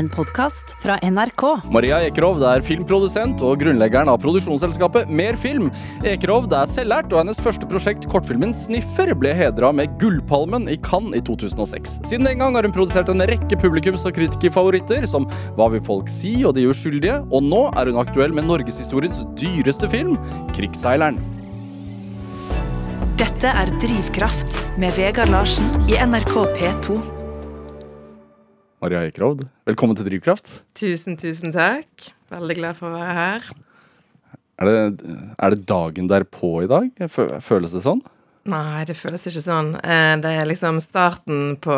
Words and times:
en 0.00 0.08
podkast 0.08 0.72
fra 0.80 0.96
NRK. 1.04 1.42
Maria 1.74 1.98
Ekerhov 2.06 2.40
er 2.48 2.62
filmprodusent 2.64 3.42
og 3.44 3.58
grunnleggeren 3.60 4.08
av 4.08 4.20
produksjonsselskapet 4.22 5.10
Mer 5.12 5.36
Film. 5.40 5.68
Ekerhov 6.06 6.48
er 6.56 6.70
selvlært, 6.70 7.12
og 7.12 7.20
hennes 7.20 7.40
første 7.44 7.68
prosjekt, 7.68 8.08
kortfilmen 8.08 8.54
'Sniffer', 8.56 9.12
ble 9.20 9.34
hedra 9.36 9.72
med 9.76 9.92
Gullpalmen 10.00 10.70
i 10.72 10.78
Cannes 10.80 11.20
i 11.20 11.22
2006. 11.26 11.98
Siden 12.08 12.24
den 12.24 12.40
gang 12.40 12.56
har 12.56 12.64
hun 12.64 12.76
produsert 12.76 13.12
en 13.12 13.20
rekke 13.20 13.60
publikums- 13.60 14.06
og 14.08 14.16
kritikerfavoritter, 14.16 15.06
som 15.06 15.28
'Hva 15.28 15.70
vil 15.76 15.84
folk 15.84 16.08
si?' 16.08 16.44
og 16.44 16.54
'De 16.54 16.68
uskyldige', 16.72 17.20
og 17.30 17.42
nå 17.42 17.68
er 17.76 17.92
hun 17.92 18.00
aktuell 18.00 18.32
med 18.32 18.48
norgeshistoriens 18.48 19.20
dyreste 19.36 19.88
film, 19.90 20.16
'Krigsseileren'. 20.56 21.20
Dette 23.20 23.48
er 23.48 23.68
Drivkraft 23.84 24.78
med 24.78 24.96
Vegard 24.96 25.28
Larsen 25.28 25.64
i 25.88 26.00
NRK 26.00 26.46
P2. 26.56 27.19
Maria 28.80 29.02
Ekerovd. 29.08 29.44
velkommen 29.68 29.96
til 29.98 30.06
Drivkraft. 30.08 30.48
Tusen, 30.78 31.16
tusen 31.20 31.52
takk. 31.52 32.10
Veldig 32.32 32.56
glad 32.56 32.78
for 32.78 32.88
å 32.90 32.96
være 32.96 33.16
her. 33.18 33.50
Er 34.60 34.68
det, 34.68 35.12
er 35.40 35.54
det 35.54 35.66
dagen 35.68 36.08
derpå 36.08 36.50
i 36.64 36.70
dag? 36.70 36.88
Føles 37.44 37.74
det 37.76 37.82
sånn? 37.84 38.00
Nei, 38.50 38.84
det 38.88 38.96
føles 38.96 39.26
ikke 39.28 39.42
sånn. 39.44 39.74
Eh, 39.84 40.14
Det 40.20 40.32
er 40.40 40.48
liksom 40.48 40.80
starten 40.80 41.56
på, 41.60 41.76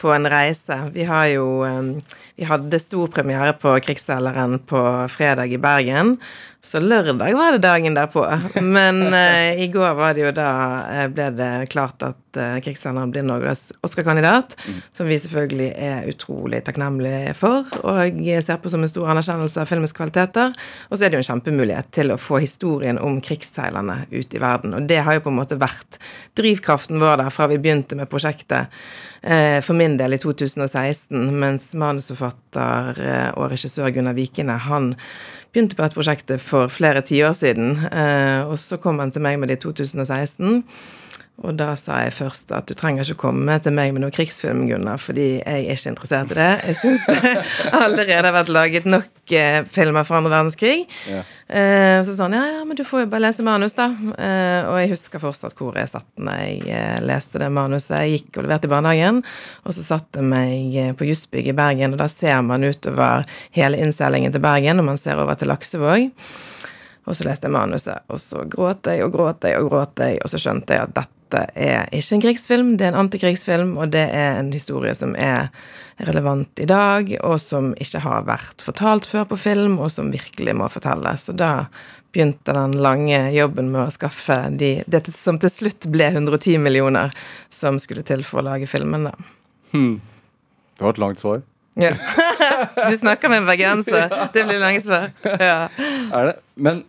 på 0.00 0.12
en 0.14 0.28
reise. 0.28 0.76
Vi 0.92 1.06
har 1.08 1.30
jo 1.32 1.46
eh, 1.64 2.18
Vi 2.38 2.46
hadde 2.46 2.78
stor 2.78 3.08
premiere 3.10 3.52
på 3.52 3.72
Krigsseileren 3.82 4.58
på 4.58 5.08
fredag 5.10 5.50
i 5.52 5.58
Bergen. 5.58 6.18
Så 6.62 6.80
lørdag 6.80 7.34
var 7.34 7.54
det 7.54 7.62
dagen 7.62 7.94
derpå. 7.94 8.22
Men 8.62 9.00
uh, 9.10 9.58
i 9.58 9.66
går 9.72 9.94
var 9.98 10.14
det 10.14 10.22
jo 10.22 10.30
da 10.36 10.50
uh, 10.86 11.04
ble 11.10 11.28
det 11.34 11.50
klart 11.72 12.02
at 12.06 12.38
uh, 12.38 12.60
Krigsseileren 12.62 13.10
blir 13.14 13.26
Norges 13.26 13.72
Oscar-kandidat. 13.82 14.54
Som 14.94 15.10
vi 15.10 15.18
selvfølgelig 15.18 15.72
er 15.74 16.06
utrolig 16.10 16.60
takknemlige 16.66 17.34
for, 17.38 17.66
og 17.82 18.22
ser 18.42 18.62
på 18.62 18.70
som 18.70 18.86
en 18.86 18.90
stor 18.90 19.10
anerkjennelse 19.14 19.62
av 19.62 19.70
filmens 19.70 19.94
kvaliteter. 19.96 20.54
Og 20.90 20.98
så 20.98 21.06
er 21.06 21.10
det 21.10 21.18
jo 21.18 21.24
en 21.24 21.30
kjempemulighet 21.32 21.90
til 21.94 22.14
å 22.14 22.20
få 22.22 22.38
historien 22.42 23.02
om 23.02 23.18
krigsseilerne 23.22 24.04
ut 24.14 24.34
i 24.34 24.42
verden. 24.42 24.78
Og 24.78 24.86
det 24.90 25.02
har 25.06 25.18
jo 25.18 25.26
på 25.26 25.34
en 25.34 25.40
måte 25.40 25.58
vært 25.58 25.98
drivkraften 26.38 27.02
vår 27.02 27.22
der 27.24 27.34
fra 27.34 27.50
vi 27.50 27.58
begynte 27.62 27.98
med 27.98 28.10
prosjektet. 28.10 28.70
For 29.18 29.74
min 29.74 29.96
del 29.98 30.14
i 30.14 30.18
2016, 30.22 31.32
mens 31.34 31.72
manusforfatter 31.74 32.27
eh, 33.02 33.30
og 33.36 33.50
regissør 33.52 33.90
Gunnar 33.94 34.16
Vikene, 34.16 34.58
han 34.68 34.94
begynte 35.52 35.76
på 35.76 35.84
dette 35.84 35.96
prosjektet 35.96 36.42
for 36.44 36.68
flere 36.72 37.02
tiår 37.02 37.34
siden. 37.36 37.76
eh, 37.88 38.42
Og 38.48 38.58
så 38.58 38.76
kom 38.80 38.98
han 38.98 39.10
til 39.10 39.24
meg 39.24 39.38
med 39.38 39.48
det 39.48 39.58
i 39.58 39.64
2016. 39.66 40.64
Og 41.46 41.54
da 41.54 41.68
sa 41.78 42.00
jeg 42.02 42.16
først 42.16 42.50
at 42.56 42.66
du 42.66 42.74
trenger 42.74 43.06
ikke 43.06 43.22
komme 43.28 43.54
til 43.62 43.74
meg 43.76 43.92
med 43.94 44.02
noen 44.02 44.14
krigsfilm, 44.14 44.64
Gunnar, 44.66 44.98
fordi 44.98 45.26
jeg 45.36 45.44
er 45.46 45.76
ikke 45.76 45.92
interessert 45.92 46.32
i 46.34 46.38
det. 46.38 46.48
Jeg 46.66 46.78
syns 46.80 47.04
det 47.06 47.34
allerede 47.84 48.24
har 48.26 48.34
vært 48.34 48.50
laget 48.50 48.88
nok 48.90 49.34
eh, 49.38 49.60
filmer 49.70 50.06
fra 50.08 50.18
andre 50.18 50.32
verdenskrig. 50.32 50.88
Ja. 51.06 51.22
Eh, 51.46 52.00
så 52.02 52.16
sa 52.16 52.26
han 52.26 52.34
ja, 52.34 52.42
ja, 52.56 52.64
men 52.66 52.78
du 52.78 52.82
får 52.86 53.04
jo 53.04 53.10
bare 53.12 53.28
lese 53.28 53.46
manus, 53.46 53.78
da. 53.78 53.86
Eh, 54.18 54.66
og 54.66 54.80
jeg 54.82 54.90
husker 54.96 55.22
fortsatt 55.22 55.54
hvor 55.62 55.78
jeg 55.78 55.92
satt 55.94 56.08
når 56.18 56.42
jeg 56.42 56.74
eh, 56.74 56.98
leste 57.06 57.38
det 57.38 57.52
manuset. 57.54 58.00
Jeg 58.02 58.18
gikk 58.18 58.40
og 58.40 58.48
leverte 58.48 58.66
i 58.66 58.74
barnehagen, 58.74 59.22
og 59.62 59.78
så 59.78 59.86
satte 59.92 60.18
jeg 60.18 60.32
meg 60.34 60.74
eh, 60.74 60.92
på 60.98 61.06
Jussbygg 61.06 61.52
i 61.52 61.58
Bergen, 61.60 61.94
og 61.94 62.02
da 62.02 62.10
ser 62.10 62.42
man 62.50 62.66
utover 62.66 63.22
hele 63.54 63.78
innseilingen 63.78 64.34
til 64.34 64.42
Bergen, 64.42 64.82
og 64.82 64.90
man 64.90 64.98
ser 64.98 65.22
over 65.22 65.38
til 65.38 65.54
Laksevåg. 65.54 66.10
Og 67.08 67.16
så 67.16 67.24
leste 67.24 67.48
jeg 67.48 67.54
manuset, 67.54 68.04
og 68.12 68.20
så 68.20 68.44
gråt 68.50 68.88
jeg 68.90 69.04
og 69.06 69.14
gråt 69.14 69.46
jeg 69.48 69.56
og 69.60 69.70
gråt 69.72 70.02
jeg, 70.04 70.20
og 70.22 70.32
så 70.32 70.40
skjønte 70.42 70.76
jeg 70.76 70.88
at 70.88 70.96
dette 70.98 71.44
er 71.56 71.88
ikke 71.92 72.16
en 72.16 72.24
krigsfilm, 72.24 72.72
det 72.76 72.86
er 72.86 72.94
en 72.94 73.02
antikrigsfilm, 73.04 73.76
og 73.80 73.92
det 73.92 74.06
er 74.16 74.38
en 74.40 74.50
historie 74.52 74.94
som 74.96 75.14
er 75.16 75.48
relevant 76.08 76.60
i 76.62 76.66
dag, 76.68 77.10
og 77.26 77.40
som 77.42 77.72
ikke 77.80 78.02
har 78.04 78.26
vært 78.28 78.64
fortalt 78.64 79.08
før 79.08 79.26
på 79.32 79.40
film, 79.40 79.78
og 79.82 79.90
som 79.92 80.12
virkelig 80.12 80.54
må 80.56 80.68
fortelles. 80.72 81.26
Så 81.28 81.34
da 81.36 81.66
begynte 82.12 82.54
den 82.56 82.76
lange 82.80 83.18
jobben 83.34 83.72
med 83.72 83.86
å 83.86 83.92
skaffe 83.92 84.38
de, 84.60 84.70
det 84.86 85.04
som 85.12 85.40
til 85.40 85.52
slutt 85.52 85.88
ble 85.92 86.08
110 86.12 86.60
millioner 86.62 87.12
som 87.52 87.80
skulle 87.82 88.04
til 88.06 88.24
for 88.24 88.40
å 88.40 88.48
lage 88.52 88.68
filmen, 88.70 89.10
da. 89.10 89.16
Det 90.78 90.86
var 90.86 90.94
et 90.94 91.02
langt 91.02 91.24
svar. 91.24 91.42
Ja. 91.78 91.94
Du 92.90 92.96
snakker 92.96 93.28
med 93.28 93.42
en 93.42 93.46
bergenser. 93.46 94.08
Det 94.34 94.44
blir 94.44 94.58
lange 94.62 94.80
svar. 94.80 95.10
Ja. 95.22 95.68
Er 96.12 96.30
det? 96.30 96.36
Men 96.54 96.84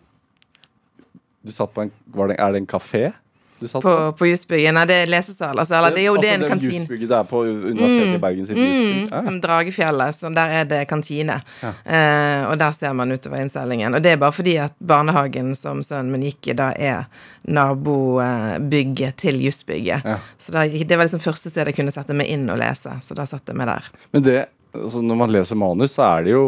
du 1.46 1.52
satt 1.56 1.74
på 1.74 1.82
en 1.88 1.92
var 2.16 2.28
det, 2.34 2.40
Er 2.40 2.52
det 2.52 2.64
en 2.66 2.68
kafé 2.68 3.12
du 3.60 3.68
satt 3.68 3.84
På, 3.84 3.92
på 4.16 4.28
Jusbyggen. 4.30 4.72
Nei, 4.78 4.86
det 4.88 4.96
er 5.02 5.10
lesesal. 5.12 5.58
Altså, 5.60 5.74
eller 5.76 5.92
det 5.92 6.00
er 6.00 6.06
jo 6.06 6.14
det 6.16 6.30
er 6.30 6.38
en 6.38 6.46
altså, 6.48 6.70
jusbygget 6.72 7.10
det 7.12 7.16
er 7.18 7.26
på 7.28 7.42
Universitetet 7.44 8.16
i 8.16 8.22
Bergen 8.24 8.48
sitt 8.48 8.56
Mm, 8.56 8.64
jusbygg? 8.70 9.10
Ja. 9.12 9.24
som 9.26 9.40
Dragefjellet, 9.44 10.16
så 10.16 10.30
der 10.38 10.54
er 10.62 10.70
det 10.70 10.80
kantine. 10.88 11.36
Eh, 11.68 12.44
og 12.48 12.56
der 12.62 12.72
ser 12.78 12.94
man 12.96 13.12
utover 13.12 13.42
innseilingen. 13.44 13.98
Og 14.00 14.02
det 14.06 14.14
er 14.14 14.22
bare 14.22 14.32
fordi 14.32 14.54
at 14.64 14.72
barnehagen 14.80 15.52
som 15.60 15.84
sønnen 15.84 16.12
min 16.16 16.24
gikk 16.30 16.54
i, 16.54 16.56
da 16.56 16.70
er 16.72 17.04
nabobygget 17.52 19.18
til 19.18 19.42
Jussbygget. 19.44 20.02
Ja. 20.06 20.18
Så 20.38 20.52
da, 20.56 20.64
det 20.68 20.96
var 20.98 21.06
liksom 21.08 21.20
første 21.24 21.52
stedet 21.52 21.74
jeg 21.74 21.80
kunne 21.82 21.94
sette 21.94 22.16
meg 22.16 22.32
inn 22.32 22.48
og 22.50 22.60
lese, 22.62 22.96
så 23.04 23.18
da 23.18 23.28
satte 23.30 23.52
jeg 23.54 23.60
meg 23.60 23.68
der. 23.72 23.92
Men 24.16 24.24
det, 24.26 24.40
altså 24.76 25.04
når 25.04 25.20
man 25.26 25.34
leser 25.36 25.60
manus, 25.60 25.96
så 26.00 26.08
er 26.18 26.28
det 26.30 26.36
jo 26.36 26.46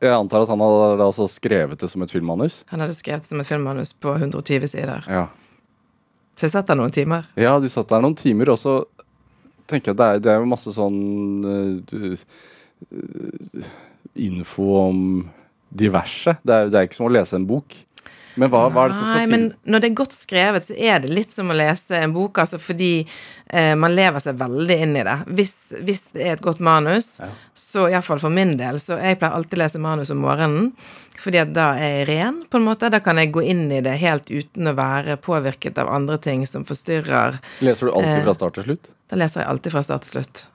Jeg 0.00 0.14
antar 0.14 0.44
at 0.44 0.50
han 0.52 0.62
hadde 0.62 1.06
også 1.06 1.28
skrevet 1.30 1.80
det 1.82 1.90
som 1.90 2.02
et 2.04 2.12
filmmanus? 2.14 2.62
Han 2.72 2.80
hadde 2.84 2.96
skrevet 2.96 3.24
det 3.26 3.32
som 3.32 3.42
et 3.42 3.48
filmmanus 3.48 3.92
på 3.92 4.14
120 4.16 4.70
sider. 4.72 5.04
Ja. 5.10 5.26
Så 6.38 6.48
jeg 6.48 6.54
satt 6.54 6.70
der 6.70 6.78
noen 6.80 6.94
timer. 6.94 7.28
ja, 7.36 7.58
du 7.60 7.68
satt 7.68 7.90
der 7.90 8.02
noen 8.02 8.16
timer, 8.18 8.54
og 8.54 8.58
så 8.60 8.80
tenker 9.70 9.92
jeg 9.92 9.96
at 9.96 10.00
det 10.00 10.08
er, 10.08 10.22
det 10.24 10.32
er 10.32 10.40
jo 10.40 10.50
masse 10.50 10.72
sånn 10.74 10.98
eh, 11.48 12.24
info 14.26 14.68
om 14.80 14.98
diverse. 15.72 16.36
Det 16.42 16.56
er, 16.56 16.72
det 16.72 16.78
er 16.78 16.88
ikke 16.88 16.98
som 16.98 17.08
å 17.08 17.12
lese 17.12 17.38
en 17.38 17.48
bok. 17.48 17.76
Men 18.40 18.52
hva, 18.52 18.64
hva 18.72 18.86
er 18.86 18.92
det 18.92 18.96
som 18.96 19.06
skal 19.08 19.22
til? 19.22 19.32
men 19.32 19.46
når 19.68 19.82
det 19.82 19.90
er 19.90 19.96
godt 20.00 20.16
skrevet, 20.16 20.66
så 20.66 20.76
er 20.76 21.02
det 21.04 21.12
litt 21.12 21.34
som 21.34 21.52
å 21.52 21.56
lese 21.56 21.98
en 22.00 22.14
bok, 22.14 22.40
altså 22.42 22.60
fordi 22.62 22.92
eh, 23.02 23.72
man 23.78 23.94
lever 23.96 24.24
seg 24.24 24.38
veldig 24.40 24.78
inn 24.86 24.96
i 24.96 25.04
det. 25.06 25.16
Hvis, 25.36 25.54
hvis 25.84 26.04
det 26.16 26.26
er 26.26 26.36
et 26.36 26.44
godt 26.44 26.62
manus, 26.64 27.14
så 27.54 27.88
iallfall 27.90 28.22
for 28.22 28.32
min 28.32 28.56
del, 28.60 28.80
så 28.82 28.98
jeg 29.02 29.20
pleier 29.20 29.36
alltid 29.36 29.58
å 29.58 29.62
lese 29.64 29.82
manus 29.82 30.12
om 30.14 30.22
morgenen. 30.24 30.72
Fordi 31.22 31.38
at 31.42 31.52
da 31.54 31.68
er 31.78 32.00
jeg 32.00 32.06
ren, 32.08 32.40
på 32.50 32.58
en 32.58 32.66
måte. 32.66 32.88
Da 32.90 32.98
kan 33.04 33.20
jeg 33.20 33.30
gå 33.34 33.44
inn 33.46 33.68
i 33.70 33.82
det 33.84 33.94
helt 34.00 34.30
uten 34.32 34.70
å 34.70 34.74
være 34.74 35.18
påvirket 35.22 35.78
av 35.78 35.92
andre 35.92 36.18
ting 36.22 36.46
som 36.48 36.64
forstyrrer. 36.66 37.38
Leser 37.62 37.88
du 37.88 37.92
alltid 37.92 38.16
eh, 38.16 38.24
fra 38.26 38.34
start 38.40 38.58
til 38.58 38.66
slutt? 38.70 38.90
Da 39.12 39.20
leser 39.20 39.44
jeg 39.44 39.52
alltid 39.52 39.76
fra 39.76 39.84
start 39.86 40.08
til 40.08 40.16
slutt. 40.16 40.46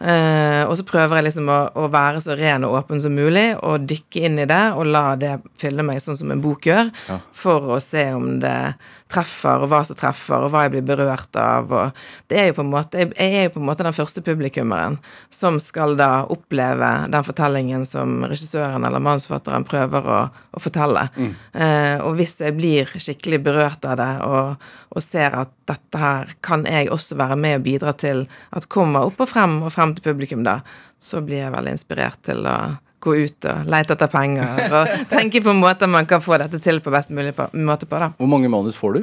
Eh, 0.00 0.62
og 0.66 0.76
så 0.78 0.86
prøver 0.88 1.18
jeg 1.20 1.28
liksom 1.28 1.50
å, 1.52 1.58
å 1.78 1.88
være 1.92 2.22
så 2.24 2.36
ren 2.38 2.64
og 2.66 2.74
åpen 2.80 3.02
som 3.02 3.14
mulig, 3.14 3.52
og 3.62 3.84
dykke 3.90 4.24
inn 4.26 4.40
i 4.42 4.48
det, 4.50 4.62
og 4.74 4.88
la 4.90 5.04
det 5.20 5.36
fylle 5.60 5.84
meg 5.86 6.00
sånn 6.02 6.18
som 6.18 6.32
en 6.34 6.42
bok 6.42 6.66
gjør, 6.70 6.90
Ja. 7.08 7.20
for 7.32 7.74
å 7.76 7.80
se 7.82 8.08
om 8.14 8.40
det 8.42 8.74
treffer, 9.12 9.60
og 9.60 9.68
hva 9.68 9.82
som 9.84 9.96
treffer, 9.98 10.40
og 10.46 10.50
hva 10.54 10.62
jeg 10.64 10.72
blir 10.72 10.86
berørt 10.88 11.36
av. 11.36 11.70
Og 11.70 11.92
det 12.32 12.38
er 12.40 12.46
jo 12.48 12.56
på 12.60 12.64
en 12.64 12.70
måte, 12.72 12.98
jeg 12.98 13.12
jeg 13.12 13.34
er 13.38 13.44
jo 13.48 13.54
på 13.58 13.60
en 13.60 13.66
måte 13.68 13.84
den 13.84 13.92
første 13.92 14.22
publikummeren 14.24 14.96
som 15.30 15.58
skal 15.60 15.96
da 15.98 16.24
oppleve 16.32 16.88
den 17.12 17.26
fortellingen 17.26 17.84
som 17.86 18.22
regissøren 18.24 18.84
eller 18.88 19.02
manusforfatteren 19.04 19.66
prøver 19.68 20.08
å, 20.08 20.20
å 20.32 20.60
fortelle. 20.62 21.04
Eh, 21.52 21.98
og 22.00 22.16
hvis 22.16 22.38
jeg 22.40 22.56
blir 22.56 22.88
skikkelig 22.96 23.42
berørt 23.44 23.84
av 23.84 23.98
det, 24.00 24.10
og, 24.24 24.56
og 24.96 25.04
ser 25.04 25.36
at 25.44 25.52
dette 25.68 26.00
her 26.00 26.32
kan 26.44 26.64
jeg 26.66 26.88
også 26.92 27.16
være 27.20 27.36
med 27.36 27.60
og 27.60 27.66
bidra 27.68 27.92
til 27.92 28.24
at 28.50 28.66
kommer 28.72 29.06
opp 29.10 29.20
og 29.22 29.28
frem 29.30 29.60
og 29.62 29.70
frem 29.74 29.91
til 29.96 30.06
publikum, 30.06 30.44
da, 30.46 30.60
så 31.02 31.22
blir 31.24 31.44
jeg 31.44 31.54
veldig 31.54 31.76
inspirert 31.76 32.20
til 32.26 32.46
å 32.48 32.56
gå 33.02 33.16
ut 33.24 33.48
og 33.50 33.70
lete 33.70 33.96
etter 33.96 34.10
penger 34.12 34.76
og 34.78 34.92
tenke 35.12 35.42
på 35.42 35.54
måter 35.58 35.90
man 35.90 36.06
kan 36.08 36.22
få 36.22 36.38
dette 36.42 36.60
til 36.62 36.78
på 36.82 36.92
best 36.94 37.10
mulig 37.14 37.34
på, 37.38 37.48
måte 37.58 37.88
på, 37.90 37.98
da. 37.98 38.12
Hvor 38.18 38.30
mange 38.30 38.50
manus 38.52 38.78
får 38.78 39.00
du? 39.00 39.02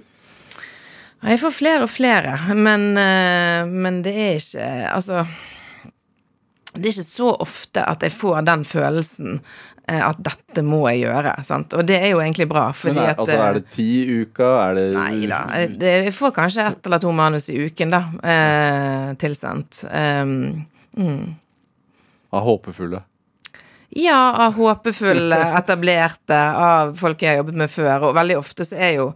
Jeg 1.19 1.39
får 1.41 1.51
flere 1.51 1.83
og 1.83 1.91
flere, 1.91 2.37
men, 2.55 2.93
eh, 2.97 3.65
men 3.67 3.99
det 4.05 4.13
er 4.15 4.37
ikke 4.39 4.67
Altså 4.87 5.25
Det 6.71 6.85
er 6.85 6.93
ikke 6.93 7.09
så 7.09 7.33
ofte 7.43 7.83
at 7.83 8.05
jeg 8.05 8.15
får 8.15 8.45
den 8.47 8.63
følelsen 8.63 9.41
eh, 9.89 9.99
at 9.99 10.21
dette 10.23 10.63
må 10.63 10.83
jeg 10.87 11.09
gjøre. 11.09 11.33
Sant? 11.43 11.75
Og 11.75 11.83
det 11.89 11.97
er 11.99 12.13
jo 12.13 12.21
egentlig 12.23 12.47
bra, 12.47 12.69
fordi 12.71 12.95
Men 12.95 13.03
er, 13.03 13.15
at 13.17 13.23
altså, 13.25 13.35
eh, 13.35 13.45
er 13.49 13.57
det 13.57 13.65
ti 13.73 13.89
i 13.99 14.19
uka? 14.21 14.49
Er 14.69 14.77
det 14.77 14.85
Nei 14.95 15.27
da. 15.27 15.41
Jeg 15.89 16.15
får 16.15 16.35
kanskje 16.37 16.67
ett 16.69 16.87
eller 16.87 17.03
to 17.03 17.11
manus 17.11 17.49
i 17.51 17.57
uken, 17.67 17.95
da. 17.97 18.03
Eh, 18.35 19.07
tilsendt. 19.19 19.83
Um, 19.89 20.67
Av 22.29 22.45
håpefulle? 22.45 23.03
Ja, 23.89 24.35
av 24.45 24.53
håpefulle, 24.53 25.37
etablerte, 25.59 26.39
av 26.53 26.93
folk 26.99 27.23
jeg 27.23 27.33
har 27.33 27.41
jobbet 27.41 27.61
med 27.63 27.73
før. 27.73 28.09
Og 28.09 28.17
veldig 28.17 28.37
ofte 28.37 28.67
så 28.67 28.77
er 28.77 28.95
jo 28.99 29.07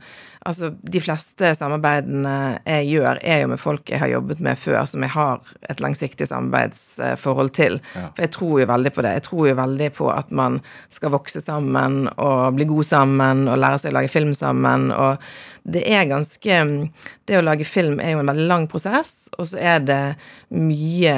Altså, 0.46 0.74
de 0.84 1.00
fleste 1.00 1.54
samarbeidene 1.56 2.34
jeg 2.68 2.90
gjør, 2.90 3.20
er 3.24 3.44
jo 3.46 3.52
med 3.54 3.62
folk 3.62 3.88
jeg 3.94 4.02
har 4.02 4.12
jobbet 4.12 4.42
med 4.44 4.60
før, 4.60 4.82
som 4.92 5.06
jeg 5.06 5.14
har 5.16 5.40
et 5.72 5.80
langsiktig 5.80 6.28
samarbeidsforhold 6.28 7.54
til. 7.56 7.78
Ja. 7.96 8.10
For 8.16 8.26
jeg 8.26 8.34
tror 8.36 8.60
jo 8.60 8.68
veldig 8.74 8.92
på 8.96 9.06
det. 9.06 9.14
Jeg 9.20 9.26
tror 9.30 9.48
jo 9.48 9.56
veldig 9.62 9.88
på 9.96 10.10
at 10.12 10.34
man 10.36 10.60
skal 10.92 11.14
vokse 11.16 11.40
sammen 11.44 12.10
og 12.18 12.58
bli 12.58 12.68
god 12.68 12.90
sammen 12.90 13.46
og 13.48 13.62
lære 13.64 13.80
seg 13.86 13.94
å 13.94 13.98
lage 14.02 14.12
film 14.12 14.34
sammen. 14.36 14.90
Og 14.92 15.24
det 15.64 15.86
er 15.88 16.10
ganske 16.12 16.60
Det 17.24 17.38
å 17.40 17.46
lage 17.46 17.64
film 17.64 18.02
er 18.04 18.18
jo 18.18 18.20
en 18.20 18.28
veldig 18.34 18.48
lang 18.50 18.68
prosess, 18.68 19.30
og 19.40 19.48
så 19.48 19.62
er 19.64 19.80
det 19.88 20.02
mye 20.52 21.16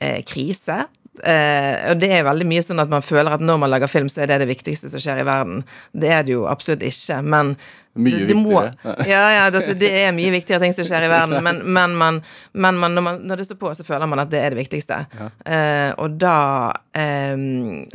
eh, 0.00 0.20
krise. 0.22 0.84
eh, 1.24 1.90
Og 1.90 1.98
det 1.98 2.12
er 2.14 2.22
veldig 2.28 2.46
mye 2.46 2.62
sånn 2.62 2.78
at 2.82 2.92
man 2.92 3.02
føler 3.02 3.34
at 3.34 3.42
når 3.42 3.58
man 3.58 3.72
lager 3.72 3.90
film, 3.90 4.08
så 4.08 4.22
er 4.22 4.30
det 4.30 4.38
det 4.44 4.50
viktigste 4.52 4.88
som 4.92 5.02
skjer 5.02 5.24
i 5.24 5.26
verden. 5.26 5.64
Det 5.92 6.12
er 6.14 6.22
det 6.22 6.36
jo 6.36 6.46
absolutt 6.46 6.86
ikke, 6.86 7.18
men 7.26 7.56
Mye 7.98 8.18
det, 8.20 8.26
det 8.30 8.36
må- 8.38 8.60
ja, 9.08 9.22
ja, 9.34 9.46
det, 9.50 9.62
det 9.80 9.88
er 10.04 10.12
mye 10.14 10.30
viktigere 10.30 10.60
ting 10.62 10.74
som 10.76 10.84
skjer 10.86 11.08
i 11.08 11.10
verden, 11.10 11.42
men, 11.42 11.56
men, 11.74 11.96
man, 11.98 12.20
men 12.52 12.76
man, 12.78 12.94
når, 12.94 13.02
man, 13.02 13.18
når 13.26 13.40
det 13.42 13.46
står 13.48 13.58
på, 13.58 13.72
så 13.74 13.84
føler 13.84 14.06
man 14.06 14.22
at 14.22 14.30
det 14.30 14.38
er 14.44 14.54
det 14.54 14.60
viktigste. 14.60 15.00
Eh, 15.44 15.90
og 15.98 16.14
da 16.22 16.36
eh, 16.94 17.34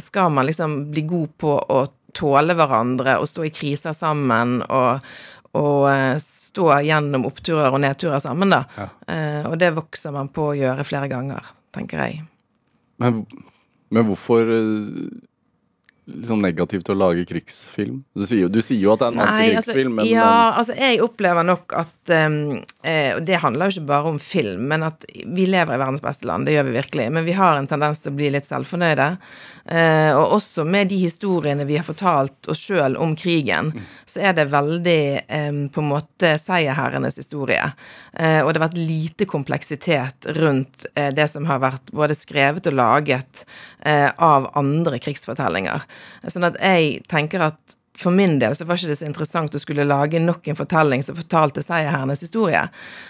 skal 0.03 0.33
man 0.36 0.45
liksom 0.50 0.75
bli 0.92 1.06
god 1.07 1.31
på 1.39 1.53
å 1.56 1.80
tåle 2.15 2.53
hverandre 2.56 3.18
og 3.19 3.27
stå 3.27 3.47
i 3.47 3.53
kriser 3.56 3.95
sammen 3.95 4.62
og 4.68 5.00
og 5.56 5.86
eh, 5.88 6.18
stå 6.19 6.65
gjennom 6.83 7.24
oppturer 7.30 7.71
og 7.71 7.80
nedturer 7.80 8.19
sammen, 8.19 8.51
da. 8.51 8.57
Eh, 9.07 9.45
og 9.48 9.53
det 9.62 9.69
vokser 9.77 10.12
man 10.12 10.27
på 10.36 10.50
å 10.50 10.56
gjøre 10.59 10.83
flere 10.83 11.07
ganger, 11.07 11.48
tenker 11.71 12.01
jeg. 12.03 12.18
Men, 13.00 13.21
men 13.95 14.03
hvorfor 14.09 14.51
eh, 14.51 15.15
liksom 16.05 16.41
negativt 16.43 16.89
å 16.89 16.95
lage 16.97 17.25
krigsfilm? 17.27 18.03
Du 18.15 18.25
sier 18.27 18.45
jo, 18.45 18.49
du 18.51 18.61
sier 18.61 18.81
jo 18.81 18.93
at 18.93 19.01
det 19.01 19.07
er 19.07 19.15
en 19.15 19.21
altså, 19.23 19.35
antikrigsfilm, 19.35 19.95
men, 19.97 20.09
ja, 20.09 20.27
men 20.27 20.59
altså 20.61 20.77
jeg 20.77 21.01
opplever 21.05 21.47
nok 21.47 21.75
at 21.81 22.13
um, 22.13 22.37
eh, 22.85 23.15
Og 23.15 23.25
det 23.25 23.41
handler 23.41 23.69
jo 23.69 23.75
ikke 23.75 23.89
bare 23.89 24.11
om 24.13 24.19
film, 24.21 24.67
men 24.69 24.85
at 24.85 25.05
vi 25.09 25.47
lever 25.49 25.75
i 25.75 25.81
verdens 25.81 26.03
beste 26.05 26.29
land, 26.29 26.45
det 26.45 26.55
gjør 26.55 26.69
vi 26.69 26.77
virkelig. 26.77 27.09
Men 27.15 27.25
vi 27.25 27.37
har 27.37 27.57
en 27.57 27.69
tendens 27.69 28.03
til 28.03 28.13
å 28.13 28.19
bli 28.19 28.29
litt 28.35 28.47
selvfornøyde. 28.47 29.09
Eh, 29.65 30.11
og 30.13 30.35
også 30.37 30.65
med 30.69 30.91
de 30.91 30.99
historiene 31.01 31.65
vi 31.65 31.79
har 31.79 31.87
fortalt 31.87 32.51
oss 32.51 32.61
sjøl 32.67 32.97
om 33.01 33.15
krigen, 33.17 33.71
så 34.05 34.21
er 34.29 34.35
det 34.37 34.51
veldig 34.51 35.01
em, 35.25 35.63
på 35.73 35.81
en 35.81 35.89
måte 35.89 36.35
seierherrenes 36.41 37.17
historie. 37.17 37.71
Eh, 38.13 38.41
og 38.43 38.51
det 38.51 38.59
har 38.59 38.67
vært 38.67 38.77
lite 38.77 39.25
kompleksitet 39.29 40.29
rundt 40.37 40.85
eh, 40.93 41.09
det 41.15 41.25
som 41.33 41.49
har 41.49 41.63
vært 41.63 41.89
både 41.95 42.17
skrevet 42.17 42.69
og 42.69 42.77
laget 42.77 43.45
eh, 43.81 44.11
av 44.13 44.51
andre 44.53 45.01
krigsfortellinger. 45.01 45.87
Sånn 46.27 46.47
at 46.47 46.59
jeg 46.62 47.03
tenker 47.12 47.44
at 47.51 47.77
for 47.97 48.12
min 48.12 48.39
del 48.39 48.56
så 48.56 48.65
var 48.65 48.80
ikke 48.80 48.92
det 48.92 48.97
så 49.00 49.07
interessant 49.07 49.56
å 49.56 49.62
skulle 49.62 49.86
lage 49.88 50.19
nok 50.19 50.47
en 50.47 50.57
fortelling 50.57 51.03
som 51.03 51.15
fortalte 51.18 51.63
seierherrenes 51.63 52.24
historie. 52.25 52.62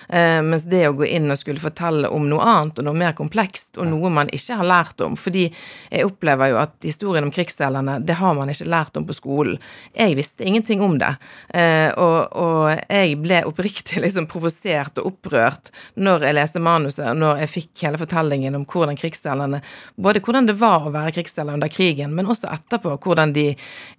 Eh, 0.10 0.42
mens 0.46 0.68
det 0.70 0.84
å 0.90 0.96
gå 0.98 1.08
inn 1.10 1.32
og 1.34 1.40
skulle 1.40 1.64
fortelle 1.64 2.10
om 2.14 2.28
noe 2.30 2.46
annet 2.46 2.82
og 2.82 2.88
noe 2.88 2.98
mer 2.98 3.16
komplekst, 3.18 3.80
og 3.80 3.90
noe 3.90 4.12
man 4.14 4.30
ikke 4.36 4.60
har 4.60 4.70
lært 4.70 5.02
om 5.02 5.16
Fordi 5.18 5.48
jeg 5.48 6.06
opplever 6.06 6.52
jo 6.52 6.60
at 6.62 6.76
historien 6.86 7.26
om 7.26 7.32
krigsseilerne, 7.34 7.98
det 8.06 8.18
har 8.20 8.36
man 8.38 8.52
ikke 8.52 8.68
lært 8.70 8.98
om 9.00 9.08
på 9.08 9.16
skolen. 9.16 9.58
Jeg 9.96 10.16
visste 10.18 10.46
ingenting 10.46 10.84
om 10.86 10.98
det. 11.02 11.16
Eh, 11.50 11.90
og, 11.98 12.36
og 12.38 12.70
jeg 12.90 13.18
ble 13.24 13.42
oppriktig 13.50 14.02
liksom 14.06 14.30
provosert 14.30 15.02
og 15.02 15.14
opprørt 15.14 15.72
når 15.96 16.28
jeg 16.28 16.38
leste 16.38 16.62
manuset, 16.64 17.10
når 17.18 17.44
jeg 17.44 17.54
fikk 17.56 17.86
hele 17.88 18.02
fortellingen 18.02 18.60
om 18.60 18.68
hvordan 18.70 18.98
krigsseilerne 19.00 19.62
Både 19.96 20.20
hvordan 20.24 20.48
det 20.48 20.58
var 20.60 20.86
å 20.86 20.92
være 20.94 21.14
krigsseiler 21.16 21.56
under 21.56 21.72
krigen, 21.72 22.14
men 22.16 22.28
også 22.30 22.50
etterpå 22.52 22.96
hvordan 23.02 23.32
de 23.36 23.48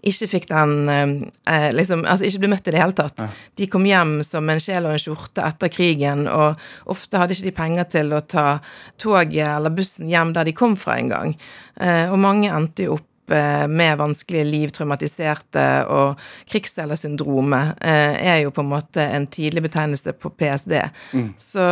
ikke 0.06 0.28
fikk 0.30 0.48
den 0.50 0.75
eh, 0.88 1.68
liksom, 1.74 2.04
Altså 2.06 2.28
ikke 2.28 2.44
ble 2.44 2.52
møtt 2.52 2.68
i 2.68 2.74
det 2.74 2.82
hele 2.82 2.96
tatt. 2.96 3.24
De 3.56 3.68
kom 3.70 3.86
hjem 3.88 4.18
som 4.26 4.48
en 4.52 4.62
sjel 4.62 4.86
og 4.86 4.94
en 4.94 5.02
skjorte 5.02 5.44
etter 5.46 5.72
krigen, 5.72 6.26
og 6.30 6.56
ofte 6.92 7.20
hadde 7.20 7.36
ikke 7.36 7.48
de 7.48 7.56
penger 7.56 7.90
til 7.96 8.14
å 8.16 8.22
ta 8.22 8.46
toget 9.02 9.56
eller 9.56 9.74
bussen 9.74 10.10
hjem 10.12 10.34
der 10.36 10.48
de 10.48 10.56
kom 10.56 10.76
fra 10.80 10.98
engang. 11.00 11.36
Eh, 11.80 12.06
og 12.10 12.18
mange 12.22 12.52
endte 12.52 12.88
jo 12.88 12.98
opp 12.98 13.02
eh, 13.02 13.15
med 13.70 13.98
vanskelige 14.00 14.46
liv, 14.46 14.72
traumatiserte, 14.74 15.66
og 15.92 16.20
krigsseilersyndromet 16.50 17.76
eh, 17.80 18.16
er 18.32 18.40
jo 18.44 18.52
på 18.54 18.64
en 18.64 18.70
måte 18.70 19.02
en 19.02 19.26
tidlig 19.32 19.64
betegnelse 19.66 20.14
på 20.16 20.30
PSD. 20.38 20.76
Så, 21.40 21.66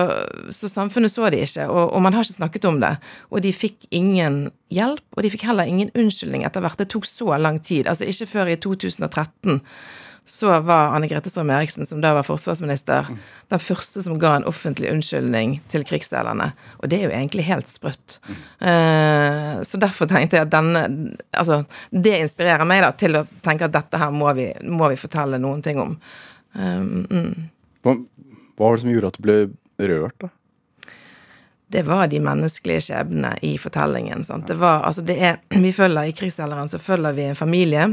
så 0.51 0.71
samfunnet 0.71 1.13
så 1.13 1.31
de 1.33 1.43
ikke, 1.45 1.69
og, 1.69 1.93
og 1.95 2.05
man 2.05 2.17
har 2.17 2.27
ikke 2.27 2.39
snakket 2.41 2.69
om 2.71 2.81
det. 2.83 2.95
Og 3.31 3.45
de 3.45 3.55
fikk 3.55 3.89
ingen 3.95 4.49
hjelp, 4.75 5.05
og 5.17 5.25
de 5.25 5.33
fikk 5.33 5.47
heller 5.49 5.71
ingen 5.71 5.93
unnskyldning 5.95 6.47
etter 6.47 6.65
hvert. 6.65 6.81
Det 6.81 6.91
tok 6.93 7.07
så 7.09 7.37
lang 7.39 7.61
tid. 7.63 7.89
Altså 7.91 8.09
ikke 8.09 8.31
før 8.35 8.55
i 8.55 8.59
2013 8.61 9.61
så 10.25 10.61
var 10.65 10.95
Anne 10.97 11.09
Grete 11.09 11.29
Strøm-Eriksen, 11.29 11.87
som 11.87 12.01
da 12.01 12.15
var 12.17 12.25
forsvarsminister, 12.25 13.11
den 13.53 13.61
første 13.61 14.03
som 14.03 14.17
ga 14.21 14.35
en 14.39 14.47
offentlig 14.49 14.89
unnskyldning 14.93 15.59
til 15.69 15.85
krigsseilerne. 15.85 16.53
Og 16.81 16.89
det 16.89 17.01
er 17.01 17.09
jo 17.09 17.13
egentlig 17.13 17.45
helt 17.45 17.69
sprøtt. 17.69 18.17
Eh, 18.59 19.61
så 19.69 19.81
derfor 19.81 20.09
tenkte 20.09 20.39
jeg 20.39 20.47
at 20.47 20.55
denne 20.55 20.85
Altså, 21.35 21.65
det 21.91 22.15
inspirerer 22.23 22.65
meg 22.69 22.81
da 22.85 22.93
til 22.97 23.19
å 23.19 23.27
tenke 23.45 23.69
at 23.69 23.75
dette 23.75 24.01
her 24.01 24.15
må 24.15 24.33
vi, 24.39 24.49
må 24.65 24.89
vi 24.93 25.01
fortelle 25.01 25.41
noen 25.43 25.61
ting 25.65 25.81
om. 25.83 25.99
Um, 26.55 27.05
mm. 27.11 27.51
hva, 27.85 27.97
hva 28.55 28.69
var 28.69 28.77
det 28.77 28.85
som 28.85 28.93
gjorde 28.95 29.11
at 29.11 29.19
du 29.19 29.25
ble 29.27 29.39
rørt, 29.83 30.17
da? 30.23 30.31
det 31.75 31.83
var 31.83 32.07
de 32.07 32.21
menneskelige 32.23 32.85
skjebnene 32.87 33.33
i 33.43 33.57
fortellingen. 33.59 34.23
Sant? 34.25 34.47
Det 34.47 34.55
var, 34.61 34.85
altså 34.87 35.03
det 35.03 35.17
er, 35.19 35.41
vi 35.65 35.73
følger 35.75 36.09
I 36.09 36.17
krigsseileren 36.17 36.71
så 36.71 36.79
følger 36.79 37.17
vi 37.17 37.29
en 37.29 37.39
familie 37.39 37.89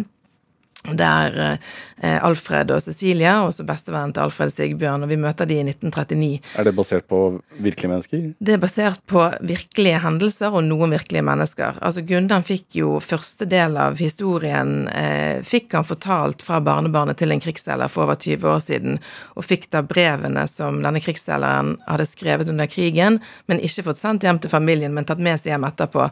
der 0.90 1.36
eh, 2.02 2.18
Alfred 2.26 2.72
og 2.74 2.82
Cecilia, 2.82 3.36
og 3.42 3.52
også 3.52 3.66
bestevennen 3.68 4.14
til 4.16 4.26
Alfred 4.26 4.50
Sigbjørn, 4.54 5.06
og 5.06 5.12
vi 5.12 5.18
møter 5.22 5.46
de 5.46 5.60
i 5.60 5.66
1939. 5.68 6.40
Er 6.58 6.66
det 6.66 6.74
basert 6.76 7.06
på 7.10 7.20
virkelige 7.62 7.92
mennesker? 7.92 8.24
Det 8.42 8.56
er 8.56 8.62
basert 8.62 9.04
på 9.10 9.28
virkelige 9.46 10.00
hendelser 10.02 10.56
og 10.58 10.66
noen 10.66 10.96
virkelige 10.96 11.26
mennesker. 11.28 11.78
Altså 11.86 12.02
Gundan 12.08 12.46
fikk 12.48 12.80
jo 12.80 12.96
første 13.04 13.46
del 13.50 13.78
av 13.78 14.00
historien 14.02 14.88
eh, 14.90 15.44
fikk 15.46 15.78
han 15.78 15.86
fortalt 15.86 16.42
fra 16.46 16.58
barnebarnet 16.66 17.22
til 17.22 17.34
en 17.36 17.44
krigsseiler 17.44 17.92
for 17.92 18.08
over 18.08 18.18
20 18.18 18.50
år 18.50 18.66
siden, 18.66 18.98
og 19.38 19.46
fikk 19.46 19.70
da 19.76 19.84
brevene 19.86 20.48
som 20.50 20.82
denne 20.82 21.04
krigsseileren 21.04 21.76
hadde 21.86 22.10
skrevet 22.10 22.50
under 22.50 22.70
krigen, 22.72 23.22
men 23.46 23.62
ikke 23.62 23.86
fått 23.92 24.02
sendt 24.02 24.26
hjem 24.26 24.42
til 24.42 24.54
familien, 24.54 24.96
men 24.98 25.06
tatt 25.06 25.22
med 25.22 25.38
seg 25.38 25.54
hjem 25.54 25.70
etterpå, 25.70 26.10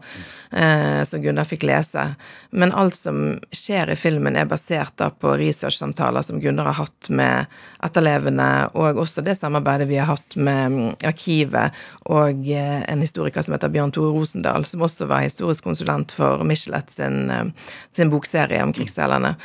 eh, 0.53 1.01
som 1.09 1.25
Gundan 1.25 1.49
fikk 1.49 1.65
lese. 1.65 2.11
Men 2.53 2.75
alt 2.77 2.97
som 2.99 3.39
skjer 3.49 3.89
i 3.89 3.97
filmen, 3.97 4.37
er 4.37 4.45
basert 4.45 4.58
da 4.99 5.09
på 5.09 5.33
researchsamtaler 5.39 6.21
som 6.21 6.39
Gunnar 6.41 6.69
har 6.71 6.79
hatt 6.83 7.09
med 7.09 7.45
etterlevende, 7.83 8.69
og 8.73 8.99
også 9.01 9.23
det 9.25 9.37
samarbeidet 9.39 9.87
vi 9.89 9.99
har 9.99 10.11
hatt 10.11 10.35
med 10.35 10.71
mm, 10.71 10.93
Arkivet 11.07 11.75
og 12.09 12.47
eh, 12.49 12.81
en 12.91 13.03
historiker 13.03 13.45
som 13.45 13.55
heter 13.55 13.71
Bjørn 13.73 13.93
Tore 13.95 14.13
Rosendal, 14.15 14.65
som 14.65 14.85
også 14.85 15.09
var 15.09 15.25
historisk 15.25 15.67
konsulent 15.67 16.13
for 16.15 16.43
Michelet 16.47 16.91
sin, 16.91 17.29
eh, 17.29 17.75
sin 17.95 18.11
bokserie 18.13 18.63
om 18.63 18.73
krigsseilerne. 18.75 19.35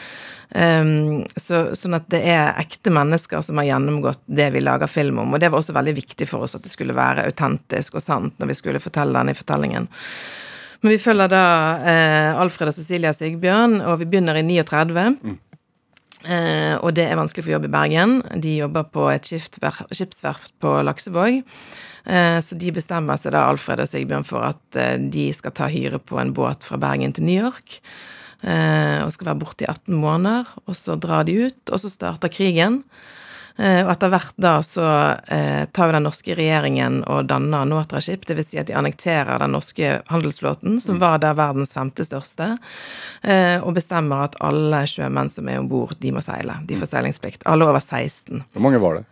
Um, 0.55 1.25
så, 1.35 1.73
sånn 1.75 1.97
at 1.97 2.05
det 2.15 2.21
er 2.31 2.53
ekte 2.61 2.93
mennesker 2.95 3.43
som 3.43 3.59
har 3.59 3.73
gjennomgått 3.73 4.21
det 4.31 4.53
vi 4.55 4.63
lager 4.63 4.87
film 4.87 5.19
om. 5.25 5.33
Og 5.35 5.43
det 5.43 5.51
var 5.51 5.59
også 5.59 5.75
veldig 5.75 5.97
viktig 5.97 6.29
for 6.31 6.47
oss 6.47 6.55
at 6.55 6.63
det 6.63 6.71
skulle 6.71 6.95
være 6.95 7.25
autentisk 7.27 7.97
og 7.99 8.05
sant 8.05 8.39
når 8.39 8.53
vi 8.53 8.59
skulle 8.61 8.83
fortelle 8.83 9.19
denne 9.19 9.35
fortellingen. 9.35 9.89
Men 10.85 10.93
vi 10.93 11.01
følger 11.01 11.31
da 11.33 11.45
eh, 11.81 12.37
Alfred 12.37 12.69
og 12.69 12.77
Cecilia 12.77 13.15
Sigbjørn, 13.17 13.79
og 13.89 14.03
vi 14.03 14.09
begynner 14.11 14.37
i 14.37 14.45
39. 14.45 15.05
Eh, 16.25 16.75
og 16.77 16.93
det 16.97 17.07
er 17.09 17.17
vanskelig 17.17 17.47
for 17.47 17.55
jobb 17.55 17.65
i 17.71 17.73
Bergen. 17.73 18.19
De 18.45 18.59
jobber 18.59 18.85
på 18.93 19.07
et 19.09 19.25
skipsverft 19.25 20.53
på 20.61 20.75
Laksevåg. 20.85 21.41
Eh, 22.05 22.37
så 22.45 22.59
de 22.61 22.75
bestemmer 22.77 23.17
seg 23.17 23.33
da, 23.33 23.47
Alfred 23.49 23.81
og 23.81 23.89
Sigbjørn, 23.89 24.29
for 24.29 24.45
at 24.45 24.81
eh, 24.81 24.99
de 25.01 25.31
skal 25.33 25.57
ta 25.57 25.71
hyre 25.73 26.03
på 26.05 26.21
en 26.21 26.35
båt 26.37 26.69
fra 26.69 26.77
Bergen 26.81 27.17
til 27.17 27.31
New 27.31 27.41
York. 27.47 27.81
Eh, 28.45 29.01
og 29.01 29.13
skal 29.17 29.31
være 29.31 29.41
borte 29.41 29.65
i 29.65 29.71
18 29.73 29.89
måneder. 29.97 30.53
Og 30.69 30.77
så 30.77 31.01
drar 31.01 31.25
de 31.25 31.47
ut, 31.47 31.63
og 31.73 31.81
så 31.81 31.89
starter 31.93 32.33
krigen. 32.33 32.83
Eh, 33.57 33.85
Og 33.85 33.91
etter 33.93 34.11
hvert 34.11 34.35
da 34.41 34.57
så 34.67 34.85
eh, 35.31 35.65
tar 35.71 35.91
jo 35.91 35.95
den 35.95 36.07
norske 36.09 36.35
regjeringen 36.35 37.03
og 37.07 37.29
danner 37.31 37.65
Notraship, 37.71 38.25
dvs. 38.27 38.49
Si 38.51 38.59
at 38.59 38.67
de 38.67 38.75
annekterer 38.75 39.39
den 39.39 39.55
norske 39.55 40.01
handelsflåten, 40.11 40.81
som 40.83 40.99
var 40.99 41.21
der 41.23 41.37
verdens 41.39 41.73
femte 41.77 42.03
største, 42.07 42.57
eh, 43.23 43.61
og 43.63 43.77
bestemmer 43.79 44.27
at 44.27 44.35
alle 44.43 44.83
sjømenn 44.91 45.31
som 45.31 45.49
er 45.49 45.61
om 45.63 45.69
bord, 45.71 45.95
de 46.03 46.11
må 46.15 46.23
seile. 46.25 46.59
De 46.67 46.79
får 46.81 46.91
seilingsplikt. 46.97 47.47
Alle 47.47 47.69
over 47.69 47.79
16. 47.81 48.43
Hvor 48.53 48.67
mange 48.67 48.83
var 48.83 48.99
det? 48.99 49.05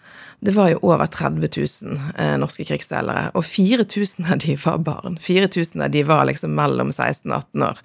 Det 0.43 0.57
var 0.57 0.73
jo 0.73 0.81
over 0.83 1.07
30 1.07 1.47
000 1.87 2.01
eh, 2.19 2.33
norske 2.43 2.65
krigsseilere, 2.67 3.29
og 3.39 3.45
4000 3.47 4.27
av 4.27 4.41
de 4.43 4.57
var 4.59 4.81
barn. 4.83 5.21
4000 5.23 5.85
av 5.87 5.93
de 5.95 6.03
var 6.09 6.27
liksom 6.27 6.57
mellom 6.59 6.91
16 6.91 7.31
og 7.31 7.37
18 7.45 7.63
år. 7.69 7.79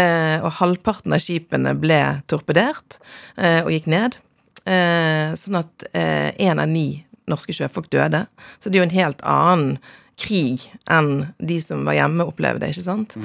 Eh, 0.00 0.36
og 0.42 0.50
halvparten 0.58 1.14
av 1.14 1.22
skipene 1.22 1.76
ble 1.78 2.00
torpedert 2.26 2.98
eh, 3.38 3.60
og 3.62 3.70
gikk 3.70 3.86
ned. 3.94 4.18
Eh, 4.62 5.32
sånn 5.38 5.58
at 5.58 5.88
én 5.92 6.60
av 6.62 6.68
ni 6.70 7.02
norske 7.30 7.54
sjøfolk 7.54 7.88
døde. 7.92 8.26
Så 8.58 8.70
det 8.70 8.78
er 8.78 8.82
jo 8.82 8.88
en 8.90 8.96
helt 8.98 9.24
annen 9.26 9.76
krig 10.20 10.68
enn 10.90 11.32
de 11.42 11.58
som 11.64 11.86
var 11.86 11.96
hjemme, 11.96 12.26
opplevde, 12.28 12.68
ikke 12.70 12.84
sant? 12.84 13.16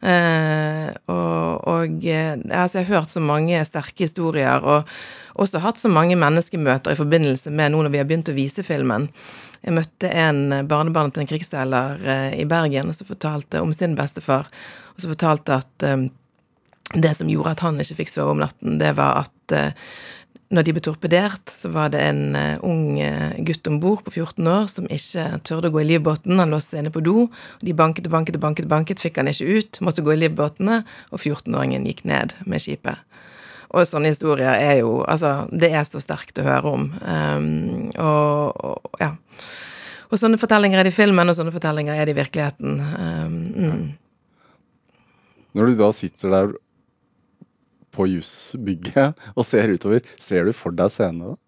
Eh, 0.00 0.88
og 1.10 1.66
og 1.66 2.04
eh, 2.06 2.36
altså, 2.50 2.78
jeg 2.78 2.86
har 2.86 3.00
hørt 3.00 3.12
så 3.12 3.22
mange 3.22 3.62
sterke 3.66 4.04
historier, 4.06 4.62
og 4.62 4.86
også 5.40 5.60
hatt 5.64 5.80
så 5.80 5.90
mange 5.92 6.16
menneskemøter 6.18 6.94
i 6.94 6.98
forbindelse 6.98 7.50
med 7.52 7.72
nå 7.72 7.82
når 7.82 7.92
vi 7.92 8.00
har 8.00 8.08
begynt 8.08 8.30
å 8.32 8.36
vise 8.36 8.64
filmen. 8.66 9.08
Jeg 9.62 9.74
møtte 9.76 10.10
en 10.12 10.68
barnebarn 10.68 11.10
til 11.12 11.24
en 11.24 11.30
krigsseiler 11.30 12.04
eh, 12.04 12.28
i 12.40 12.46
Bergen 12.48 12.92
som 12.94 13.08
fortalte 13.08 13.64
om 13.64 13.74
sin 13.76 13.96
bestefar, 13.98 14.48
og 14.94 15.02
som 15.02 15.12
fortalte 15.12 15.60
at 15.60 15.86
eh, 15.86 16.06
det 16.94 17.16
som 17.18 17.30
gjorde 17.30 17.56
at 17.56 17.64
han 17.66 17.82
ikke 17.82 18.02
fikk 18.04 18.12
sove 18.12 18.36
om 18.36 18.44
natten, 18.44 18.78
det 18.78 18.94
var 18.96 19.24
at 19.26 19.56
eh, 19.56 19.88
når 20.54 20.66
de 20.66 20.74
ble 20.76 20.82
torpedert, 20.84 21.50
så 21.50 21.70
var 21.74 21.90
det 21.90 22.00
en 22.06 22.36
uh, 22.38 22.62
ung 22.66 23.00
uh, 23.00 23.34
gutt 23.48 23.66
om 23.66 23.80
bord 23.82 24.04
på 24.06 24.12
14 24.14 24.46
år 24.46 24.68
som 24.70 24.86
ikke 24.86 25.24
tørde 25.46 25.72
å 25.72 25.74
gå 25.74 25.82
i 25.82 25.88
livbåten. 25.88 26.38
Han 26.38 26.54
lå 26.54 26.60
inne 26.78 26.92
på 26.94 27.02
do. 27.02 27.26
og 27.26 27.66
De 27.66 27.74
banket 27.74 28.06
og 28.06 28.14
banket 28.14 28.38
og 28.38 28.44
banket, 28.44 28.68
banket, 28.70 29.02
fikk 29.02 29.18
han 29.18 29.30
ikke 29.32 29.58
ut. 29.58 29.80
Måtte 29.82 30.04
gå 30.06 30.14
i 30.14 30.20
livbåtene, 30.20 30.84
og 31.10 31.18
14-åringen 31.18 31.88
gikk 31.90 32.04
ned 32.06 32.36
med 32.46 32.62
skipet. 32.62 33.02
Og 33.74 33.82
sånne 33.88 34.12
historier 34.12 34.54
er 34.54 34.78
jo 34.84 35.00
Altså, 35.02 35.48
det 35.50 35.72
er 35.74 35.82
så 35.88 35.98
sterkt 36.00 36.38
å 36.38 36.46
høre 36.46 36.74
om. 36.78 36.84
Um, 37.02 37.88
og, 37.98 38.54
og, 38.54 39.00
ja. 39.02 39.16
Og 40.06 40.20
sånne 40.20 40.38
fortellinger 40.38 40.78
er 40.78 40.86
det 40.86 40.94
i 40.94 41.00
filmen, 41.00 41.26
og 41.26 41.34
sånne 41.34 41.54
fortellinger 41.54 41.98
er 41.98 42.06
det 42.06 42.14
i 42.14 42.20
virkeligheten. 42.20 42.78
Um, 42.78 43.34
mm. 43.50 43.82
Når 45.58 45.72
du 45.72 45.80
da 45.80 45.90
sitter 45.96 46.34
der 46.36 46.54
på 47.96 48.08
jusbygget 48.10 49.26
og 49.34 49.48
ser 49.48 49.72
utover, 49.72 50.06
ser 50.20 50.46
du 50.46 50.54
for 50.56 50.76
deg 50.76 50.92
scenene 50.92 51.34
da? 51.34 51.40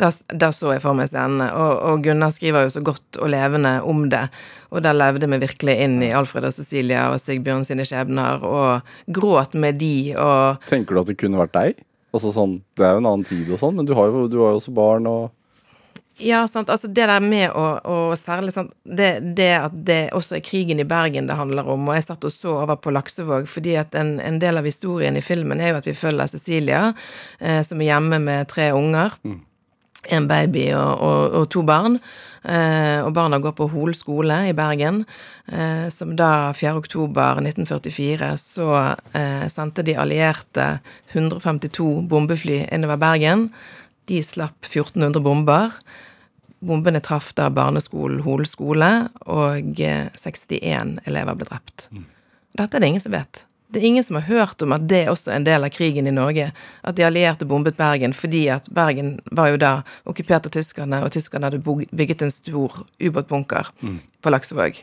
Da, 0.00 0.08
da, 0.32 0.48
så 0.54 0.72
jeg 0.72 0.80
for 0.80 0.96
meg 0.96 1.10
scenene, 1.10 1.50
og, 1.52 1.72
og, 1.84 2.04
Gunnar 2.04 2.32
skriver 2.32 2.64
jo 2.64 2.72
så 2.72 2.80
godt 2.84 3.18
og 3.20 3.28
levende 3.34 3.74
om 3.84 4.06
det. 4.12 4.22
Og 4.72 4.80
da 4.84 4.94
levde 4.96 5.28
vi 5.28 5.40
virkelig 5.42 5.74
inn 5.84 5.98
i 6.00 6.08
Alfred 6.16 6.46
og 6.48 6.54
Cecilia 6.56 7.10
og 7.12 7.20
Sigbjørn 7.20 7.66
sine 7.68 7.84
skjebner, 7.84 8.40
og 8.40 9.12
gråt 9.12 9.52
med 9.52 9.76
de 9.82 10.14
og 10.16 10.64
Tenker 10.70 10.96
du 10.96 11.02
at 11.02 11.10
det 11.12 11.18
kunne 11.20 11.40
vært 11.42 11.52
deg? 11.56 11.84
Altså 12.16 12.32
sånn, 12.34 12.56
Det 12.74 12.86
er 12.86 12.96
jo 12.96 13.02
en 13.04 13.10
annen 13.12 13.28
tid 13.28 13.52
og 13.52 13.60
sånn, 13.60 13.76
men 13.76 13.86
du 13.86 13.92
har 13.98 14.08
jo, 14.08 14.24
du 14.30 14.40
har 14.40 14.54
jo 14.54 14.62
også 14.62 14.74
barn 14.74 15.06
og 15.10 15.28
ja, 16.20 16.44
sant. 16.48 16.70
Altså 16.70 16.88
det 16.88 17.06
der 17.08 17.24
med 17.24 17.50
å, 17.56 17.66
å 17.82 17.96
særlig 18.18 18.54
sant, 18.54 18.72
det, 18.84 19.10
det, 19.38 19.50
at 19.56 19.76
det 19.88 20.00
også 20.16 20.38
er 20.38 20.44
krigen 20.46 20.82
i 20.82 20.88
Bergen 20.88 21.28
det 21.30 21.38
handler 21.38 21.68
om. 21.72 21.88
Og 21.88 21.96
jeg 21.96 22.06
satt 22.06 22.26
og 22.26 22.34
så 22.34 22.56
over 22.62 22.78
på 22.80 22.92
Laksevåg, 22.94 23.48
fordi 23.50 23.76
at 23.80 23.96
en, 23.98 24.18
en 24.22 24.40
del 24.42 24.60
av 24.60 24.68
historien 24.68 25.16
i 25.16 25.24
filmen 25.24 25.60
er 25.60 25.74
jo 25.74 25.80
at 25.80 25.88
vi 25.90 25.96
følger 25.96 26.30
Cecilia, 26.30 26.90
eh, 27.40 27.62
som 27.66 27.80
er 27.80 27.92
hjemme 27.92 28.20
med 28.22 28.50
tre 28.52 28.70
unger. 28.76 29.16
Mm. 29.24 29.40
En 30.16 30.26
baby 30.28 30.70
og, 30.72 30.92
og, 31.04 31.40
og 31.40 31.48
to 31.52 31.64
barn. 31.66 31.98
Eh, 32.40 33.00
og 33.04 33.12
barna 33.12 33.36
går 33.40 33.52
på 33.56 33.68
Hol 33.74 33.92
skole 33.96 34.38
i 34.48 34.54
Bergen. 34.56 35.02
Eh, 35.52 35.88
som 35.92 36.14
da 36.16 36.52
4. 36.56 36.72
oktober 36.80 37.42
1944 37.42 38.30
så 38.40 38.70
eh, 39.12 39.44
sendte 39.52 39.84
de 39.84 39.96
allierte 40.00 40.78
152 41.12 41.90
bombefly 42.08 42.62
innover 42.72 43.00
Bergen. 43.00 43.50
De 44.08 44.22
slapp 44.24 44.64
1400 44.64 45.20
bomber. 45.24 45.76
Bombene 46.60 47.00
traff 47.00 47.32
da 47.38 47.48
barneskolen 47.50 48.20
Hol 48.24 48.44
skole, 48.48 48.90
og 49.24 49.78
61 49.80 50.58
eh, 50.60 50.82
elever 51.08 51.38
ble 51.38 51.48
drept. 51.48 51.86
Mm. 51.90 52.04
Dette 52.58 52.76
er 52.76 52.82
det 52.82 52.90
ingen 52.90 53.04
som 53.04 53.14
vet. 53.14 53.44
Det 53.70 53.78
er 53.78 53.86
ingen 53.86 54.04
som 54.04 54.18
har 54.18 54.26
hørt 54.26 54.62
om 54.62 54.74
at 54.74 54.88
det 54.90 55.04
er 55.04 55.12
også 55.12 55.30
en 55.30 55.46
del 55.46 55.64
av 55.64 55.70
krigen 55.70 56.08
i 56.10 56.12
Norge. 56.12 56.48
At 56.82 56.98
de 56.98 57.06
allierte 57.06 57.46
bombet 57.46 57.78
Bergen 57.78 58.12
fordi 58.16 58.48
at 58.50 58.66
Bergen 58.74 59.20
var 59.30 59.52
jo 59.52 59.60
da 59.62 59.72
okkupert 60.10 60.48
av 60.50 60.54
tyskerne, 60.56 61.04
og 61.06 61.14
tyskerne 61.14 61.48
hadde 61.48 61.62
bygget 61.62 62.26
en 62.26 62.34
stor 62.34 62.82
ubåtbunker 62.98 63.70
mm. 63.80 63.96
på 64.20 64.34
Laksevåg. 64.34 64.82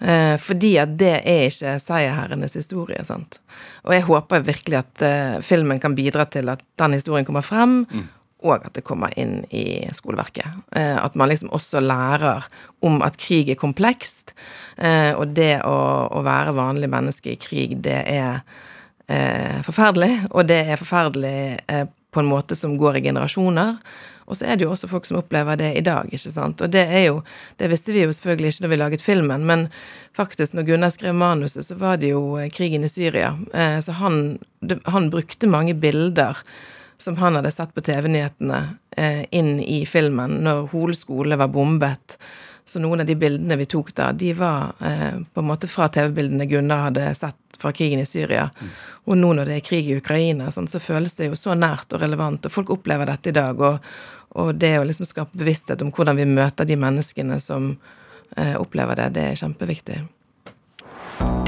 Eh, 0.00 0.36
fordi 0.40 0.74
at 0.80 0.94
det 1.00 1.14
er 1.18 1.48
ikke 1.48 1.74
seierherrenes 1.80 2.58
historie. 2.60 3.00
sant? 3.08 3.40
Og 3.88 3.96
jeg 3.96 4.06
håper 4.06 4.46
virkelig 4.52 4.82
at 4.84 5.06
eh, 5.08 5.40
filmen 5.44 5.80
kan 5.80 5.96
bidra 5.96 6.28
til 6.28 6.52
at 6.52 6.62
den 6.78 7.00
historien 7.00 7.26
kommer 7.28 7.44
frem, 7.46 7.82
mm 7.88 8.08
og 8.42 8.66
at 8.66 8.74
det 8.76 8.84
kommer 8.86 9.12
inn 9.20 9.44
i 9.50 9.84
skoleverket. 9.94 10.48
Eh, 10.76 10.96
at 10.96 11.16
man 11.18 11.30
liksom 11.30 11.52
også 11.54 11.82
lærer 11.84 12.46
om 12.84 13.00
at 13.04 13.18
krig 13.20 13.50
er 13.52 13.60
komplekst, 13.60 14.34
eh, 14.76 15.12
og 15.14 15.36
det 15.36 15.60
å, 15.66 15.78
å 16.10 16.24
være 16.26 16.56
vanlig 16.56 16.90
menneske 16.92 17.34
i 17.34 17.40
krig, 17.40 17.78
det 17.84 18.00
er 18.08 18.40
eh, 19.10 19.60
forferdelig, 19.66 20.14
og 20.30 20.48
det 20.48 20.62
er 20.66 20.80
forferdelig 20.80 21.40
eh, 21.66 21.84
på 22.10 22.22
en 22.22 22.30
måte 22.30 22.56
som 22.58 22.78
går 22.78 22.98
i 22.98 23.04
generasjoner. 23.10 23.76
Og 24.30 24.38
så 24.38 24.46
er 24.46 24.58
det 24.58 24.66
jo 24.66 24.70
også 24.70 24.88
folk 24.90 25.08
som 25.08 25.18
opplever 25.18 25.58
det 25.58 25.72
i 25.78 25.82
dag, 25.82 26.06
ikke 26.06 26.30
sant. 26.30 26.62
Og 26.62 26.70
det 26.70 26.84
er 26.86 27.08
jo 27.08 27.22
Det 27.58 27.70
visste 27.70 27.92
vi 27.92 28.04
jo 28.04 28.12
selvfølgelig 28.14 28.52
ikke 28.52 28.62
da 28.62 28.70
vi 28.70 28.76
laget 28.78 29.02
filmen, 29.02 29.46
men 29.46 29.68
faktisk, 30.16 30.54
når 30.54 30.68
Gunnar 30.68 30.90
skrev 30.94 31.14
manuset, 31.14 31.66
så 31.66 31.74
var 31.74 31.98
det 31.98 32.12
jo 32.14 32.38
eh, 32.38 32.50
krigen 32.50 32.84
i 32.84 32.88
Syria. 32.88 33.36
Eh, 33.54 33.80
så 33.80 33.92
han, 33.98 34.38
han 34.84 35.10
brukte 35.10 35.50
mange 35.50 35.74
bilder 35.74 36.38
som 37.02 37.16
han 37.16 37.38
hadde 37.38 37.50
sett 37.50 37.74
på 37.74 37.80
TV-nyhetene, 37.80 38.60
eh, 38.96 39.24
inn 39.30 39.60
i 39.60 39.86
filmen 39.86 40.40
når 40.44 40.68
Hol 40.72 40.94
skole 40.94 41.38
var 41.40 41.48
bombet. 41.48 42.18
Så 42.64 42.80
noen 42.80 43.00
av 43.00 43.06
de 43.06 43.16
bildene 43.18 43.56
vi 43.56 43.66
tok 43.66 43.94
da, 43.96 44.12
de 44.12 44.32
var 44.36 44.74
eh, 44.84 45.16
på 45.32 45.42
en 45.42 45.48
måte 45.48 45.68
fra 45.68 45.88
TV-bildene 45.88 46.46
Gunnar 46.46 46.90
hadde 46.90 47.08
sett 47.14 47.36
fra 47.60 47.72
krigen 47.72 48.00
i 48.00 48.06
Syria. 48.06 48.50
Mm. 48.60 48.70
Og 49.04 49.18
nå 49.18 49.32
når 49.36 49.50
det 49.50 49.56
er 49.58 49.66
krig 49.66 49.88
i 49.90 49.96
Ukraina, 49.98 50.50
sånn, 50.52 50.68
så 50.70 50.80
føles 50.80 51.16
det 51.18 51.30
jo 51.30 51.38
så 51.38 51.56
nært 51.58 51.92
og 51.96 52.04
relevant, 52.04 52.46
og 52.46 52.54
folk 52.54 52.72
opplever 52.76 53.08
dette 53.10 53.32
i 53.32 53.36
dag. 53.36 53.60
Og, 53.60 53.90
og 54.40 54.52
det 54.60 54.76
å 54.78 54.86
liksom 54.86 55.08
skape 55.08 55.40
bevissthet 55.40 55.82
om 55.84 55.92
hvordan 55.94 56.20
vi 56.20 56.28
møter 56.30 56.68
de 56.68 56.78
menneskene 56.80 57.40
som 57.42 57.72
eh, 58.36 58.56
opplever 58.60 59.02
det, 59.02 59.12
det 59.18 59.28
er 59.30 59.40
kjempeviktig. 59.44 60.02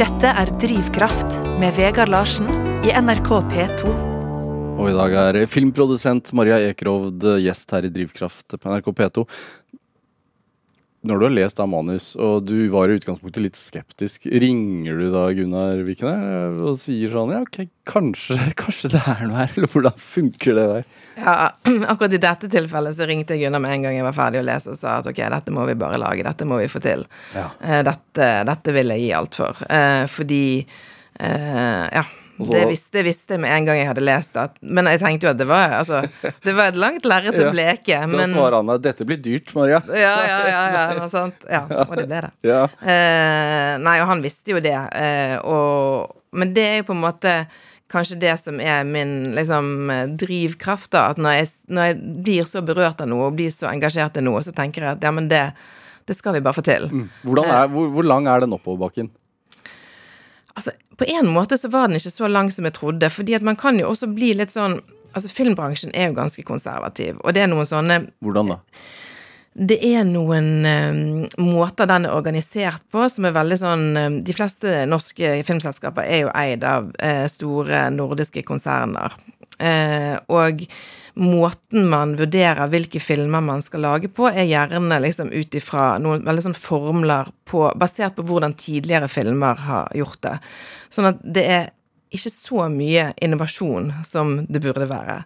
Dette 0.01 0.33
er 0.43 0.53
Drivkraft 0.61 1.39
med 1.61 1.77
Vegard 1.79 2.13
Larsen 2.13 2.51
i 2.85 2.93
NRK 2.93 3.31
P2. 3.53 4.12
Og 4.83 4.89
i 4.91 4.95
dag 4.97 5.13
er 5.15 5.37
filmprodusent 5.47 6.33
Maria 6.35 6.57
Ekerovd 6.73 7.23
gjest 7.39 7.71
her 7.71 7.87
i 7.87 7.91
Drivkraft 7.95 8.57
på 8.59 8.71
NRK 8.73 8.89
P2. 8.99 9.23
Når 11.07 11.19
du 11.19 11.25
har 11.27 11.35
lest 11.35 11.59
da 11.59 11.67
manus, 11.71 12.09
og 12.19 12.49
du 12.49 12.57
var 12.71 12.91
i 12.91 12.97
utgangspunktet 12.99 13.45
litt 13.45 13.59
skeptisk, 13.59 14.27
ringer 14.27 14.99
du 14.99 15.09
da 15.15 15.23
Gunnar 15.35 15.85
Viken 15.87 16.63
og 16.63 16.77
sier 16.83 17.11
sånn 17.11 17.31
Ja, 17.35 17.41
ok, 17.43 17.61
kanskje, 17.91 18.39
kanskje 18.63 18.91
det 18.95 19.03
er 19.03 19.23
noe 19.27 19.41
her, 19.45 19.55
eller 19.55 19.71
hvordan 19.71 19.99
funker 19.99 20.59
det 20.59 20.69
der? 20.73 20.89
Ja, 21.19 21.35
akkurat 21.93 22.17
i 22.19 22.23
dette 22.27 22.51
tilfellet 22.51 22.99
så 22.99 23.07
ringte 23.11 23.39
jeg 23.39 23.47
Gunnar 23.47 23.63
med 23.63 23.77
en 23.77 23.87
gang 23.87 23.99
jeg 24.01 24.07
var 24.09 24.19
ferdig 24.19 24.43
å 24.43 24.47
lese 24.51 24.75
og 24.75 24.81
sa 24.83 24.97
at 24.99 25.11
ok, 25.11 25.23
dette 25.39 25.55
må 25.55 25.67
vi 25.71 25.79
bare 25.79 26.03
lage, 26.03 26.27
dette 26.27 26.47
må 26.47 26.59
vi 26.63 26.71
få 26.71 26.83
til. 26.83 27.07
Ja. 27.39 27.53
Eh, 27.63 27.85
dette, 27.87 28.33
dette 28.51 28.75
vil 28.75 28.95
jeg 28.97 29.07
gi 29.07 29.15
alt 29.19 29.39
for. 29.43 29.63
Eh, 29.71 30.09
fordi 30.11 30.43
eh, 30.59 32.03
Ja 32.39 32.47
det 32.53 32.63
visste, 32.71 33.03
visste 33.05 33.37
jeg 33.37 33.43
med 33.45 33.53
en 33.55 33.67
gang 33.69 33.79
jeg 33.79 33.89
hadde 33.91 34.05
lest 34.05 34.37
det. 34.37 34.47
Men 34.65 34.89
jeg 34.91 35.03
tenkte 35.03 35.29
jo 35.29 35.33
at 35.33 35.41
det 35.41 35.47
var, 35.51 35.75
altså, 35.79 36.01
det 36.45 36.55
var 36.57 36.73
et 36.73 36.79
langt 36.81 37.07
lerret 37.09 37.37
å 37.39 37.51
bleke. 37.53 37.93
Ja, 37.93 38.07
da 38.09 38.29
svarer 38.31 38.59
han 38.59 38.73
at 38.73 38.85
'dette 38.85 39.07
blir 39.09 39.21
dyrt, 39.23 39.53
Maria'. 39.57 39.83
ja, 39.89 40.15
ja, 40.27 40.39
ja, 40.49 40.63
ja, 40.77 40.87
noe 40.99 41.11
sånt. 41.13 41.45
Ja, 41.53 41.67
og 41.69 41.93
det 41.99 42.07
ble 42.09 42.23
det. 42.25 42.33
Ja. 42.47 42.63
Eh, 42.81 43.75
nei, 43.83 43.99
og 44.01 44.09
han 44.09 44.25
visste 44.25 44.55
jo 44.55 44.63
det. 44.65 44.79
Eh, 44.97 45.37
og, 45.45 46.17
men 46.33 46.55
det 46.57 46.65
er 46.65 46.77
jo 46.81 46.89
på 46.91 46.97
en 46.97 47.05
måte 47.05 47.35
kanskje 47.93 48.17
det 48.23 48.35
som 48.41 48.61
er 48.63 48.87
min 48.89 49.35
liksom, 49.37 49.91
drivkraft. 50.21 50.93
da, 50.95 51.11
At 51.13 51.21
når 51.21 51.39
jeg, 51.39 51.49
når 51.69 51.91
jeg, 51.91 51.99
blir 52.25 52.49
så 52.49 52.65
berørt 52.65 53.03
av 53.05 53.11
noe 53.13 53.29
og 53.29 53.37
blir 53.37 53.53
så 53.53 53.69
engasjert 53.73 54.17
i 54.17 54.25
noe, 54.25 54.41
så 54.45 54.55
tenker 54.57 54.87
jeg 54.87 54.97
at 54.97 55.05
ja, 55.05 55.13
men 55.13 55.29
det, 55.29 55.45
det 56.09 56.17
skal 56.17 56.39
vi 56.39 56.45
bare 56.45 56.57
få 56.57 56.65
til. 56.65 56.89
Mm. 56.89 57.09
Er, 57.45 57.69
hvor, 57.73 57.91
hvor 57.93 58.09
lang 58.09 58.31
er 58.31 58.47
den 58.47 58.57
oppoverbakken? 58.57 59.13
Altså, 60.55 60.75
på 61.01 61.09
en 61.09 61.31
måte 61.33 61.57
så 61.59 61.71
var 61.73 61.89
den 61.89 62.01
ikke 62.01 62.13
så 62.13 62.29
lang 62.29 62.51
som 62.53 62.67
jeg 62.69 62.77
trodde, 62.77 63.09
fordi 63.11 63.37
at 63.39 63.47
man 63.47 63.57
kan 63.57 63.79
jo 63.81 63.89
også 63.93 64.11
bli 64.13 64.35
litt 64.39 64.55
sånn 64.55 64.81
Altså, 65.13 65.29
filmbransjen 65.29 65.91
er 65.93 66.07
jo 66.09 66.15
ganske 66.17 66.41
konservativ, 66.49 67.19
og 67.21 67.35
det 67.37 67.43
er 67.43 67.49
noen 67.53 67.67
sånne 67.69 67.99
Hvordan 68.25 68.55
da? 68.55 68.55
Det 69.53 69.77
er 69.85 70.07
noen 70.09 70.47
um, 70.65 71.27
måter 71.45 71.85
den 71.91 72.07
er 72.09 72.15
organisert 72.17 72.81
på 72.89 73.05
som 73.13 73.27
er 73.29 73.35
veldig 73.37 73.59
sånn 73.61 73.83
um, 73.93 74.17
De 74.25 74.33
fleste 74.33 74.87
norske 74.89 75.35
filmselskaper 75.45 76.09
er 76.09 76.23
jo 76.23 76.33
eid 76.33 76.65
av 76.65 76.89
uh, 76.97 77.27
store 77.29 77.83
nordiske 77.93 78.47
konserner. 78.49 79.13
Uh, 79.61 80.17
og 80.33 80.65
måten 81.15 81.89
man 81.91 82.15
vurderer 82.17 82.71
hvilke 82.73 83.01
filmer 83.03 83.45
man 83.45 83.63
skal 83.65 83.85
lage 83.85 84.09
på, 84.13 84.29
er 84.31 84.49
gjerne 84.49 85.01
liksom 85.05 85.33
ut 85.33 85.55
ifra 85.59 85.97
noen 86.03 86.25
veldig 86.27 86.47
sånn 86.49 86.59
formler 86.59 87.29
på, 87.49 87.67
basert 87.77 88.17
på 88.17 88.25
hvordan 88.29 88.57
tidligere 88.59 89.11
filmer 89.13 89.61
har 89.67 89.93
gjort 89.97 90.21
det. 90.25 90.37
Sånn 90.93 91.11
at 91.13 91.21
det 91.23 91.47
er 91.49 91.71
ikke 92.17 92.33
så 92.33 92.67
mye 92.73 93.09
innovasjon 93.23 93.91
som 94.07 94.35
det 94.49 94.63
burde 94.65 94.89
være. 94.91 95.23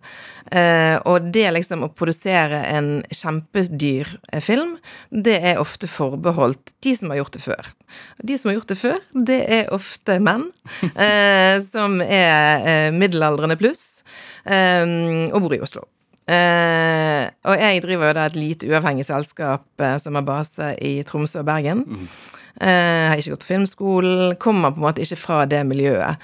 Eh, 0.51 0.97
og 1.09 1.31
det 1.35 1.47
liksom 1.57 1.85
å 1.87 1.91
produsere 1.93 2.63
en 2.71 2.91
kjempedyr 3.11 4.13
eh, 4.33 4.45
film, 4.45 4.77
det 5.11 5.39
er 5.53 5.63
ofte 5.63 5.91
forbeholdt 5.91 6.77
de 6.87 6.95
som 6.99 7.13
har 7.13 7.23
gjort 7.23 7.37
det 7.39 7.45
før. 7.47 7.73
De 8.23 8.39
som 8.39 8.51
har 8.51 8.59
gjort 8.61 8.73
det 8.73 8.79
før, 8.81 9.03
det 9.33 9.41
er 9.59 9.75
ofte 9.75 10.21
menn 10.23 10.49
eh, 10.95 11.59
som 11.65 12.01
er 12.05 12.65
eh, 12.67 12.95
middelaldrende 12.95 13.59
pluss, 13.61 14.03
eh, 14.45 14.87
og 15.33 15.43
bor 15.45 15.57
i 15.57 15.63
Oslo. 15.65 15.87
Uh, 16.27 17.31
og 17.47 17.55
jeg 17.55 17.83
driver 17.85 18.09
jo 18.09 18.15
da 18.17 18.25
et 18.27 18.35
lite 18.35 18.67
uavhengig 18.67 19.05
selskap 19.07 19.63
uh, 19.79 19.93
som 20.03 20.17
har 20.19 20.25
base 20.27 20.73
i 20.83 20.99
Tromsø 21.07 21.45
og 21.45 21.47
Bergen. 21.47 21.85
Mm. 21.87 22.09
Uh, 22.59 23.13
har 23.13 23.21
ikke 23.21 23.37
gått 23.37 23.45
på 23.45 23.53
filmskolen, 23.53 24.35
kommer 24.43 24.75
på 24.75 24.81
en 24.81 24.87
måte 24.89 25.05
ikke 25.05 25.21
fra 25.23 25.45
det 25.47 25.63
miljøet. 25.69 26.19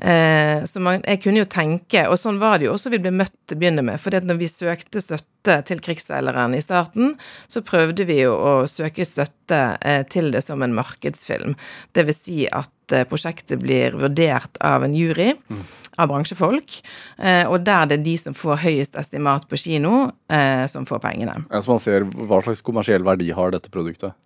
Eh, 0.00 0.64
så 0.64 0.80
man, 0.80 1.02
jeg 1.04 1.20
kunne 1.24 1.42
jo 1.42 1.48
tenke, 1.50 2.06
og 2.08 2.16
sånn 2.20 2.40
var 2.40 2.58
det 2.58 2.68
jo 2.68 2.74
også 2.74 2.92
vi 2.94 3.00
ble 3.02 3.12
møtt 3.14 3.34
til 3.44 3.58
å 3.58 3.60
begynne 3.60 3.84
med. 3.84 4.00
For 4.00 4.16
når 4.24 4.38
vi 4.40 4.48
søkte 4.48 5.02
støtte 5.04 5.58
til 5.68 5.82
krigsseileren 5.84 6.56
i 6.56 6.62
starten, 6.64 7.16
så 7.52 7.62
prøvde 7.66 8.06
vi 8.08 8.20
jo 8.22 8.32
å 8.34 8.54
søke 8.70 9.04
støtte 9.08 9.60
eh, 9.80 10.02
til 10.08 10.32
det 10.34 10.42
som 10.46 10.64
en 10.64 10.76
markedsfilm. 10.76 11.56
Det 11.96 12.06
vil 12.08 12.16
si 12.16 12.38
at 12.48 12.96
eh, 12.96 13.04
prosjektet 13.08 13.60
blir 13.60 13.98
vurdert 14.00 14.56
av 14.64 14.86
en 14.86 14.96
jury. 14.96 15.34
Mm. 15.52 15.62
Av 16.00 16.08
bransjefolk. 16.08 16.78
Eh, 17.18 17.44
og 17.50 17.66
der 17.66 17.90
det 17.90 17.98
er 17.98 18.04
de 18.06 18.16
som 18.22 18.36
får 18.36 18.62
høyest 18.62 18.94
estimat 18.96 19.44
på 19.50 19.58
kino, 19.60 20.06
eh, 20.32 20.64
som 20.70 20.86
får 20.88 21.02
pengene. 21.02 21.34
Ja, 21.50 21.60
så 21.60 21.74
man 21.74 21.82
ser 21.82 22.06
hva 22.08 22.40
slags 22.46 22.64
kommersiell 22.64 23.04
verdi 23.04 23.28
har 23.36 23.52
dette 23.52 23.72
produktet? 23.74 24.16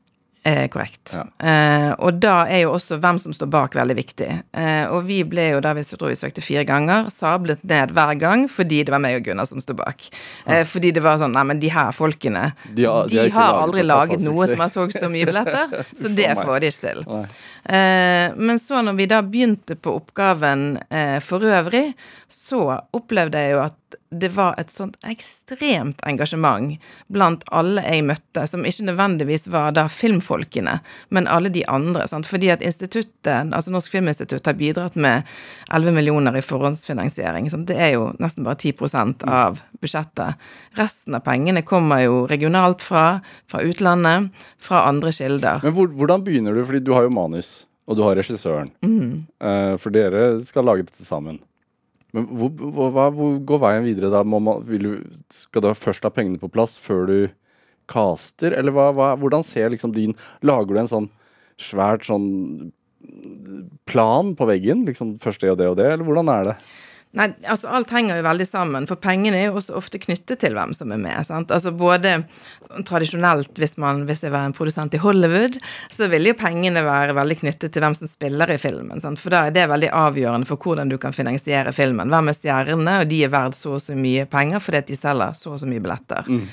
Eh, 0.46 0.68
korrekt. 0.68 1.14
Ja. 1.16 1.22
Eh, 1.48 1.90
og 2.04 2.18
da 2.20 2.42
er 2.44 2.66
jo 2.66 2.74
også 2.74 2.98
hvem 3.00 3.16
som 3.22 3.32
står 3.32 3.48
bak, 3.48 3.76
veldig 3.78 3.94
viktig. 3.96 4.26
Eh, 4.52 4.82
og 4.92 5.06
vi 5.08 5.22
ble 5.24 5.46
jo 5.54 5.62
da 5.64 5.72
vi, 5.72 5.84
tror 5.88 6.10
vi 6.10 6.18
søkte 6.20 6.44
fire 6.44 6.66
ganger, 6.68 7.08
sablet 7.08 7.62
ned 7.64 7.94
hver 7.96 8.12
gang 8.20 8.44
fordi 8.52 8.82
det 8.84 8.92
var 8.92 9.00
meg 9.00 9.16
og 9.16 9.24
Gunnar 9.24 9.48
som 9.48 9.62
sto 9.64 9.72
bak. 9.78 10.04
Eh, 10.44 10.66
fordi 10.68 10.92
det 10.92 11.00
var 11.04 11.16
sånn 11.22 11.32
Nei, 11.32 11.46
men 11.48 11.62
de 11.62 11.70
her 11.72 11.96
folkene, 11.96 12.50
de, 12.76 12.84
har, 12.84 13.08
de, 13.08 13.22
de 13.24 13.32
har 13.32 13.56
aldri 13.62 13.86
laget 13.86 14.20
noe 14.20 14.46
som 14.50 14.60
har 14.60 14.70
solgt 14.74 15.00
så 15.00 15.08
mye 15.08 15.24
billetter, 15.30 15.72
så 16.02 16.12
det 16.12 16.28
får 16.36 16.60
de 16.60 16.70
ikke 16.74 16.90
til. 16.90 17.00
Eh, 17.64 18.36
men 18.36 18.60
så 18.60 18.84
når 18.84 19.00
vi 19.00 19.08
da 19.10 19.22
begynte 19.24 19.78
på 19.80 19.96
oppgaven 19.96 20.74
eh, 20.90 21.16
for 21.24 21.40
øvrig, 21.40 21.86
så 22.28 22.66
opplevde 22.92 23.40
jeg 23.40 23.56
jo 23.56 23.64
at 23.64 23.80
det 24.10 24.30
var 24.34 24.54
et 24.58 24.70
sånt 24.70 24.96
ekstremt 25.06 26.00
engasjement 26.06 26.76
blant 27.12 27.44
alle 27.54 27.82
jeg 27.84 28.04
møtte, 28.06 28.44
som 28.50 28.64
ikke 28.66 28.86
nødvendigvis 28.88 29.48
var 29.52 29.74
da 29.76 29.86
filmfolkene, 29.90 30.78
men 31.14 31.28
alle 31.30 31.50
de 31.54 31.64
andre. 31.70 32.06
Sant? 32.10 32.28
Fordi 32.30 32.50
at 32.54 32.64
instituttet, 32.64 33.50
altså 33.50 33.74
Norsk 33.74 33.92
Filminstitutt, 33.92 34.46
har 34.46 34.58
bidratt 34.58 34.96
med 34.96 35.28
11 35.70 35.96
millioner 35.96 36.38
i 36.38 36.44
forhåndsfinansiering. 36.44 37.50
Sant? 37.52 37.68
Det 37.70 37.78
er 37.78 37.94
jo 37.96 38.08
nesten 38.22 38.46
bare 38.46 38.60
10% 38.60 39.26
av 39.28 39.60
budsjettet. 39.82 40.40
Resten 40.78 41.16
av 41.18 41.24
pengene 41.26 41.64
kommer 41.66 42.04
jo 42.04 42.24
regionalt 42.30 42.82
fra, 42.84 43.20
fra 43.50 43.62
utlandet, 43.64 44.30
fra 44.58 44.86
andre 44.88 45.12
kilder. 45.14 45.64
Men 45.64 45.96
hvordan 45.96 46.24
begynner 46.26 46.56
du, 46.56 46.64
fordi 46.66 46.84
du 46.84 46.92
har 46.96 47.06
jo 47.08 47.14
manus, 47.14 47.64
og 47.84 47.98
du 47.98 48.04
har 48.06 48.16
regissøren. 48.16 48.70
Mm. 48.84 49.26
For 49.80 49.92
dere 49.92 50.38
skal 50.46 50.64
lage 50.64 50.86
dette 50.88 51.04
sammen. 51.04 51.36
Men 52.14 52.28
hvor, 52.30 52.52
hvor, 52.54 52.92
hvor, 52.94 53.34
går 53.42 53.62
veien 53.64 53.86
videre 53.88 54.12
da? 54.12 54.22
Man, 54.26 54.46
du, 54.68 54.92
skal 55.34 55.64
du 55.64 55.72
først 55.74 56.06
ha 56.06 56.12
pengene 56.14 56.38
på 56.38 56.50
plass 56.52 56.76
før 56.80 57.08
du 57.10 57.18
caster, 57.90 58.54
eller 58.56 58.72
hva, 58.72 58.88
hva, 58.96 59.10
hvordan 59.20 59.44
ser 59.44 59.72
liksom 59.72 59.92
din 59.92 60.14
Lager 60.46 60.72
du 60.72 60.80
en 60.80 60.90
sånn 60.90 61.10
svært 61.60 62.06
sånn 62.08 62.72
plan 63.90 64.32
på 64.38 64.48
veggen? 64.48 64.86
Liksom 64.88 65.16
først 65.22 65.42
det 65.42 65.52
og 65.52 65.60
det 65.60 65.70
og 65.72 65.78
det, 65.80 65.90
eller 65.92 66.06
hvordan 66.06 66.30
er 66.32 66.50
det? 66.52 66.56
Nei, 67.14 67.28
altså 67.46 67.70
alt 67.70 67.92
henger 67.94 68.18
jo 68.18 68.24
veldig 68.26 68.46
sammen, 68.48 68.86
for 68.90 68.98
pengene 68.98 69.38
er 69.38 69.44
jo 69.46 69.58
også 69.60 69.76
ofte 69.78 70.00
knyttet 70.02 70.40
til 70.42 70.56
hvem 70.56 70.72
som 70.74 70.90
er 70.90 70.98
med. 70.98 71.20
sant? 71.26 71.52
Altså 71.54 71.70
både 71.74 72.16
sånn 72.66 72.86
tradisjonelt, 72.88 73.52
hvis 73.60 73.76
man 73.78 74.02
hvis 74.08 74.24
jeg 74.26 74.34
var 74.34 74.48
en 74.48 74.56
produsent 74.56 74.96
i 74.96 75.02
Hollywood, 75.02 75.60
så 75.94 76.08
ville 76.10 76.32
jo 76.32 76.38
pengene 76.38 76.82
være 76.84 77.14
veldig 77.14 77.38
knyttet 77.44 77.74
til 77.74 77.84
hvem 77.84 77.94
som 77.98 78.10
spiller 78.10 78.50
i 78.50 78.58
filmen. 78.58 79.02
sant? 79.02 79.22
For 79.22 79.34
da 79.34 79.44
er 79.46 79.54
det 79.54 79.68
veldig 79.70 79.92
avgjørende 79.94 80.48
for 80.50 80.58
hvordan 80.58 80.90
du 80.90 80.98
kan 80.98 81.14
finansiere 81.14 81.74
filmen. 81.76 82.10
Hvem 82.10 82.32
er 82.32 82.38
stjernene, 82.40 82.96
og 83.02 83.12
de 83.12 83.22
er 83.24 83.34
verdt 83.34 83.58
så 83.58 83.76
og 83.78 83.82
så 83.82 83.94
mye 83.98 84.26
penger 84.30 84.62
fordi 84.62 84.82
at 84.82 84.90
de 84.90 84.98
selger 84.98 85.38
så 85.38 85.54
og 85.54 85.62
så 85.62 85.70
mye 85.70 85.82
billetter. 85.82 86.26
Mm. 86.26 86.48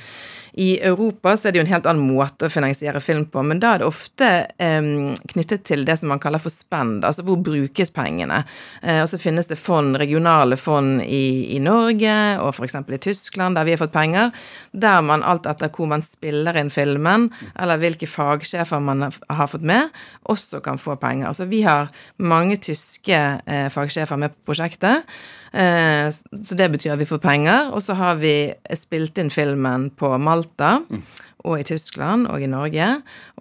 I 0.54 0.82
Europa 0.84 1.38
så 1.38 1.48
er 1.48 1.54
det 1.54 1.62
jo 1.62 1.64
en 1.64 1.72
helt 1.72 1.88
annen 1.88 2.12
måte 2.12 2.48
å 2.48 2.52
finansiere 2.52 3.00
film 3.04 3.26
på, 3.32 3.44
men 3.48 3.62
da 3.62 3.74
er 3.74 3.82
det 3.82 3.88
ofte 3.88 4.30
um, 4.60 5.14
knyttet 5.32 5.64
til 5.70 5.86
det 5.88 5.96
som 6.02 6.12
man 6.12 6.20
kaller 6.22 6.42
for 6.44 6.54
spend, 6.54 7.06
altså 7.08 7.24
hvor 7.28 7.40
brukes 7.44 7.94
pengene. 7.96 8.42
Uh, 8.84 9.02
og 9.04 9.10
så 9.12 9.20
finnes 9.22 9.48
det 9.48 9.60
fond, 9.62 9.96
regionale 10.02 10.58
fond 10.60 11.04
i, 11.06 11.56
i 11.56 11.62
Norge 11.64 12.16
og 12.44 12.52
f.eks. 12.52 12.76
i 12.82 13.02
Tyskland, 13.08 13.56
der 13.56 13.68
vi 13.68 13.76
har 13.76 13.82
fått 13.82 13.96
penger, 13.96 14.32
der 14.72 15.00
man 15.06 15.24
alt 15.24 15.48
etter 15.50 15.72
hvor 15.72 15.90
man 15.92 16.04
spiller 16.06 16.60
inn 16.60 16.74
filmen, 16.74 17.30
eller 17.56 17.80
hvilke 17.82 18.10
fagsjefer 18.10 18.84
man 18.84 19.08
har 19.08 19.52
fått 19.52 19.66
med, 19.68 19.92
også 20.32 20.60
kan 20.66 20.82
få 20.82 20.98
penger. 21.00 21.30
Altså 21.32 21.48
vi 21.52 21.64
har 21.68 21.92
mange 22.20 22.60
tyske 22.60 23.22
uh, 23.48 23.68
fagsjefer 23.72 24.20
med 24.20 24.36
på 24.36 24.52
prosjektet. 24.52 25.08
Eh, 25.52 26.08
så 26.44 26.56
det 26.56 26.70
betyr 26.72 26.94
at 26.94 27.02
vi 27.02 27.10
får 27.10 27.22
penger. 27.24 27.72
Og 27.76 27.84
så 27.84 27.96
har 28.00 28.20
vi 28.22 28.54
spilt 28.78 29.18
inn 29.22 29.32
filmen 29.34 29.90
på 29.96 30.14
Malta. 30.18 30.78
Mm. 30.90 31.04
Og 31.42 31.58
i 31.58 31.66
Tyskland 31.66 32.30
og 32.30 32.44
i 32.44 32.50
Norge. 32.50 32.88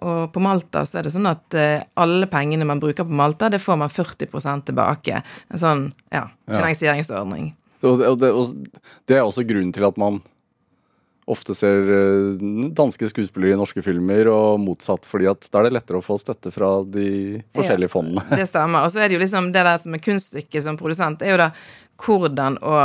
Og 0.01 0.31
på 0.33 0.43
Malta 0.43 0.83
så 0.89 0.99
er 0.99 1.07
det 1.07 1.13
sånn 1.13 1.29
at 1.29 1.57
eh, 1.57 1.85
alle 2.01 2.29
pengene 2.31 2.67
man 2.67 2.81
bruker 2.81 3.05
på 3.07 3.17
Malta, 3.17 3.51
det 3.51 3.61
får 3.61 3.79
man 3.83 3.93
40% 3.93 4.67
tilbake. 4.71 5.21
En 5.53 5.61
sånn 5.61 5.87
ja, 6.13 6.27
finansieringsordning. 6.49 7.53
Og 7.81 8.01
det, 8.21 8.29
og 8.29 8.53
det 9.09 9.17
er 9.17 9.25
også 9.25 9.45
grunnen 9.47 9.73
til 9.73 9.87
at 9.87 9.97
man 10.01 10.19
ofte 11.31 11.53
ser 11.55 11.89
eh, 11.93 12.41
danske 12.75 13.07
skuespillere 13.11 13.55
i 13.55 13.59
norske 13.59 13.83
filmer, 13.85 14.27
og 14.31 14.59
motsatt, 14.61 15.05
fordi 15.07 15.29
at 15.31 15.45
da 15.51 15.61
er 15.61 15.69
det 15.69 15.75
lettere 15.77 16.01
å 16.01 16.05
få 16.05 16.17
støtte 16.21 16.51
fra 16.53 16.73
de 16.83 17.41
forskjellige 17.55 17.89
ja, 17.89 17.93
fondene. 17.93 18.25
Det 18.41 18.47
stemmer. 18.49 18.85
Og 18.85 18.93
så 18.93 19.03
er 19.03 19.09
det 19.09 19.17
jo 19.17 19.23
liksom 19.23 19.51
det 19.53 19.65
der 19.67 19.79
som 19.81 19.95
er 19.95 20.03
kunststykket 20.03 20.65
som 20.65 20.79
produsent, 20.79 21.23
er 21.23 21.35
jo 21.35 21.39
da 21.43 21.51
hvordan 22.01 22.57
å 22.65 22.75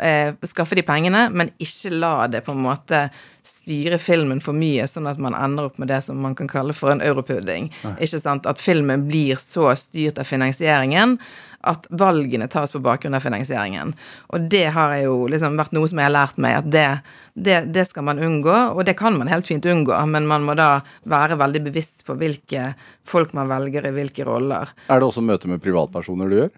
eh, 0.00 0.34
skaffe 0.48 0.78
de 0.78 0.84
pengene, 0.86 1.28
men 1.30 1.52
ikke 1.62 1.92
la 1.94 2.26
det 2.30 2.44
på 2.46 2.54
en 2.54 2.64
måte 2.64 3.06
styre 3.44 3.98
filmen 4.00 4.40
for 4.40 4.56
mye, 4.56 4.86
sånn 4.88 5.08
at 5.10 5.20
man 5.20 5.36
ender 5.36 5.68
opp 5.68 5.80
med 5.80 5.90
det 5.92 6.00
som 6.06 6.20
man 6.24 6.36
kan 6.38 6.48
kalle 6.48 6.76
for 6.76 6.94
en 6.94 7.04
europudding. 7.04 7.68
Ikke 7.98 8.20
sant? 8.22 8.48
At 8.48 8.62
filmen 8.62 9.04
blir 9.10 9.40
så 9.40 9.74
styrt 9.76 10.20
av 10.20 10.28
finansieringen 10.28 11.18
at 11.64 11.86
valgene 11.90 12.48
tas 12.52 12.72
på 12.72 12.80
bakgrunn 12.84 13.16
av 13.16 13.24
finansieringen. 13.24 13.94
Og 14.36 14.48
det 14.52 14.66
har 14.76 14.94
jo 15.00 15.24
liksom 15.30 15.56
vært 15.60 15.72
noe 15.76 15.88
som 15.88 16.00
jeg 16.00 16.08
har 16.10 16.14
lært 16.14 16.40
meg, 16.40 16.58
at 16.60 16.68
det, 16.72 16.86
det, 17.34 17.58
det, 17.74 17.86
skal 17.88 18.06
man 18.08 18.20
unngå. 18.20 18.54
Og 18.74 18.84
det 18.86 18.96
kan 19.00 19.16
man 19.18 19.30
helt 19.32 19.48
fint 19.48 19.66
unngå, 19.68 19.96
men 20.10 20.28
man 20.30 20.44
må 20.46 20.56
da 20.58 20.82
være 21.08 21.38
veldig 21.40 21.64
bevisst 21.70 22.04
på 22.06 22.18
hvilke 22.20 22.72
folk 23.06 23.32
man 23.36 23.50
velger 23.52 23.88
i 23.88 23.94
hvilke 23.96 24.28
roller. 24.28 24.74
Er 24.88 25.00
det 25.00 25.08
også 25.08 25.24
møte 25.24 25.50
med 25.50 25.64
privatpersoner 25.64 26.30
du 26.30 26.38
gjør? 26.42 26.52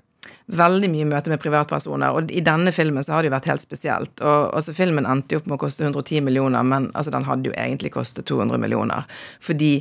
Veldig 0.46 0.90
mye 0.92 1.08
møte 1.10 1.32
med 1.32 1.40
privatpersoner. 1.42 2.14
Og 2.16 2.30
i 2.30 2.42
denne 2.44 2.72
filmen 2.74 3.04
så 3.04 3.16
har 3.16 3.22
det 3.22 3.30
jo 3.30 3.36
vært 3.36 3.48
helt 3.50 3.64
spesielt. 3.64 4.12
Og 4.22 4.50
altså 4.56 4.74
Filmen 4.76 5.08
endte 5.08 5.36
jo 5.36 5.42
opp 5.42 5.48
med 5.50 5.58
å 5.58 5.62
koste 5.64 5.86
110 5.86 6.24
millioner, 6.26 6.66
men 6.66 6.90
altså 6.94 7.14
den 7.14 7.26
hadde 7.28 7.50
jo 7.50 7.56
egentlig 7.56 7.92
kostet 7.94 8.28
200 8.30 8.60
millioner. 8.62 9.06
Fordi 9.42 9.72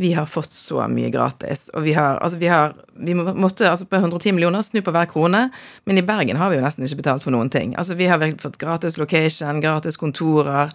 vi 0.00 0.12
har 0.16 0.28
fått 0.30 0.52
så 0.56 0.84
mye 0.88 1.10
gratis. 1.12 1.68
Og 1.74 1.84
vi 1.88 1.94
har 1.96 2.20
altså 2.20 2.40
vi 2.40 2.50
har 2.52 2.74
Vi 3.00 3.14
måtte 3.14 3.64
altså 3.64 3.86
på 3.88 3.96
110 3.96 4.34
millioner 4.36 4.62
snu 4.62 4.82
på 4.84 4.92
hver 4.92 5.06
krone, 5.08 5.46
men 5.88 5.98
i 5.98 6.02
Bergen 6.04 6.36
har 6.36 6.50
vi 6.50 6.58
jo 6.58 6.64
nesten 6.64 6.84
ikke 6.84 7.00
betalt 7.00 7.24
for 7.24 7.32
noen 7.32 7.48
ting. 7.48 7.72
Altså 7.80 7.96
vi 7.96 8.10
har 8.10 8.20
fått 8.42 8.58
gratis 8.60 8.98
location, 9.00 9.62
gratis 9.64 9.96
kontorer 9.96 10.68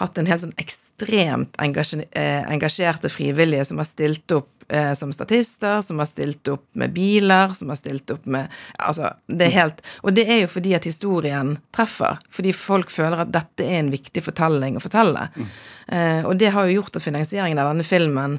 hatt 0.00 0.18
en 0.18 0.26
helt 0.26 0.42
sånn 0.42 0.56
ekstremt 0.58 1.58
eh, 1.60 2.42
engasjerte 2.50 3.10
frivillige 3.12 3.66
som 3.68 3.78
har 3.78 3.88
stilt 3.88 4.34
opp 4.34 4.50
eh, 4.68 4.92
som 4.94 5.12
statister, 5.12 5.80
som 5.80 5.98
har 5.98 6.08
stilt 6.10 6.48
opp 6.48 6.66
med 6.72 6.92
biler, 6.96 7.54
som 7.54 7.72
har 7.72 7.78
stilt 7.80 8.10
opp 8.10 8.26
med 8.26 8.50
Altså, 8.78 9.12
det 9.26 9.48
er 9.48 9.56
helt 9.58 9.80
Og 10.02 10.12
det 10.16 10.26
er 10.28 10.44
jo 10.44 10.50
fordi 10.56 10.74
at 10.76 10.88
historien 10.88 11.56
treffer. 11.74 12.18
Fordi 12.30 12.52
folk 12.56 12.92
føler 12.92 13.24
at 13.24 13.32
dette 13.34 13.64
er 13.64 13.80
en 13.80 13.92
viktig 13.94 14.24
fortelling 14.24 14.78
å 14.78 14.84
fortelle. 14.84 15.28
Mm. 15.34 15.48
Eh, 15.86 16.20
og 16.26 16.36
det 16.40 16.52
har 16.54 16.68
jo 16.68 16.80
gjort 16.80 16.96
at 16.96 17.04
finansieringen 17.04 17.60
av 17.60 17.72
denne 17.72 17.86
filmen 17.86 18.38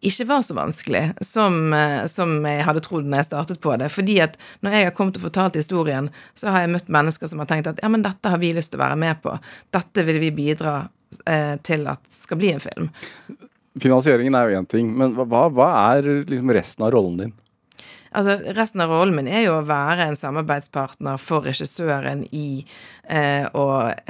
ikke 0.00 0.26
var 0.28 0.42
så 0.42 0.54
vanskelig 0.54 1.12
som, 1.24 1.72
eh, 1.72 2.04
som, 2.06 2.36
jeg 2.44 2.64
hadde 2.66 2.82
trodd 2.84 3.06
når 3.06 3.22
jeg 3.22 3.28
startet 3.30 3.60
på 3.62 3.76
det. 3.80 3.88
Fordi 3.92 4.18
at 4.24 4.36
når 4.60 4.76
jeg 4.76 4.88
har 4.88 4.94
kommet 4.96 5.18
og 5.18 5.26
fortalt 5.26 5.58
historien, 5.58 6.10
så 6.34 6.52
har 6.52 6.64
jeg 6.64 6.74
møtt 6.74 6.92
mennesker 6.92 7.30
som 7.30 7.42
har 7.42 7.50
tenkt 7.50 7.70
at 7.70 7.80
ja, 7.82 7.90
men 7.92 8.04
dette 8.04 8.32
har 8.32 8.42
vi 8.42 8.52
lyst 8.56 8.74
til 8.74 8.80
å 8.80 8.84
være 8.84 9.00
med 9.00 9.22
på. 9.24 9.36
Dette 9.74 10.06
vil 10.06 10.20
vi 10.22 10.32
bidra 10.36 10.78
eh, 11.24 11.56
til 11.66 11.86
at 11.90 12.02
skal 12.12 12.40
bli 12.42 12.52
en 12.52 12.62
film. 12.62 12.90
Finansieringen 13.82 14.36
er 14.38 14.48
jo 14.48 14.60
én 14.60 14.68
ting, 14.68 14.92
men 14.96 15.12
hva, 15.18 15.46
hva 15.52 15.68
er 15.96 16.08
liksom 16.28 16.52
resten 16.56 16.86
av 16.86 16.94
rollen 16.94 17.18
din? 17.20 17.34
Altså, 18.16 18.38
resten 18.56 18.80
av 18.80 18.92
rollen 18.92 19.16
min 19.18 19.28
er 19.28 19.42
jo 19.44 19.58
å 19.58 19.64
være 19.66 20.06
en 20.08 20.16
samarbeidspartner 20.16 21.18
for 21.20 21.44
regissøren 21.44 22.22
i 22.32 22.64
eh, 23.12 23.44
å 23.52 23.64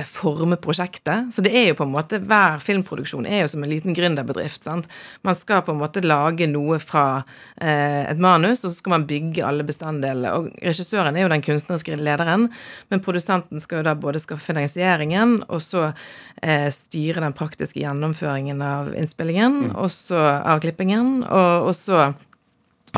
forme 0.06 0.58
prosjektet. 0.62 1.32
Så 1.34 1.42
det 1.42 1.50
er 1.56 1.70
jo 1.70 1.78
på 1.80 1.86
en 1.86 1.94
måte 1.94 2.20
Hver 2.22 2.62
filmproduksjon 2.62 3.26
er 3.26 3.42
jo 3.42 3.48
som 3.50 3.64
en 3.66 3.72
liten 3.72 3.96
gründerbedrift. 3.96 4.62
sant? 4.64 4.86
Man 5.26 5.34
skal 5.34 5.64
på 5.66 5.74
en 5.74 5.80
måte 5.80 6.04
lage 6.04 6.46
noe 6.50 6.78
fra 6.82 7.24
eh, 7.58 8.06
et 8.06 8.22
manus, 8.22 8.62
og 8.62 8.70
så 8.70 8.76
skal 8.78 8.94
man 8.94 9.08
bygge 9.10 9.44
alle 9.46 9.66
bestanddelene. 9.66 10.34
Og 10.38 10.52
regissøren 10.62 11.16
er 11.16 11.26
jo 11.26 11.32
den 11.34 11.44
kunstneriske 11.48 11.98
lederen, 11.98 12.48
men 12.92 13.02
produsenten 13.02 13.62
skal 13.62 13.82
jo 13.82 13.88
da 13.88 13.96
både 13.98 14.22
skaffe 14.22 14.52
finansieringen, 14.52 15.40
og 15.50 15.64
så 15.66 15.88
eh, 15.88 16.70
styre 16.70 17.26
den 17.26 17.34
praktiske 17.36 17.82
gjennomføringen 17.82 18.62
av 18.62 18.94
innspillingen, 18.94 19.60
mm. 19.66 19.74
og 19.74 19.90
så 19.90 20.22
av 20.38 20.62
klippingen, 20.62 21.24
og, 21.26 21.70
og 21.72 21.74
så 21.74 22.06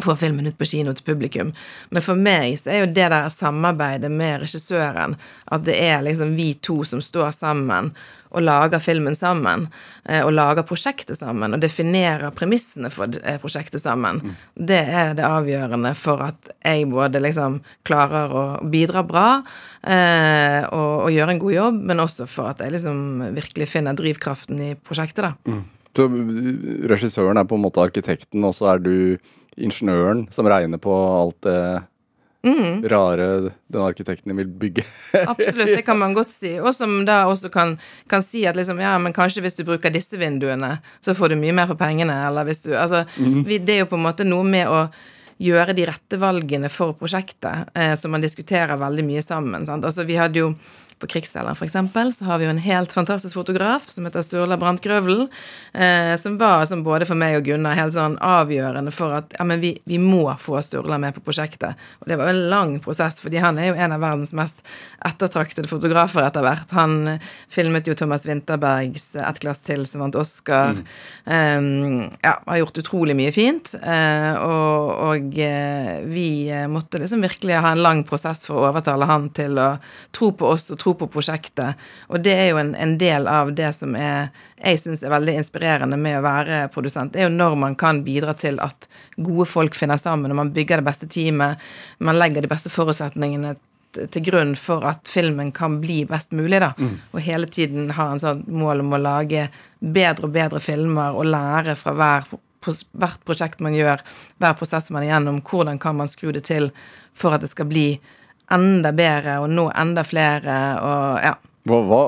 få 0.04 0.16
filmen 0.18 0.46
ut 0.50 0.58
på 0.58 0.68
kino 0.68 0.94
til 0.96 1.06
publikum. 1.06 1.54
Men 1.94 2.04
for 2.04 2.18
meg 2.18 2.58
så 2.60 2.74
er 2.74 2.84
jo 2.84 2.92
det 2.92 3.08
der 3.14 3.32
samarbeidet 3.32 4.10
med 4.12 4.44
regissøren, 4.44 5.18
at 5.52 5.66
det 5.66 5.78
er 5.82 6.04
liksom 6.06 6.36
vi 6.38 6.52
to 6.62 6.82
som 6.88 7.02
står 7.04 7.34
sammen 7.36 7.92
og 8.34 8.44
lager 8.44 8.80
filmen 8.82 9.16
sammen, 9.16 9.66
eh, 10.04 10.20
og 10.24 10.34
lager 10.36 10.66
prosjektet 10.68 11.18
sammen, 11.20 11.54
og 11.54 11.62
definerer 11.62 12.34
premissene 12.36 12.90
for 12.92 13.12
eh, 13.22 13.38
prosjektet 13.40 13.82
sammen, 13.82 14.20
mm. 14.20 14.34
det 14.68 14.82
er 14.84 15.14
det 15.18 15.26
avgjørende 15.26 15.94
for 15.98 16.26
at 16.26 16.52
jeg 16.58 16.88
både 16.92 17.22
liksom 17.24 17.60
klarer 17.88 18.34
å 18.34 18.44
bidra 18.68 19.04
bra 19.06 19.26
eh, 19.38 20.60
og, 20.68 20.92
og, 21.06 21.10
gjøre 21.14 21.36
en 21.36 21.42
god 21.46 21.56
jobb, 21.56 21.82
men 21.90 22.04
også 22.04 22.28
for 22.28 22.52
at 22.52 22.62
jeg 22.64 22.76
liksom 22.76 23.32
virkelig 23.38 23.70
finner 23.72 23.96
drivkraften 23.96 24.62
i 24.70 24.70
prosjektet, 24.76 25.24
da. 25.30 25.34
Mm. 25.48 25.64
Så 25.96 26.04
regissøren 26.86 27.40
er 27.40 27.46
på 27.48 27.56
en 27.56 27.64
måte 27.64 27.82
arkitekten, 27.82 28.44
og 28.46 28.52
så 28.54 28.74
er 28.74 28.82
du 28.84 28.94
ingeniøren 29.58 30.26
som 30.34 30.48
regner 30.48 30.80
på 30.82 30.94
alt 30.94 31.40
det 31.46 31.60
mm. 32.46 32.88
rare 32.88 33.26
den 33.66 33.82
arkitekten 33.82 34.36
vil 34.36 34.46
bygge. 34.46 34.84
Absolutt, 35.26 35.74
det 35.74 35.82
kan 35.86 35.98
man 35.98 36.14
godt 36.14 36.30
si. 36.32 36.54
Og 36.60 36.74
som 36.74 37.00
da 37.08 37.24
også 37.26 37.50
kan, 37.52 37.76
kan, 38.10 38.24
si 38.24 38.44
at 38.46 38.56
liksom, 38.56 38.80
ja, 38.82 38.94
men 39.02 39.16
kanskje 39.16 39.42
hvis 39.44 39.58
du 39.58 39.64
bruker 39.68 39.92
disse 39.94 40.18
vinduene, 40.20 40.78
så 41.00 41.14
får 41.18 41.34
du 41.34 41.40
mye 41.40 41.54
mer 41.56 41.70
for 41.70 41.80
pengene, 41.80 42.20
eller 42.28 42.48
hvis 42.48 42.64
du 42.66 42.74
Altså, 42.78 43.04
mm. 43.18 43.44
vi, 43.46 43.58
det 43.58 43.74
er 43.74 43.84
jo 43.84 43.92
på 43.92 43.98
en 43.98 44.06
måte 44.06 44.26
noe 44.26 44.46
med 44.46 44.70
å 44.70 44.86
gjøre 45.38 45.74
de 45.76 45.86
rette 45.86 46.18
valgene 46.18 46.70
for 46.72 46.96
prosjektet, 46.98 47.70
eh, 47.74 47.94
som 47.98 48.10
man 48.14 48.22
diskuterer 48.22 48.78
veldig 48.78 49.04
mye 49.06 49.22
sammen. 49.22 49.66
Sant? 49.66 49.86
Altså, 49.86 50.06
vi 50.06 50.18
hadde 50.18 50.42
jo 50.42 50.52
på 50.98 51.08
Krigsseileren 51.10 51.56
f.eks. 51.56 52.18
så 52.18 52.26
har 52.28 52.38
vi 52.38 52.46
jo 52.46 52.52
en 52.52 52.62
helt 52.62 52.92
fantastisk 52.92 53.34
fotograf 53.38 53.88
som 53.92 54.06
heter 54.08 54.24
Sturla 54.24 54.58
Brandt 54.60 54.82
Grøvelen, 54.84 55.28
eh, 55.72 56.14
som 56.20 56.38
var 56.40 56.66
som 56.66 56.82
både 56.86 57.06
for 57.08 57.18
meg 57.18 57.38
og 57.38 57.46
Gunnar 57.48 57.78
helt 57.78 57.94
sånn 57.94 58.18
avgjørende 58.24 58.92
for 58.94 59.14
at 59.20 59.34
ja, 59.38 59.46
men 59.48 59.62
vi, 59.62 59.74
vi 59.88 60.00
må 60.02 60.24
få 60.42 60.60
Sturla 60.64 60.98
med 61.00 61.16
på 61.16 61.22
prosjektet. 61.24 61.78
Og 62.02 62.10
det 62.10 62.18
var 62.18 62.30
jo 62.30 62.36
en 62.36 62.50
lang 62.50 62.74
prosess, 62.84 63.20
fordi 63.22 63.42
han 63.42 63.60
er 63.60 63.70
jo 63.70 63.78
en 63.78 63.94
av 63.94 64.02
verdens 64.02 64.34
mest 64.36 64.64
ettertraktede 65.06 65.70
fotografer 65.70 66.26
etter 66.26 66.44
hvert. 66.44 66.74
Han 66.78 67.14
eh, 67.14 67.30
filmet 67.52 67.88
jo 67.88 67.96
Thomas 67.98 68.26
Winterbergs 68.28 69.14
Et 69.18 69.40
glass 69.42 69.62
til, 69.64 69.84
som 69.86 70.02
vant 70.04 70.16
Oscar. 70.18 70.76
Mm. 70.78 70.84
Um, 71.28 72.02
ja, 72.22 72.34
har 72.46 72.60
gjort 72.62 72.80
utrolig 72.82 73.16
mye 73.18 73.32
fint. 73.34 73.72
Uh, 73.82 74.34
og, 74.42 74.92
og 75.08 75.38
uh, 75.38 75.92
vi 76.08 76.28
måtte 76.70 77.00
liksom 77.00 77.22
virkelig 77.24 77.58
ha 77.62 77.72
en 77.74 77.82
lang 77.84 78.04
prosess 78.08 78.44
for 78.48 78.58
å 78.58 78.68
overtale 78.70 79.08
han 79.08 79.28
til 79.36 79.58
å 79.60 79.70
tro 80.14 80.32
på 80.36 80.48
oss 80.54 80.68
og 80.74 80.80
tro 80.80 80.87
tro 80.88 80.94
på 80.94 81.08
prosjektet. 81.12 81.76
Og 82.08 82.22
det 82.22 82.34
er 82.34 82.50
jo 82.52 82.58
en, 82.60 82.74
en 82.74 82.96
del 82.98 83.28
av 83.28 83.52
det 83.54 83.72
som 83.76 83.94
er, 83.96 84.30
jeg 84.58 84.80
syns 84.80 85.04
er 85.04 85.12
veldig 85.12 85.38
inspirerende 85.38 85.98
med 86.00 86.18
å 86.18 86.24
være 86.24 86.68
produsent. 86.74 87.12
Det 87.12 87.22
er 87.22 87.28
jo 87.28 87.36
når 87.36 87.56
man 87.56 87.76
kan 87.78 88.02
bidra 88.04 88.34
til 88.34 88.60
at 88.60 88.88
gode 89.16 89.48
folk 89.48 89.74
finner 89.74 89.98
sammen, 90.00 90.30
og 90.30 90.40
man 90.40 90.52
bygger 90.54 90.80
det 90.80 90.88
beste 90.88 91.08
teamet, 91.08 91.58
man 91.98 92.18
legger 92.18 92.42
de 92.42 92.50
beste 92.50 92.72
forutsetningene 92.72 93.56
til 94.12 94.22
grunn 94.22 94.52
for 94.58 94.84
at 94.84 95.08
filmen 95.08 95.48
kan 95.52 95.78
bli 95.80 96.02
best 96.06 96.34
mulig, 96.36 96.60
da. 96.60 96.74
Mm. 96.76 96.98
Og 97.12 97.22
hele 97.24 97.48
tiden 97.48 97.94
ha 97.96 98.10
en 98.12 98.20
sånn 98.20 98.44
mål 98.52 98.84
om 98.84 98.92
å 98.94 99.00
lage 99.00 99.48
bedre 99.80 100.28
og 100.28 100.34
bedre 100.34 100.60
filmer 100.60 101.16
og 101.16 101.30
lære 101.32 101.76
fra 101.78 101.96
hver 101.96 102.28
hvert 102.68 103.22
prosjekt 103.24 103.62
man 103.62 103.72
gjør, 103.72 104.02
hver 104.42 104.56
prosess 104.58 104.90
man 104.90 105.04
er 105.04 105.12
gjennom, 105.12 105.38
hvordan 105.46 105.78
kan 105.80 105.94
man 105.96 106.10
skru 106.10 106.32
det 106.34 106.42
til 106.50 106.72
for 107.16 107.32
at 107.32 107.44
det 107.44 107.52
skal 107.52 107.68
bli 107.70 107.86
enda 108.54 108.92
bedre 108.96 109.38
og 109.42 109.50
nå 109.52 109.68
enda 109.76 110.04
flere 110.06 110.58
og 110.82 111.24
ja. 111.24 111.34
Hva, 111.68 111.80
hva, 111.84 112.02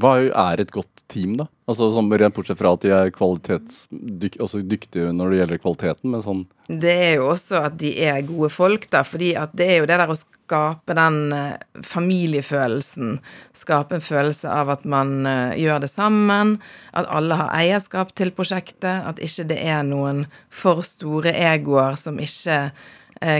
hva 0.00 0.12
er 0.24 0.62
et 0.62 0.70
godt 0.72 1.02
team, 1.10 1.34
da? 1.36 1.48
Altså 1.70 1.90
sånn, 1.94 2.08
Rent 2.18 2.34
bortsett 2.34 2.58
fra 2.58 2.72
at 2.74 2.82
de 2.82 2.90
er 2.94 3.10
dyk, 3.10 4.38
også 4.42 4.62
dyktige 4.66 5.12
når 5.14 5.30
det 5.30 5.40
gjelder 5.40 5.60
kvaliteten, 5.62 6.10
men 6.14 6.22
sånn 6.24 6.44
Det 6.66 6.94
er 6.94 7.12
jo 7.20 7.28
også 7.32 7.60
at 7.68 7.76
de 7.78 7.92
er 8.06 8.22
gode 8.26 8.50
folk, 8.54 8.88
da, 8.90 9.02
fordi 9.06 9.34
at 9.38 9.52
det 9.58 9.68
er 9.68 9.80
jo 9.82 9.88
det 9.90 9.98
der 10.00 10.10
å 10.10 10.18
skape 10.18 10.96
den 10.98 11.18
uh, 11.34 11.82
familiefølelsen. 11.86 13.18
Skape 13.54 13.98
en 13.98 14.06
følelse 14.06 14.50
av 14.50 14.72
at 14.74 14.86
man 14.88 15.26
uh, 15.28 15.58
gjør 15.58 15.84
det 15.84 15.90
sammen, 15.92 16.56
at 16.90 17.10
alle 17.10 17.38
har 17.38 17.52
eierskap 17.58 18.14
til 18.18 18.32
prosjektet, 18.34 19.04
at 19.06 19.22
ikke 19.22 19.50
det 19.52 19.60
er 19.60 19.84
noen 19.86 20.24
for 20.48 20.82
store 20.86 21.34
egoer 21.52 21.98
som 22.00 22.18
ikke 22.22 22.62
Eh, 22.62 22.70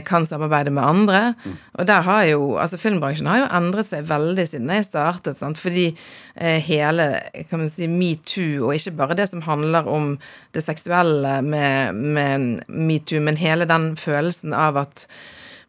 kan 0.05 0.27
samarbeide 0.29 0.73
med 0.77 0.85
andre. 0.85 1.21
Og 1.81 1.87
der 1.89 2.05
har 2.05 2.25
jo 2.29 2.57
Altså, 2.61 2.77
filmbransjen 2.77 3.27
har 3.31 3.39
jo 3.41 3.49
endret 3.57 3.89
seg 3.89 4.09
veldig 4.09 4.47
siden 4.49 4.69
jeg 4.75 4.85
startet, 4.85 5.39
sant? 5.39 5.59
fordi 5.59 5.87
eh, 6.35 6.61
hele 6.67 7.07
kan 7.49 7.63
man 7.63 7.71
si, 7.73 7.89
metoo, 7.89 8.69
og 8.69 8.75
ikke 8.77 8.97
bare 8.99 9.17
det 9.17 9.31
som 9.31 9.45
handler 9.47 9.89
om 9.89 10.19
det 10.55 10.65
seksuelle 10.65 11.41
med, 11.43 11.95
med 11.95 12.65
metoo, 12.69 13.21
men 13.25 13.41
hele 13.41 13.69
den 13.71 13.95
følelsen 13.97 14.53
av 14.57 14.81
at 14.85 15.07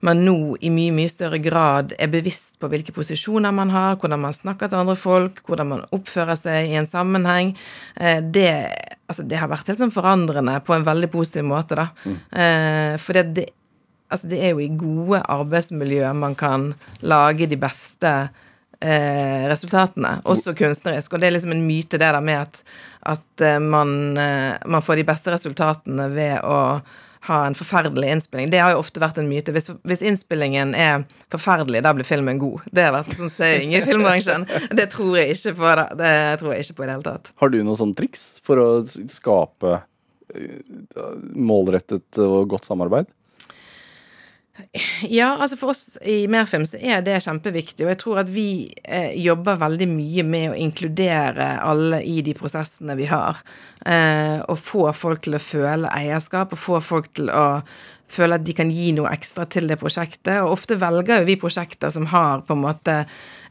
man 0.01 0.23
nå 0.25 0.55
i 0.65 0.71
mye 0.73 0.93
mye 0.95 1.09
større 1.11 1.37
grad 1.41 1.93
er 2.01 2.09
bevisst 2.11 2.57
på 2.61 2.69
hvilke 2.71 2.93
posisjoner 2.95 3.53
man 3.53 3.69
har, 3.73 3.99
hvordan 4.01 4.23
man 4.23 4.33
snakker 4.33 4.71
til 4.71 4.81
andre 4.81 4.97
folk, 4.97 5.43
hvordan 5.45 5.69
man 5.75 5.83
oppfører 5.93 6.37
seg 6.39 6.71
i 6.71 6.77
en 6.79 6.89
sammenheng. 6.89 7.53
Eh, 7.95 8.17
det, 8.21 8.49
altså, 9.05 9.25
det 9.29 9.37
har 9.37 9.51
vært 9.51 9.69
helt 9.69 9.83
sånn 9.83 9.93
forandrende 9.93 10.57
på 10.65 10.75
en 10.75 10.87
veldig 10.87 11.11
positiv 11.13 11.45
måte, 11.45 11.77
da. 11.77 11.89
Mm. 12.03 12.17
Eh, 12.33 12.93
for 13.01 13.21
det 13.21 13.51
Altså, 14.11 14.27
det 14.31 14.41
er 14.43 14.53
jo 14.53 14.61
i 14.63 14.71
gode 14.75 15.21
arbeidsmiljøer 15.31 16.15
man 16.17 16.35
kan 16.35 16.71
lage 16.99 17.47
de 17.47 17.57
beste 17.59 18.11
eh, 18.81 19.45
resultatene, 19.49 20.17
også 20.23 20.55
kunstnerisk. 20.57 21.13
Og 21.13 21.21
det 21.21 21.29
er 21.29 21.37
liksom 21.37 21.53
en 21.55 21.67
myte, 21.67 21.99
det 21.99 22.07
der 22.07 22.19
med 22.23 22.41
at, 22.47 22.63
at 23.13 23.45
eh, 23.45 23.59
man, 23.61 24.17
eh, 24.17 24.57
man, 24.65 24.83
får 24.83 24.99
de 24.99 25.07
beste 25.07 25.33
resultatene 25.33 26.09
ved 26.15 26.41
å 26.43 26.81
ha 27.27 27.37
en 27.45 27.55
forferdelig 27.55 28.09
innspilling. 28.15 28.49
Det 28.49 28.59
har 28.63 28.73
jo 28.73 28.81
ofte 28.81 29.01
vært 29.01 29.19
en 29.21 29.29
myte. 29.29 29.53
Hvis, 29.53 29.69
hvis 29.85 30.01
innspillingen 30.01 30.73
er 30.73 31.03
forferdelig, 31.29 31.83
da 31.85 31.93
blir 31.93 32.07
filmen 32.07 32.41
god. 32.41 32.65
Det 32.73 32.87
har 32.87 32.95
vært 32.95 33.13
en 33.13 33.19
sånn 33.19 33.35
saying 33.35 33.75
i 33.77 33.83
filmbransjen. 33.85 34.47
Det 34.73 34.87
tror 34.89 35.19
jeg 35.19 35.37
ikke 35.37 35.53
på, 35.59 35.75
da. 35.77 35.85
Det 35.99 36.15
tror 36.41 36.55
jeg 36.55 36.65
ikke 36.65 36.79
på 36.79 36.87
i 36.87 36.89
det 36.89 36.97
hele 36.97 37.05
tatt. 37.05 37.33
Har 37.43 37.53
du 37.53 37.59
noen 37.61 37.77
sånne 37.77 37.99
triks 37.99 38.25
for 38.41 38.63
å 38.63 38.67
skape 38.89 39.77
eh, 40.33 40.57
målrettet 41.37 42.23
og 42.25 42.55
godt 42.55 42.65
samarbeid? 42.71 43.11
Ja, 45.01 45.37
altså 45.39 45.57
for 45.57 45.71
oss 45.71 45.97
i 46.03 46.25
Merfilm 46.29 46.65
så 46.67 46.77
er 46.77 47.01
det 47.05 47.21
kjempeviktig, 47.23 47.85
og 47.85 47.93
jeg 47.93 47.99
tror 48.01 48.19
at 48.21 48.29
vi 48.31 48.71
eh, 48.83 49.15
jobber 49.23 49.59
veldig 49.61 49.87
mye 49.89 50.25
med 50.27 50.51
å 50.51 50.57
inkludere 50.59 51.53
alle 51.63 52.01
i 52.05 52.19
de 52.25 52.35
prosessene 52.37 52.97
vi 52.99 53.07
har. 53.09 53.39
Eh, 53.85 54.43
og 54.43 54.59
få 54.59 54.89
folk 54.95 55.23
til 55.25 55.37
å 55.37 55.41
føle 55.41 55.91
eierskap, 55.95 56.53
og 56.53 56.61
få 56.61 56.81
folk 56.83 57.09
til 57.17 57.31
å 57.31 57.47
føle 58.11 58.35
at 58.35 58.45
de 58.45 58.55
kan 58.55 58.71
gi 58.71 58.91
noe 58.95 59.11
ekstra 59.15 59.47
til 59.49 59.69
det 59.71 59.79
prosjektet. 59.81 60.41
Og 60.43 60.57
ofte 60.57 60.77
velger 60.79 61.21
jo 61.21 61.29
vi 61.29 61.39
prosjekter 61.39 61.93
som 61.93 62.09
har 62.11 62.43
på 62.47 62.57
en 62.57 62.65
måte 62.65 62.97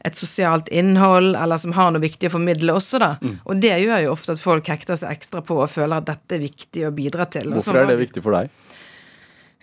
et 0.05 0.17
sosialt 0.17 0.69
innhold, 0.73 1.33
eller 1.37 1.61
som 1.61 1.73
har 1.77 1.91
noe 1.93 2.01
viktig 2.03 2.29
å 2.29 2.35
formidle 2.37 2.77
også, 2.77 3.01
da. 3.01 3.15
Mm. 3.21 3.37
Og 3.45 3.61
det 3.61 3.73
gjør 3.83 4.05
jo 4.05 4.13
ofte 4.15 4.37
at 4.37 4.41
folk 4.41 4.69
hekter 4.69 4.97
seg 5.01 5.17
ekstra 5.17 5.43
på 5.45 5.59
og 5.61 5.69
føler 5.69 6.01
at 6.01 6.09
dette 6.09 6.37
er 6.37 6.45
viktig 6.45 6.85
å 6.87 6.93
bidra 6.95 7.27
til. 7.29 7.51
Hvorfor 7.53 7.81
er 7.81 7.89
det 7.89 7.99
viktig 8.05 8.23
for 8.25 8.37
deg? 8.37 8.53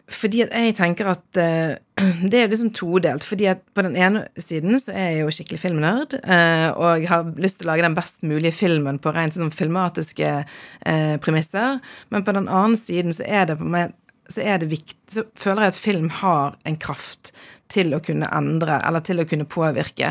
Fordi 0.09 0.41
at 0.47 0.55
jeg 0.57 0.75
tenker 0.79 1.11
at 1.13 1.41
uh, 1.41 1.75
det 2.33 2.41
er 2.41 2.51
liksom 2.51 2.73
todelt. 2.77 3.25
Fordi 3.27 3.49
at 3.53 3.61
på 3.77 3.85
den 3.85 3.97
ene 3.97 4.25
siden 4.41 4.81
så 4.81 4.95
er 4.97 5.13
jeg 5.13 5.23
jo 5.23 5.35
skikkelig 5.37 5.61
filmnerd, 5.63 6.19
uh, 6.25 6.71
og 6.81 7.07
har 7.11 7.29
lyst 7.37 7.61
til 7.61 7.69
å 7.69 7.73
lage 7.75 7.85
den 7.85 7.97
best 7.99 8.25
mulige 8.27 8.57
filmen 8.57 9.01
på 9.03 9.13
rent 9.17 9.37
sånn 9.37 9.53
filmatiske 9.55 10.35
uh, 10.43 11.17
premisser. 11.25 11.81
Men 12.15 12.25
på 12.25 12.37
den 12.37 12.49
andre 12.49 12.81
siden 12.81 13.17
så 13.17 13.27
er 13.29 13.51
det 13.51 13.59
på 13.61 13.69
meg 13.69 13.97
så 14.29 14.43
er 14.45 14.59
det 14.61 14.67
viktig 14.69 14.97
Så 15.09 15.23
føler 15.41 15.65
jeg 15.65 15.73
at 15.73 15.81
film 15.81 16.11
har 16.21 16.57
en 16.69 16.77
kraft 16.77 17.31
til 17.73 17.95
å 17.97 18.01
kunne 18.05 18.29
endre, 18.37 18.77
eller 18.85 19.01
til 19.05 19.23
å 19.23 19.25
kunne 19.29 19.47
påvirke. 19.49 20.11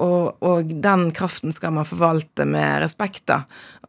Og, 0.00 0.40
og, 0.40 0.70
den 0.82 1.10
kraften 1.12 1.52
skal 1.52 1.74
man 1.76 1.88
forvalte 1.88 2.46
med 2.48 2.80
respekt, 2.80 3.26
da. 3.28 3.42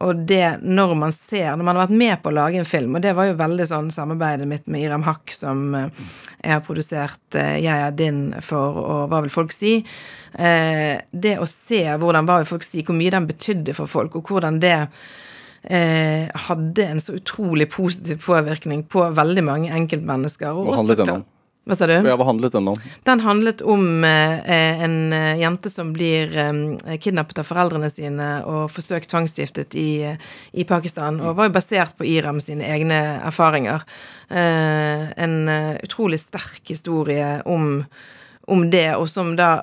Og 0.04 0.24
det 0.28 0.58
når 0.62 0.94
man 0.98 1.12
ser 1.14 1.56
Når 1.56 1.64
man 1.64 1.76
har 1.76 1.86
vært 1.86 2.00
med 2.02 2.22
på 2.22 2.32
å 2.32 2.36
lage 2.36 2.60
en 2.60 2.68
film, 2.68 2.96
og 2.96 3.04
det 3.04 3.14
var 3.16 3.30
jo 3.30 3.38
veldig 3.38 3.66
sånn 3.68 3.90
samarbeidet 3.94 4.48
mitt 4.48 4.66
med 4.70 4.84
Iram 4.84 5.06
Haq, 5.06 5.32
som 5.36 5.64
eh, 5.78 6.04
jeg 6.42 6.52
har 6.56 6.64
produsert 6.66 7.38
eh, 7.38 7.58
'Jeg 7.62 7.86
er 7.86 7.96
din' 7.96 8.34
for, 8.40 8.76
og 8.82 9.08
'Hva 9.08 9.22
vil 9.22 9.32
folk 9.32 9.52
si'? 9.52 9.84
Eh, 10.34 11.00
det 11.12 11.38
å 11.38 11.48
se 11.48 11.84
hvordan 11.86 12.26
'Hva 12.26 12.42
vil 12.42 12.50
folk 12.52 12.66
si', 12.66 12.84
hvor 12.84 12.98
mye 12.98 13.14
den 13.14 13.28
betydde 13.28 13.74
for 13.74 13.86
folk, 13.86 14.16
og 14.16 14.28
hvordan 14.28 14.60
det 14.60 14.88
hadde 15.62 16.82
en 16.82 16.98
så 16.98 17.14
utrolig 17.14 17.68
positiv 17.70 18.18
påvirkning 18.24 18.82
på 18.90 19.04
veldig 19.14 19.44
mange 19.46 19.70
enkeltmennesker. 19.70 20.50
Hva 20.50 20.74
handlet 20.74 20.98
den 20.98 21.12
om? 21.20 21.22
Hva 21.62 21.76
sa 21.78 21.86
du? 21.86 21.94
Ja, 21.94 22.16
Hva 22.18 22.26
handlet 22.26 22.56
den 22.56 22.66
om? 22.72 22.78
Den 23.06 23.20
handlet 23.22 23.60
om 23.62 24.02
eh, 24.04 24.50
en 24.82 25.12
eh, 25.14 25.38
jente 25.38 25.70
som 25.70 25.92
blir 25.94 26.34
eh, 26.34 26.96
kidnappet 26.98 27.38
av 27.38 27.46
foreldrene 27.46 27.90
sine 27.92 28.30
og 28.50 28.64
forsøkt 28.74 29.12
tvangsgiftet 29.12 29.76
i, 29.78 29.92
i, 30.50 30.64
Pakistan. 30.66 31.20
Og 31.22 31.36
var 31.38 31.46
jo 31.46 31.54
basert 31.54 31.94
på 31.94 32.08
Iram 32.10 32.42
sine 32.42 32.66
egne 32.66 32.98
erfaringer. 33.22 33.86
Eh, 34.26 35.06
en 35.22 35.36
uh, 35.46 35.78
utrolig 35.84 36.18
sterk 36.18 36.66
historie 36.66 37.36
om, 37.46 37.84
om, 38.50 38.66
det, 38.72 38.88
og 38.96 39.06
som 39.12 39.36
da 39.38 39.60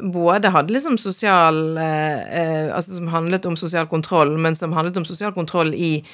både 0.00 0.50
hadde 0.52 0.72
liksom 0.72 0.98
sosial 0.98 1.78
eh, 1.78 2.40
eh, 2.40 2.74
Altså 2.74 2.94
som 2.96 3.08
handlet 3.12 3.46
om 3.46 3.56
sosial 3.56 3.86
kontroll, 3.86 4.36
men 4.38 4.56
som 4.56 4.72
handlet 4.72 4.96
om 4.96 5.04
sosial 5.04 5.32
kontroll 5.32 5.74
i 5.74 6.04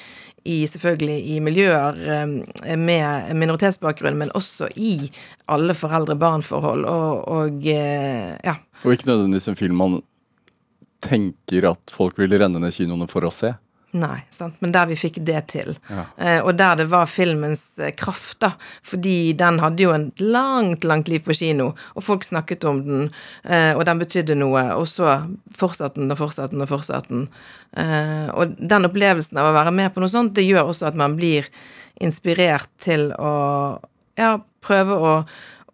i 0.45 0.61
selvfølgelig 0.69 1.17
i 1.35 1.39
miljøer 1.43 1.99
eh, 2.05 2.77
med 2.77 3.33
minoritetsbakgrunn, 3.37 4.17
men 4.19 4.33
også 4.37 4.69
i 4.77 5.09
alle 5.51 5.73
foreldre-barn-forhold, 5.77 6.85
og, 6.85 7.23
og 7.27 7.69
eh, 7.71 8.35
ja. 8.45 8.59
Og 8.83 8.93
ikke 8.93 9.09
nødvendigvis 9.09 9.49
en 9.49 9.59
film 9.59 9.81
man 9.81 9.99
tenker 11.05 11.69
at 11.69 11.93
folk 11.93 12.17
vil 12.21 12.37
renne 12.37 12.61
ned 12.61 12.73
kinoene 12.75 13.09
for 13.09 13.25
å 13.25 13.33
se. 13.33 13.55
Nei, 13.95 14.17
sant? 14.29 14.57
men 14.59 14.73
der 14.75 14.89
vi 14.89 14.97
fikk 14.99 15.21
det 15.23 15.39
til. 15.53 15.77
Ja. 15.87 16.03
Eh, 16.19 16.39
og 16.43 16.57
der 16.59 16.81
det 16.81 16.87
var 16.91 17.07
filmens 17.07 17.77
eh, 17.79 17.93
kraft, 17.95 18.41
da. 18.43 18.51
Fordi 18.83 19.31
den 19.39 19.61
hadde 19.63 19.85
jo 19.85 19.93
et 19.95 20.19
langt, 20.23 20.83
langt 20.83 21.07
liv 21.11 21.23
på 21.23 21.35
kino, 21.37 21.69
og 21.95 22.03
folk 22.03 22.27
snakket 22.27 22.67
om 22.67 22.81
den, 22.83 23.07
eh, 23.43 23.71
og 23.71 23.85
den 23.87 24.01
betydde 24.01 24.35
noe. 24.35 24.65
Og 24.75 24.89
så 24.91 25.21
fortsatte 25.55 26.01
den 26.01 26.11
og 26.11 26.19
fortsatte 26.19 26.57
den 26.57 26.65
og 26.65 26.73
fortsatte 26.73 27.13
den. 27.13 27.25
Eh, 27.79 28.27
og 28.35 28.59
den 28.59 28.89
opplevelsen 28.89 29.39
av 29.39 29.51
å 29.51 29.55
være 29.55 29.75
med 29.79 29.95
på 29.95 30.03
noe 30.03 30.11
sånt, 30.11 30.35
det 30.35 30.47
gjør 30.47 30.73
også 30.73 30.91
at 30.91 30.99
man 30.99 31.15
blir 31.15 31.47
inspirert 32.03 32.71
til 32.83 33.13
å 33.15 33.33
ja, 34.19 34.35
prøve 34.65 34.99
å 34.99 35.17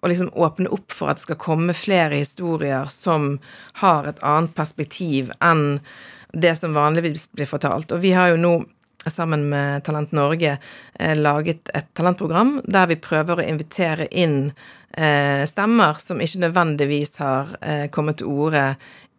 og 0.02 0.10
liksom 0.10 0.32
åpne 0.34 0.70
opp 0.74 0.94
for 0.94 1.12
at 1.12 1.20
det 1.20 1.28
skal 1.28 1.38
komme 1.42 1.76
flere 1.78 2.18
historier 2.18 2.88
som 2.90 3.36
har 3.84 4.08
et 4.10 4.22
annet 4.26 4.56
perspektiv 4.58 5.30
enn 5.46 5.78
det 6.34 6.56
som 6.56 6.74
vanligvis 6.74 7.30
blir 7.36 7.50
fortalt. 7.50 7.92
Og 7.92 8.02
vi 8.04 8.14
har 8.16 8.32
jo 8.32 8.40
nå 8.40 8.54
sammen 9.10 9.48
med 9.50 9.84
Talent 9.84 10.12
Norge 10.12 10.58
eh, 10.94 11.18
laget 11.18 11.70
et 11.74 11.94
talentprogram 11.98 12.60
der 12.70 12.90
vi 12.92 13.00
prøver 13.02 13.40
å 13.40 13.46
invitere 13.46 14.06
inn 14.12 14.52
eh, 14.94 15.42
stemmer 15.50 15.98
som 16.02 16.22
ikke 16.22 16.44
nødvendigvis 16.44 17.18
har 17.22 17.56
eh, 17.62 17.88
kommet 17.94 18.22
til 18.22 18.30
orde 18.30 18.66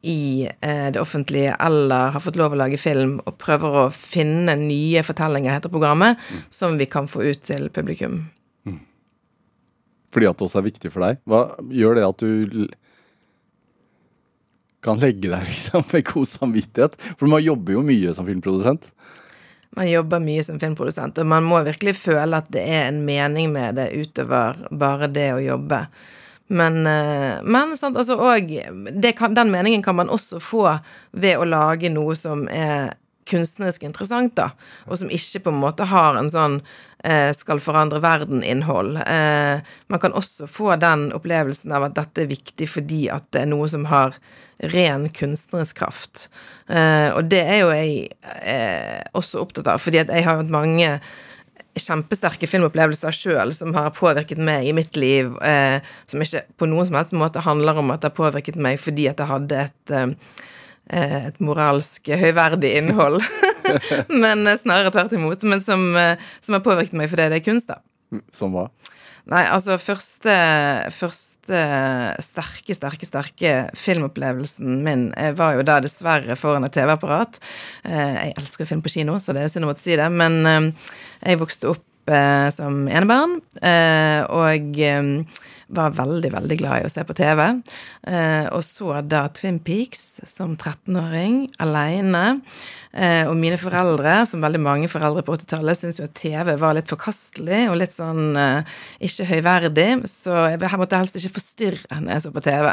i 0.02 0.48
det 0.58 0.98
offentlige 0.98 1.52
eller 1.62 2.10
har 2.10 2.22
fått 2.24 2.34
lov 2.34 2.56
å 2.56 2.58
lage 2.58 2.74
film, 2.74 3.20
og 3.22 3.36
prøver 3.38 3.76
å 3.84 3.90
finne 3.94 4.56
nye 4.58 5.04
fortellinger, 5.06 5.54
heter 5.54 5.70
programmet, 5.70 6.18
som 6.50 6.74
vi 6.74 6.88
kan 6.90 7.06
få 7.06 7.22
ut 7.22 7.44
til 7.46 7.68
publikum. 7.70 8.16
Fordi 10.10 10.26
at 10.26 10.40
det 10.40 10.48
også 10.48 10.58
er 10.58 10.66
viktig 10.66 10.90
for 10.90 11.06
deg. 11.06 11.20
Hva 11.22 11.44
gjør 11.70 12.00
det 12.00 12.08
at 12.08 12.24
du 12.26 12.66
kan 14.84 15.00
legge 15.02 15.30
deg 15.30 15.46
liksom 15.50 15.84
med 15.92 16.06
god 16.08 16.28
samvittighet? 16.28 16.96
For 17.18 17.30
man 17.30 17.44
jobber 17.44 17.78
jo 17.78 17.84
mye 17.86 18.14
som 18.16 18.28
filmprodusent. 18.28 18.88
Man 19.72 19.88
jobber 19.88 20.20
mye 20.20 20.42
som 20.44 20.58
filmprodusent, 20.60 21.18
og 21.18 21.28
man 21.32 21.46
må 21.48 21.62
virkelig 21.64 21.94
føle 21.96 22.42
at 22.42 22.50
det 22.52 22.64
er 22.68 22.90
en 22.90 23.00
mening 23.06 23.54
med 23.54 23.78
det 23.80 23.88
utover 23.96 24.58
bare 24.68 25.08
det 25.08 25.30
å 25.32 25.40
jobbe. 25.40 25.86
Men, 26.52 26.82
eh, 26.86 27.38
men 27.42 27.76
sant, 27.80 27.96
altså, 27.96 28.18
og 28.20 28.50
kan, 29.16 29.34
den 29.34 29.52
meningen 29.54 29.82
kan 29.82 29.96
man 29.96 30.12
også 30.12 30.42
få 30.44 30.66
ved 31.16 31.40
å 31.40 31.48
lage 31.48 31.88
noe 31.88 32.16
som 32.18 32.44
er 32.52 32.92
kunstnerisk 33.30 33.86
interessant, 33.86 34.34
da, 34.36 34.50
og 34.84 34.98
som 35.00 35.12
ikke 35.12 35.44
på 35.46 35.52
en 35.54 35.62
måte 35.62 35.86
har 35.88 36.18
en 36.18 36.28
sånn 36.28 36.58
skal 37.34 37.58
forandre 37.58 37.98
verden-innhold. 38.02 38.94
Eh, 39.02 39.72
man 39.90 40.00
kan 40.02 40.14
også 40.14 40.46
få 40.46 40.76
den 40.78 41.08
opplevelsen 41.16 41.74
av 41.74 41.88
at 41.88 41.96
dette 41.96 42.22
er 42.22 42.30
viktig 42.30 42.68
fordi 42.70 43.08
at 43.10 43.26
det 43.34 43.42
er 43.42 43.50
noe 43.50 43.66
som 43.70 43.88
har 43.90 44.14
ren 44.70 45.08
kunstnerisk 45.10 45.80
kraft. 45.82 46.28
Eh, 46.70 47.10
og 47.10 47.26
det 47.32 47.42
er 47.42 47.60
jo 47.64 47.74
jeg 47.74 48.08
eh, 48.46 49.02
også 49.18 49.42
opptatt 49.42 49.72
av, 49.72 49.82
fordi 49.82 50.02
at 50.04 50.12
jeg 50.14 50.26
har 50.26 50.38
hatt 50.38 50.52
mange 50.52 50.94
kjempesterke 51.80 52.48
filmopplevelser 52.50 53.14
sjøl 53.16 53.52
som 53.56 53.72
har 53.76 53.94
påvirket 53.96 54.40
meg 54.42 54.68
i 54.68 54.74
mitt 54.76 54.96
liv, 54.98 55.32
eh, 55.42 55.80
som 56.06 56.22
ikke 56.22 56.44
på 56.60 56.68
noen 56.68 56.88
som 56.88 56.98
helst 57.00 57.16
måte 57.16 57.44
handler 57.44 57.80
om 57.80 57.92
at 57.94 58.02
det 58.02 58.12
har 58.12 58.18
påvirket 58.18 58.60
meg 58.60 58.80
fordi 58.80 59.08
at 59.10 59.22
jeg 59.22 59.32
hadde 59.32 59.62
et 59.66 59.94
eh, 59.96 60.12
et 60.90 61.38
moralsk 61.40 62.08
høyverdig 62.18 62.74
innhold, 62.80 63.20
men 64.24 64.46
eh, 64.50 64.58
snarere 64.60 64.90
tvert 64.92 65.14
imot. 65.16 65.44
Men 65.48 65.62
som, 65.64 65.84
eh, 65.96 66.16
som 66.40 66.56
har 66.58 66.64
påvirket 66.66 66.96
meg 66.98 67.10
fordi 67.12 67.28
det 67.32 67.40
er 67.42 67.46
kunst, 67.46 67.70
da. 67.70 67.78
Som 68.36 68.52
hva? 68.56 68.66
Nei, 69.30 69.44
altså 69.46 69.76
første, 69.78 70.32
første 70.90 71.58
sterke, 72.26 72.74
sterke, 72.74 73.06
sterke 73.06 73.52
filmopplevelsen 73.78 74.80
min 74.82 75.04
eh, 75.14 75.30
var 75.38 75.54
jo 75.60 75.62
da 75.68 75.76
dessverre 75.84 76.34
foran 76.36 76.66
et 76.66 76.74
TV-apparat. 76.74 77.38
Eh, 77.86 78.16
Jeg 78.26 78.34
elsker 78.42 78.66
film 78.68 78.82
på 78.82 78.90
kino, 78.96 79.14
så 79.22 79.30
det 79.36 79.44
er 79.46 79.52
synd 79.54 79.68
å 79.68 79.70
måtte 79.70 79.84
si 79.84 79.94
det, 79.96 80.10
men 80.10 80.40
eh, 80.50 80.68
jeg 81.30 81.38
vokste 81.40 81.70
opp 81.70 82.10
eh, 82.10 82.48
som 82.50 82.82
enebarn, 82.90 83.38
eh, 83.62 84.26
og 84.26 84.82
eh, 84.82 85.14
var 85.74 85.96
veldig, 85.96 86.32
veldig 86.34 86.58
glad 86.60 86.82
i 86.82 86.86
å 86.88 86.92
se 86.92 87.04
på 87.06 87.16
TV. 87.16 87.42
Eh, 88.08 88.46
og 88.52 88.62
så 88.66 89.00
da 89.06 89.26
Twin 89.34 89.60
Peaks 89.64 90.22
som 90.28 90.56
13-åring, 90.56 91.46
aleine. 91.62 92.24
Eh, 92.92 93.24
og 93.24 93.32
mine 93.40 93.56
foreldre, 93.56 94.18
som 94.28 94.42
veldig 94.44 94.60
mange 94.60 94.88
foreldre 94.92 95.22
på 95.24 95.32
80-tallet, 95.38 95.78
syntes 95.78 96.00
jo 96.00 96.04
at 96.04 96.16
TV 96.18 96.50
var 96.60 96.76
litt 96.76 96.90
forkastelig 96.92 97.62
og 97.70 97.78
litt 97.80 97.94
sånn 97.96 98.36
eh, 98.36 98.74
ikke 99.08 99.28
høyverdig, 99.30 99.88
så 100.12 100.42
jeg 100.52 100.60
måtte 100.76 101.00
helst 101.00 101.16
ikke 101.16 101.38
forstyrre 101.38 102.00
når 102.02 102.12
jeg 102.12 102.24
så 102.26 102.32
på 102.34 102.44
TV. 102.44 102.68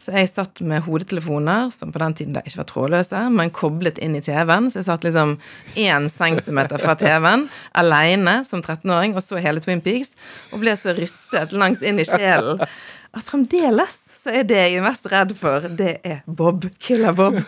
Så 0.00 0.16
jeg 0.16 0.32
satt 0.32 0.62
med 0.64 0.86
hodetelefoner, 0.88 1.68
som 1.74 1.92
på 1.92 2.00
den 2.00 2.16
tiden 2.16 2.38
da 2.38 2.44
ikke 2.48 2.62
var 2.62 2.70
trådløse, 2.72 3.24
men 3.36 3.52
koblet 3.52 4.00
inn 4.00 4.16
i 4.16 4.24
TV-en. 4.24 4.70
Så 4.72 4.80
jeg 4.80 4.88
satt 4.88 5.04
liksom 5.04 5.36
én 5.76 6.08
centimeter 6.12 6.80
fra 6.80 6.96
TV-en, 6.96 7.48
aleine 7.76 8.38
som 8.48 8.64
13-åring, 8.64 9.18
og 9.18 9.26
så 9.26 9.42
hele 9.42 9.60
Twin 9.64 9.84
Peaks, 9.84 10.16
og 10.48 10.64
ble 10.64 10.78
så 10.80 10.96
rystet 10.96 11.52
langt 11.52 11.84
inn 11.84 12.00
i 12.00 12.08
sjelen 12.08 12.64
at 13.18 13.28
fremdeles 13.28 13.96
så 14.18 14.32
er 14.34 14.46
det 14.48 14.58
jeg 14.58 14.78
er 14.78 14.84
mest 14.84 15.08
redd 15.10 15.34
for, 15.38 15.66
det 15.78 15.92
er 16.06 16.20
Bob. 16.26 16.66
Killer 16.82 17.14
Bob. 17.16 17.38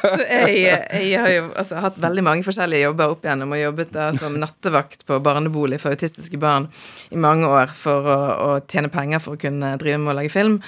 Så 0.00 0.20
jeg, 0.24 0.78
jeg 1.10 1.18
har 1.20 1.32
jo 1.34 1.48
altså, 1.50 1.80
hatt 1.84 1.98
veldig 2.00 2.24
mange 2.26 2.46
forskjellige 2.46 2.86
jobber 2.86 3.14
opp 3.14 3.26
igjennom, 3.26 3.52
og 3.56 3.62
jobbet 3.62 3.92
da 3.94 4.10
som 4.16 4.38
nattevakt 4.40 5.04
på 5.08 5.20
barnebolig 5.24 5.80
for 5.82 5.92
autistiske 5.94 6.40
barn 6.40 6.70
i 7.12 7.20
mange 7.20 7.48
år 7.48 7.74
for 7.76 8.08
å, 8.08 8.18
å 8.46 8.48
tjene 8.70 8.92
penger 8.92 9.22
for 9.22 9.36
å 9.36 9.40
kunne 9.40 9.74
drive 9.80 10.00
med 10.00 10.14
å 10.14 10.18
lage 10.20 10.32
film. 10.32 10.58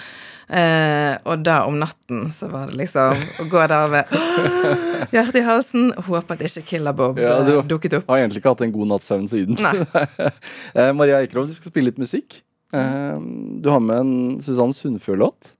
Eh, 0.52 1.14
og 1.24 1.44
da 1.46 1.62
om 1.64 1.78
natten 1.80 2.26
så 2.34 2.50
var 2.52 2.68
det 2.68 2.76
liksom 2.82 3.22
å 3.40 3.46
gå 3.48 3.62
der 3.72 3.92
med 3.92 4.10
hjertet 5.14 5.38
i 5.40 5.44
halsen, 5.46 5.92
håpe 6.08 6.36
at 6.36 6.44
ikke 6.44 6.66
Killer 6.74 6.96
Bob 6.96 7.20
Ja, 7.22 7.38
eh, 7.38 7.46
du 7.48 7.70
dukket 7.70 7.96
opp. 8.00 8.10
har 8.10 8.20
egentlig 8.20 8.42
ikke 8.42 8.52
hatt 8.52 8.64
en 8.66 8.74
god 8.74 8.90
natts 8.92 9.08
søvn 9.08 9.28
siden. 9.32 9.60
Nei. 9.62 9.76
Eh, 10.72 10.88
Maria 10.96 11.20
Ekerhoff, 11.20 11.48
du 11.50 11.56
skal 11.56 11.72
spille 11.72 11.90
litt 11.90 12.00
musikk. 12.00 12.42
Eh, 12.72 13.18
Du 13.62 13.68
har 13.70 13.80
med 13.80 13.96
en 14.00 14.40
Susann 14.42 14.72
Sundfør-låt. 14.72 15.52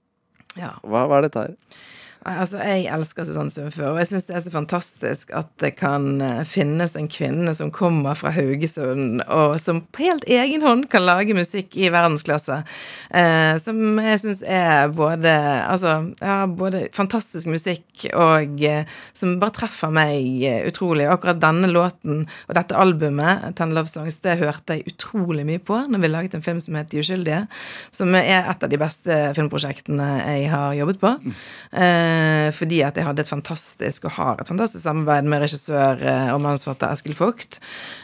Ja. 0.57 0.75
Hva, 0.83 1.05
hva 1.09 1.17
er 1.19 1.27
dette 1.27 1.43
her? 1.47 1.53
Altså, 2.23 2.57
Jeg 2.63 2.85
elsker 2.87 3.25
Susanne 3.27 3.51
Sundfør, 3.51 3.89
og 3.91 3.97
jeg 3.99 4.07
syns 4.13 4.27
det 4.29 4.35
er 4.37 4.43
så 4.45 4.51
fantastisk 4.53 5.31
at 5.35 5.49
det 5.59 5.73
kan 5.75 6.21
eh, 6.23 6.43
finnes 6.47 6.95
en 6.95 7.09
kvinne 7.11 7.51
som 7.55 7.71
kommer 7.73 8.15
fra 8.15 8.31
Haugesund, 8.31 9.19
og 9.27 9.57
som 9.59 9.81
på 9.91 10.05
helt 10.05 10.23
egen 10.31 10.63
hånd 10.63 10.85
kan 10.91 11.03
lage 11.03 11.35
musikk 11.35 11.75
i 11.75 11.89
verdensklasse. 11.91 12.61
Eh, 13.11 13.57
som 13.59 13.99
jeg 13.99 14.21
syns 14.23 14.43
er 14.47 14.93
både 14.95 15.33
Altså, 15.33 16.13
ja, 16.21 16.45
både 16.47 16.85
fantastisk 16.95 17.49
musikk 17.51 18.05
og 18.15 18.61
eh, 18.63 18.87
som 19.15 19.35
bare 19.41 19.55
treffer 19.59 19.91
meg 19.93 20.45
eh, 20.47 20.61
utrolig. 20.69 21.09
Og 21.09 21.17
akkurat 21.17 21.43
denne 21.43 21.67
låten 21.71 22.23
og 22.47 22.55
dette 22.55 22.77
albumet, 22.79 23.49
Ten 23.59 23.75
Love 23.75 23.91
Songs, 23.91 24.21
det 24.23 24.37
hørte 24.39 24.77
jeg 24.77 24.93
utrolig 24.93 25.43
mye 25.49 25.59
på 25.59 25.81
når 25.89 26.05
vi 26.05 26.13
laget 26.13 26.37
en 26.37 26.45
film 26.45 26.61
som 26.63 26.79
het 26.79 26.91
De 26.93 27.01
uskyldige, 27.01 27.43
som 27.91 28.15
er 28.15 28.45
et 28.45 28.63
av 28.63 28.69
de 28.71 28.79
beste 28.79 29.19
filmprosjektene 29.35 30.09
jeg 30.21 30.49
har 30.53 30.75
jobbet 30.77 31.03
på. 31.03 31.15
Eh, 31.73 32.12
fordi 32.55 32.81
at 32.85 32.97
jeg 32.97 33.07
hadde 33.07 33.23
et 33.23 33.29
fantastisk, 33.29 34.07
og 34.07 34.15
har 34.17 34.41
et 34.41 34.49
fantastisk 34.49 34.83
samarbeid 34.83 35.29
med 35.29 35.43
regissør 35.43 36.01
eh, 36.01 36.29
og 36.33 36.41
manusforfatter 36.43 36.93
Eskil 36.95 37.17
Vogt. 37.17 37.59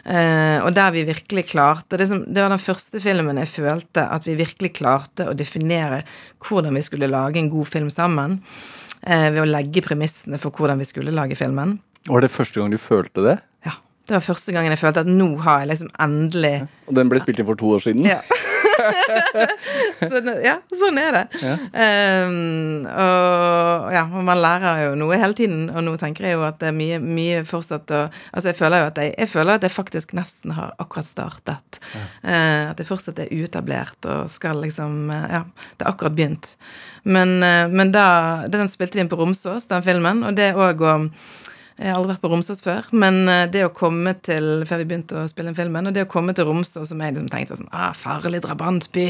Eh, 0.06 0.58
og 0.64 0.74
der 0.78 0.94
vi 0.96 1.06
virkelig 1.10 1.48
klarte 1.52 2.00
det, 2.00 2.10
som, 2.12 2.24
det 2.28 2.44
var 2.44 2.54
den 2.54 2.64
første 2.64 3.02
filmen 3.04 3.42
jeg 3.42 3.54
følte 3.54 4.06
at 4.06 4.28
vi 4.30 4.38
virkelig 4.40 4.74
klarte 4.80 5.30
å 5.30 5.38
definere 5.38 6.04
hvordan 6.46 6.78
vi 6.78 6.86
skulle 6.86 7.12
lage 7.12 7.42
en 7.42 7.52
god 7.52 7.70
film 7.70 7.92
sammen. 7.94 8.40
Eh, 9.08 9.30
ved 9.32 9.44
å 9.44 9.50
legge 9.50 9.84
premissene 9.86 10.40
for 10.42 10.52
hvordan 10.52 10.82
vi 10.82 10.88
skulle 10.88 11.16
lage 11.16 11.38
filmen. 11.40 11.78
Var 12.10 12.24
det 12.24 12.32
første 12.34 12.60
gang 12.60 12.74
du 12.74 12.80
følte 12.82 13.24
det? 13.26 13.38
Ja. 14.10 14.14
Det 14.14 14.18
var 14.18 14.26
første 14.26 14.56
gangen 14.56 14.74
jeg 14.74 14.82
følte 14.82 15.06
at 15.06 15.10
nå 15.10 15.30
har 15.46 15.64
jeg 15.64 15.74
liksom 15.74 15.92
endelig 16.02 16.56
Og 16.90 16.96
den 16.98 17.12
ble 17.12 17.22
spilt 17.22 17.42
inn 17.42 17.50
for 17.50 17.60
to 17.60 17.76
år 17.78 17.84
siden? 17.84 18.08
Ja. 18.10 18.24
så, 20.00 20.20
ja, 20.44 20.56
sånn 20.76 21.00
er 21.02 21.16
det. 21.16 21.24
Um, 21.74 22.86
og 22.88 23.90
ja, 23.94 24.06
og 24.08 24.24
man 24.28 24.42
lærer 24.42 24.84
jo 24.86 24.94
noe 25.00 25.20
hele 25.20 25.36
tiden, 25.38 25.68
og 25.74 25.84
nå 25.86 25.96
tenker 26.02 26.30
jeg 26.30 26.38
jo 26.38 26.46
at 26.48 26.60
det 26.62 26.72
er 26.72 26.78
mye, 26.78 27.00
mye 27.04 27.44
fortsatt 27.48 27.92
å 27.96 28.02
Altså, 28.10 28.50
jeg 28.52 28.58
føler 28.60 28.82
jo 28.82 28.88
at 28.90 29.00
jeg, 29.02 29.14
jeg 29.18 29.32
føler 29.32 29.60
at 29.60 29.66
jeg 29.66 29.74
faktisk 29.74 30.14
nesten 30.18 30.54
har 30.58 30.74
akkurat 30.82 31.08
startet. 31.08 31.80
Eh, 32.24 32.70
at 32.70 32.80
jeg 32.80 32.88
fortsatt 32.88 33.20
er 33.24 33.34
uetablert 33.34 34.08
og 34.10 34.32
skal 34.32 34.62
liksom 34.64 35.12
uh, 35.12 35.26
Ja, 35.30 35.44
det 35.78 35.86
er 35.86 35.92
akkurat 35.92 36.16
begynt. 36.18 36.56
Men, 37.04 37.40
uh, 37.44 37.68
men 37.72 37.94
da 37.96 38.48
Den 38.50 38.72
spilte 38.72 39.00
vi 39.00 39.06
inn 39.06 39.12
på 39.12 39.20
Romsås, 39.20 39.70
den 39.70 39.86
filmen, 39.86 40.24
og 40.28 40.38
det 40.40 40.54
òg 40.58 40.84
å 40.86 40.96
Jeg 41.80 41.94
har 41.94 41.96
aldri 41.96 42.12
vært 42.12 42.24
på 42.26 42.30
Romsås 42.34 42.60
før, 42.60 42.88
men 43.00 43.22
eh, 43.32 43.46
det 43.48 43.62
å 43.64 43.72
komme 43.72 44.12
til 44.20 44.66
før 44.68 44.82
vi 44.82 44.88
begynte 44.90 45.22
å 45.22 45.28
spille 45.32 45.54
inn 45.54 45.56
filmen, 45.56 45.88
og 45.88 45.96
det 45.96 46.04
å 46.04 46.10
komme 46.12 46.34
til 46.36 46.50
Romsås, 46.50 46.90
som 46.92 47.00
jeg 47.00 47.16
liksom 47.16 47.30
tenkte 47.32 47.54
var 47.54 47.62
sånn 47.62 47.72
ah, 47.72 47.94
Farlig 47.96 48.42
drabantby 48.44 49.06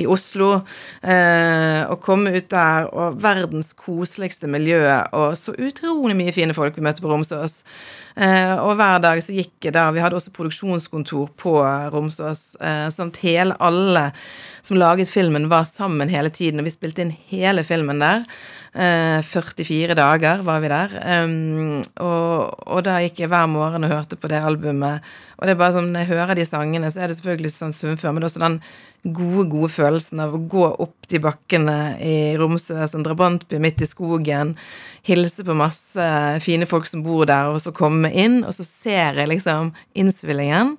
i 0.00 0.06
Oslo. 0.08 0.48
Eh, 1.04 1.82
å 1.84 1.98
komme 2.00 2.32
ut 2.32 2.48
der, 2.48 2.88
og 2.88 3.20
verdens 3.20 3.74
koseligste 3.76 4.48
miljø, 4.48 4.80
og 5.12 5.36
så 5.36 5.52
utrolig 5.52 6.16
mye 6.16 6.32
fine 6.32 6.56
folk 6.56 6.78
vi 6.78 6.86
møtte 6.86 7.04
på 7.04 7.12
Romsås. 7.12 7.60
Eh, 8.16 8.54
og 8.56 8.78
hver 8.78 9.04
dag 9.04 9.20
så 9.26 9.36
gikk 9.36 9.68
jeg 9.68 9.76
der. 9.76 9.92
Vi 9.92 10.00
hadde 10.00 10.16
også 10.16 10.32
produksjonskontor 10.32 11.28
på 11.36 11.58
Romsås, 11.92 12.54
eh, 12.64 12.88
sånn 12.94 13.12
at 13.12 13.20
hele 13.26 13.60
alle 13.60 14.08
som 14.64 14.80
laget 14.80 15.12
filmen, 15.12 15.50
var 15.52 15.68
sammen 15.68 16.08
hele 16.08 16.32
tiden, 16.32 16.62
og 16.62 16.64
vi 16.64 16.72
spilte 16.72 17.04
inn 17.04 17.12
hele 17.28 17.66
filmen 17.68 18.00
der. 18.00 18.24
Eh, 18.74 19.22
44 19.22 19.94
dager 19.94 20.40
var 20.42 20.58
vi 20.60 20.68
der. 20.72 20.94
Um, 21.22 21.82
og, 22.02 22.54
og, 22.66 22.80
da 22.82 22.96
gikk 23.04 23.20
jeg 23.22 23.30
hver 23.30 23.46
morgen 23.46 23.86
og 23.86 23.92
hørte 23.92 24.18
på 24.18 24.26
det 24.32 24.40
albumet. 24.42 25.04
Og 25.38 25.46
det 25.46 25.54
er 25.54 25.60
bare 25.60 25.76
sånn, 25.76 25.92
når 25.94 26.02
jeg 26.02 26.10
hører 26.10 26.38
de 26.40 26.46
sangene, 26.48 26.90
så 26.90 27.04
er 27.04 27.12
det 27.12 27.18
selvfølgelig 27.20 27.52
sånn 27.54 27.76
sunnfør, 27.76 28.16
men 28.16 28.26
også 28.26 28.42
den 28.42 28.56
gode, 29.04 29.44
gode 29.52 29.70
følelsen 29.70 30.24
av 30.24 30.34
å 30.34 30.42
gå 30.50 30.64
opp 30.82 31.06
de 31.06 31.20
bakkene 31.22 31.76
i 32.02 32.16
Romsø, 32.40 32.80
en 32.82 33.06
drabantby 33.06 33.60
midt 33.62 33.84
i 33.84 33.86
skogen, 33.86 34.56
hilse 35.06 35.46
på 35.46 35.54
masse 35.54 36.10
fine 36.42 36.66
folk 36.66 36.90
som 36.90 37.06
bor 37.06 37.28
der, 37.30 37.52
og 37.54 37.62
så 37.62 37.74
komme 37.76 38.10
inn, 38.10 38.40
og 38.42 38.56
så 38.58 38.66
ser 38.66 39.22
jeg 39.22 39.30
liksom 39.36 39.70
innspillingen. 39.94 40.74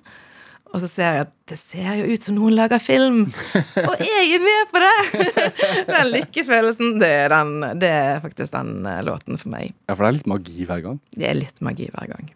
Og 0.74 0.82
så 0.82 0.88
ser 0.90 1.14
jeg 1.14 1.26
at 1.26 1.34
det 1.48 1.58
ser 1.60 1.92
jo 2.00 2.08
ut 2.10 2.24
som 2.26 2.36
noen 2.36 2.56
lager 2.56 2.82
film, 2.82 3.20
og 3.88 4.00
jeg 4.02 4.32
er 4.34 4.42
med 4.42 4.72
på 4.72 4.82
det! 4.82 5.44
den 5.92 6.10
lykkefølelsen, 6.16 6.96
det 7.00 7.12
er, 7.22 7.30
den, 7.32 7.78
det 7.80 7.92
er 7.92 8.18
faktisk 8.24 8.52
den 8.56 8.88
eh, 8.90 9.04
låten 9.06 9.38
for 9.40 9.54
meg. 9.54 9.76
Ja, 9.86 9.94
for 9.94 10.04
det 10.04 10.10
er 10.10 10.18
litt 10.18 10.32
magi 10.34 10.66
hver 10.68 10.82
gang? 10.88 10.98
Det 11.14 11.30
er 11.30 11.38
litt 11.38 11.62
magi 11.64 11.88
hver 11.94 12.10
gang. 12.10 12.34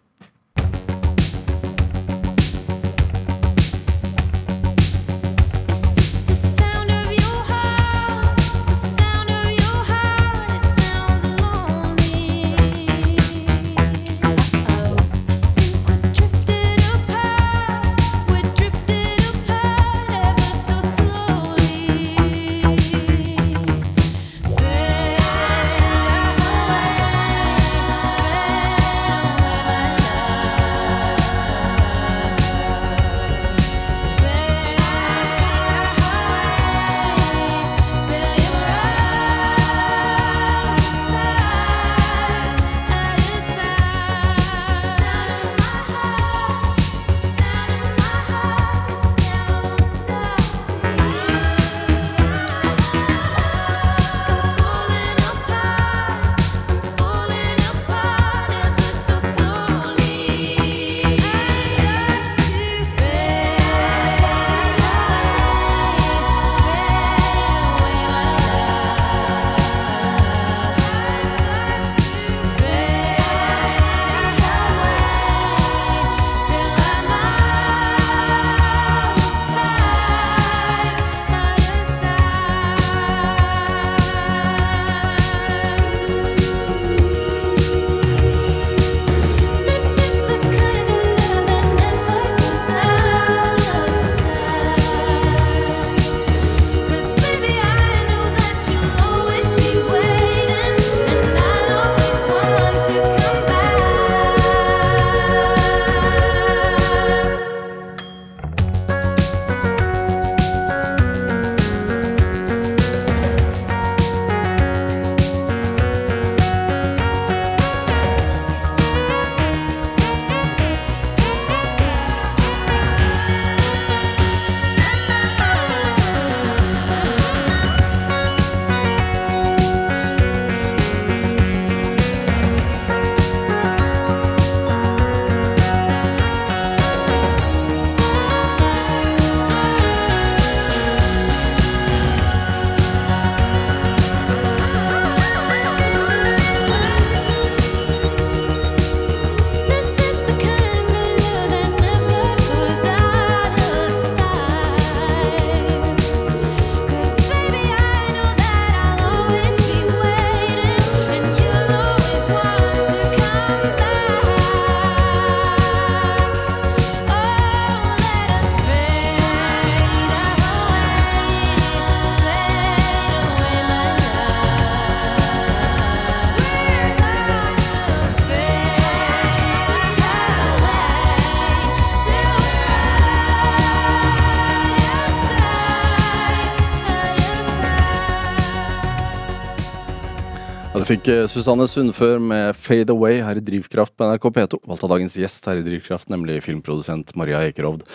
Fikk 190.91 191.07
eh, 191.11 191.27
Susanne 191.31 191.67
Sundfør 191.69 192.19
med 192.19 192.55
'Fade 192.57 192.91
Away' 192.91 193.21
her 193.23 193.39
i 193.39 193.43
Drivkraft 193.43 193.93
på 193.95 194.07
NRK 194.07 194.25
P2. 194.35 194.59
Valgt 194.67 194.83
av 194.83 194.91
dagens 194.91 195.15
gjest 195.15 195.45
her 195.47 195.61
i 195.61 195.63
Drivkraft, 195.63 196.09
nemlig 196.11 196.41
filmprodusent 196.43 197.13
Maria 197.15 197.39
Ekerovd. 197.47 197.85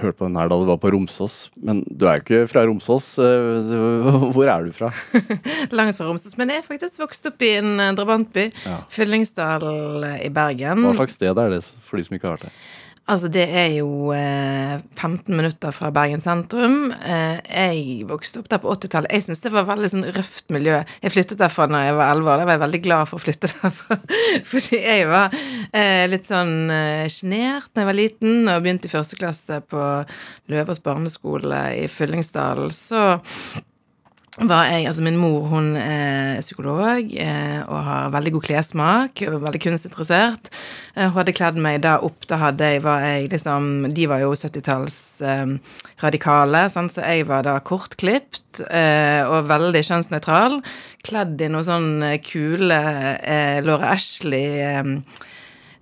Hørte 0.00 0.18
på 0.18 0.26
den 0.26 0.38
her 0.38 0.48
da 0.50 0.56
du 0.58 0.64
var 0.66 0.78
på 0.82 0.90
Romsås, 0.90 1.50
men 1.54 1.84
du 1.86 2.06
er 2.08 2.18
jo 2.18 2.24
ikke 2.24 2.48
fra 2.50 2.64
Romsås. 2.66 3.10
Eh, 3.22 3.74
hvor 4.34 4.48
er 4.48 4.64
du 4.64 4.72
fra? 4.74 4.88
Langt 5.78 5.98
fra 5.98 6.08
Romsås, 6.08 6.38
men 6.40 6.50
jeg 6.50 6.62
er 6.62 6.66
faktisk 6.66 7.02
vokst 7.02 7.28
opp 7.28 7.44
i 7.44 7.52
en 7.58 7.76
eh, 7.78 7.92
drabantby. 7.98 8.48
Ja. 8.64 8.80
Fyllingsdal 8.94 9.68
i 10.16 10.32
Bergen. 10.32 10.86
Hva 10.88 10.96
slags 11.02 11.20
sted 11.20 11.44
er 11.44 11.58
det 11.58 11.60
for 11.84 12.00
de 12.00 12.08
som 12.08 12.16
ikke 12.16 12.30
har 12.30 12.38
vært 12.38 12.48
det? 12.48 12.56
Altså, 13.04 13.28
det 13.28 13.42
er 13.52 13.66
jo 13.76 14.14
eh, 14.16 14.78
15 14.96 15.34
minutter 15.36 15.74
fra 15.76 15.90
Bergen 15.92 16.22
sentrum. 16.24 16.88
Eh, 17.04 17.36
jeg 17.44 18.06
vokste 18.08 18.40
opp 18.40 18.48
der 18.48 18.62
på 18.62 18.70
80-tallet. 18.72 19.12
Jeg 19.12 19.26
syns 19.26 19.44
det 19.44 19.52
var 19.52 19.66
veldig 19.68 19.90
sånn 19.92 20.06
røft 20.16 20.48
miljø. 20.54 20.78
Jeg 21.02 21.12
flyttet 21.12 21.42
derfra 21.42 21.66
da 21.68 21.82
jeg 21.84 21.98
var 21.98 22.14
11 22.14 22.30
år. 22.32 22.40
Da 22.40 22.46
var 22.48 22.56
jeg 22.56 22.62
veldig 22.64 22.80
glad 22.86 23.10
for 23.10 23.20
å 23.20 23.24
flytte 23.26 23.50
derfra. 23.58 23.98
Fordi 24.48 24.80
jeg 24.80 25.10
var 25.10 25.36
eh, 25.36 26.06
litt 26.08 26.30
sånn 26.30 26.54
eh, 26.72 27.04
sjenert 27.12 27.68
da 27.74 27.84
jeg 27.84 27.90
var 27.90 28.00
liten 28.00 28.48
og 28.48 28.64
begynte 28.64 28.88
i 28.88 28.94
første 28.94 29.20
klasse 29.20 29.60
på 29.68 29.84
Løvers 30.54 30.80
barneskole 30.88 31.60
i 31.82 31.84
Fyllingsdalen. 31.92 32.72
Så 32.72 33.04
var 34.42 34.66
jeg 34.66 34.86
Altså, 34.88 35.02
min 35.06 35.18
mor 35.18 35.46
hun 35.46 35.76
er 35.78 36.40
psykolog 36.42 37.12
eh, 37.22 37.60
og 37.68 37.84
har 37.86 38.10
veldig 38.10 38.32
god 38.34 38.46
klessmak, 38.48 39.22
veldig 39.22 39.60
kunstinteressert. 39.62 40.50
Eh, 40.96 41.06
hun 41.06 41.20
hadde 41.20 41.34
kledd 41.36 41.60
meg 41.62 41.82
da 41.84 42.00
opp. 42.02 42.26
Da 42.26 42.40
hadde 42.42 42.70
jeg, 42.72 42.82
var 42.82 43.04
jeg 43.06 43.28
liksom 43.30 43.86
De 43.94 44.08
var 44.10 44.24
jo 44.24 44.32
70-talls 44.34 44.98
eh, 45.22 45.54
radikale, 46.02 46.64
så 46.66 46.88
jeg 47.04 47.28
var 47.30 47.46
da 47.46 47.60
kortklipt 47.62 48.64
eh, 48.66 49.22
og 49.22 49.46
veldig 49.52 49.84
kjønnsnøytral. 49.86 50.58
Kledd 51.06 51.38
i 51.38 51.52
noe 51.52 51.62
sånn 51.66 52.02
eh, 52.02 52.18
kule 52.24 52.80
eh, 53.22 53.62
Laura 53.62 53.94
Ashley 53.94 54.58
eh, 54.66 54.82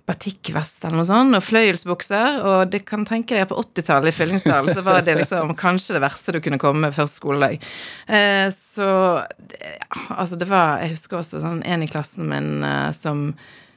batikkvest 0.09 0.83
eller 0.83 0.99
noe 0.99 1.07
sånt, 1.07 1.37
og 1.37 1.45
fløyelsbukser. 1.45 2.41
Og 2.43 2.71
det 2.73 2.83
kan 2.89 3.05
tenke 3.07 3.37
deg 3.37 3.47
på 3.49 3.59
80-tallet 3.61 4.11
i 4.11 4.15
Fyllingsdal 4.17 4.69
så 4.73 4.83
var 4.85 5.03
det 5.05 5.15
liksom 5.21 5.53
kanskje 5.65 5.97
det 5.97 6.03
verste 6.03 6.35
du 6.35 6.41
kunne 6.43 6.59
komme 6.61 6.87
med 6.87 6.95
første 6.95 7.21
skoledag. 7.21 7.63
Eh, 8.07 8.47
så 8.53 8.87
ja, 9.23 10.05
altså 10.17 10.39
det 10.39 10.49
var 10.51 10.83
Jeg 10.83 10.95
husker 10.97 11.21
også 11.21 11.43
sånn 11.43 11.63
en 11.63 11.85
i 11.85 11.89
klassen 11.91 12.27
min 12.31 12.65
eh, 12.67 12.89
som 12.95 13.29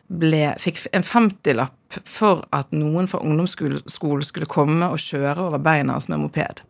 ble, 0.06 0.52
fikk 0.62 0.84
en 0.94 1.06
50-lapp 1.06 2.00
for 2.06 2.44
at 2.54 2.70
noen 2.74 3.08
fra 3.10 3.22
ungdomsskolen 3.22 4.26
skulle 4.26 4.50
komme 4.50 4.90
og 4.90 5.02
kjøre 5.02 5.48
over 5.48 5.62
beina 5.62 5.96
hans 5.96 6.10
med 6.10 6.22
moped. 6.22 6.62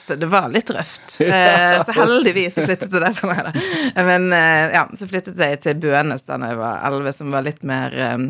Så 0.00 0.16
det 0.20 0.28
var 0.32 0.48
litt 0.52 0.70
røft. 0.74 1.16
Ja. 1.20 1.82
så 1.86 1.94
heldigvis 1.96 2.56
så 2.56 2.64
flyttet 2.66 2.92
jeg 2.92 3.04
derfra. 3.04 3.52
Men 4.10 4.30
eh, 4.36 4.74
ja, 4.76 4.86
så 4.96 5.08
flyttet 5.10 5.40
jeg 5.40 5.60
til 5.64 5.80
Bønes 5.82 6.26
da 6.28 6.40
jeg 6.40 6.58
var 6.60 6.84
elleve, 6.88 7.14
som 7.16 7.32
var 7.34 7.46
litt 7.46 7.62
mer 7.66 7.96
eh, 8.00 8.28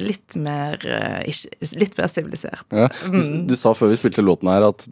litt 0.00 0.38
mer 0.40 0.80
litt 1.24 1.98
mer 1.98 2.08
sivilisert. 2.08 2.64
Ja. 2.72 2.88
Du, 3.04 3.18
du, 3.50 3.56
sa 3.60 3.74
før 3.76 3.92
vi 3.92 3.98
spilte 4.00 4.24
låten 4.24 4.48
her 4.48 4.64
at 4.70 4.86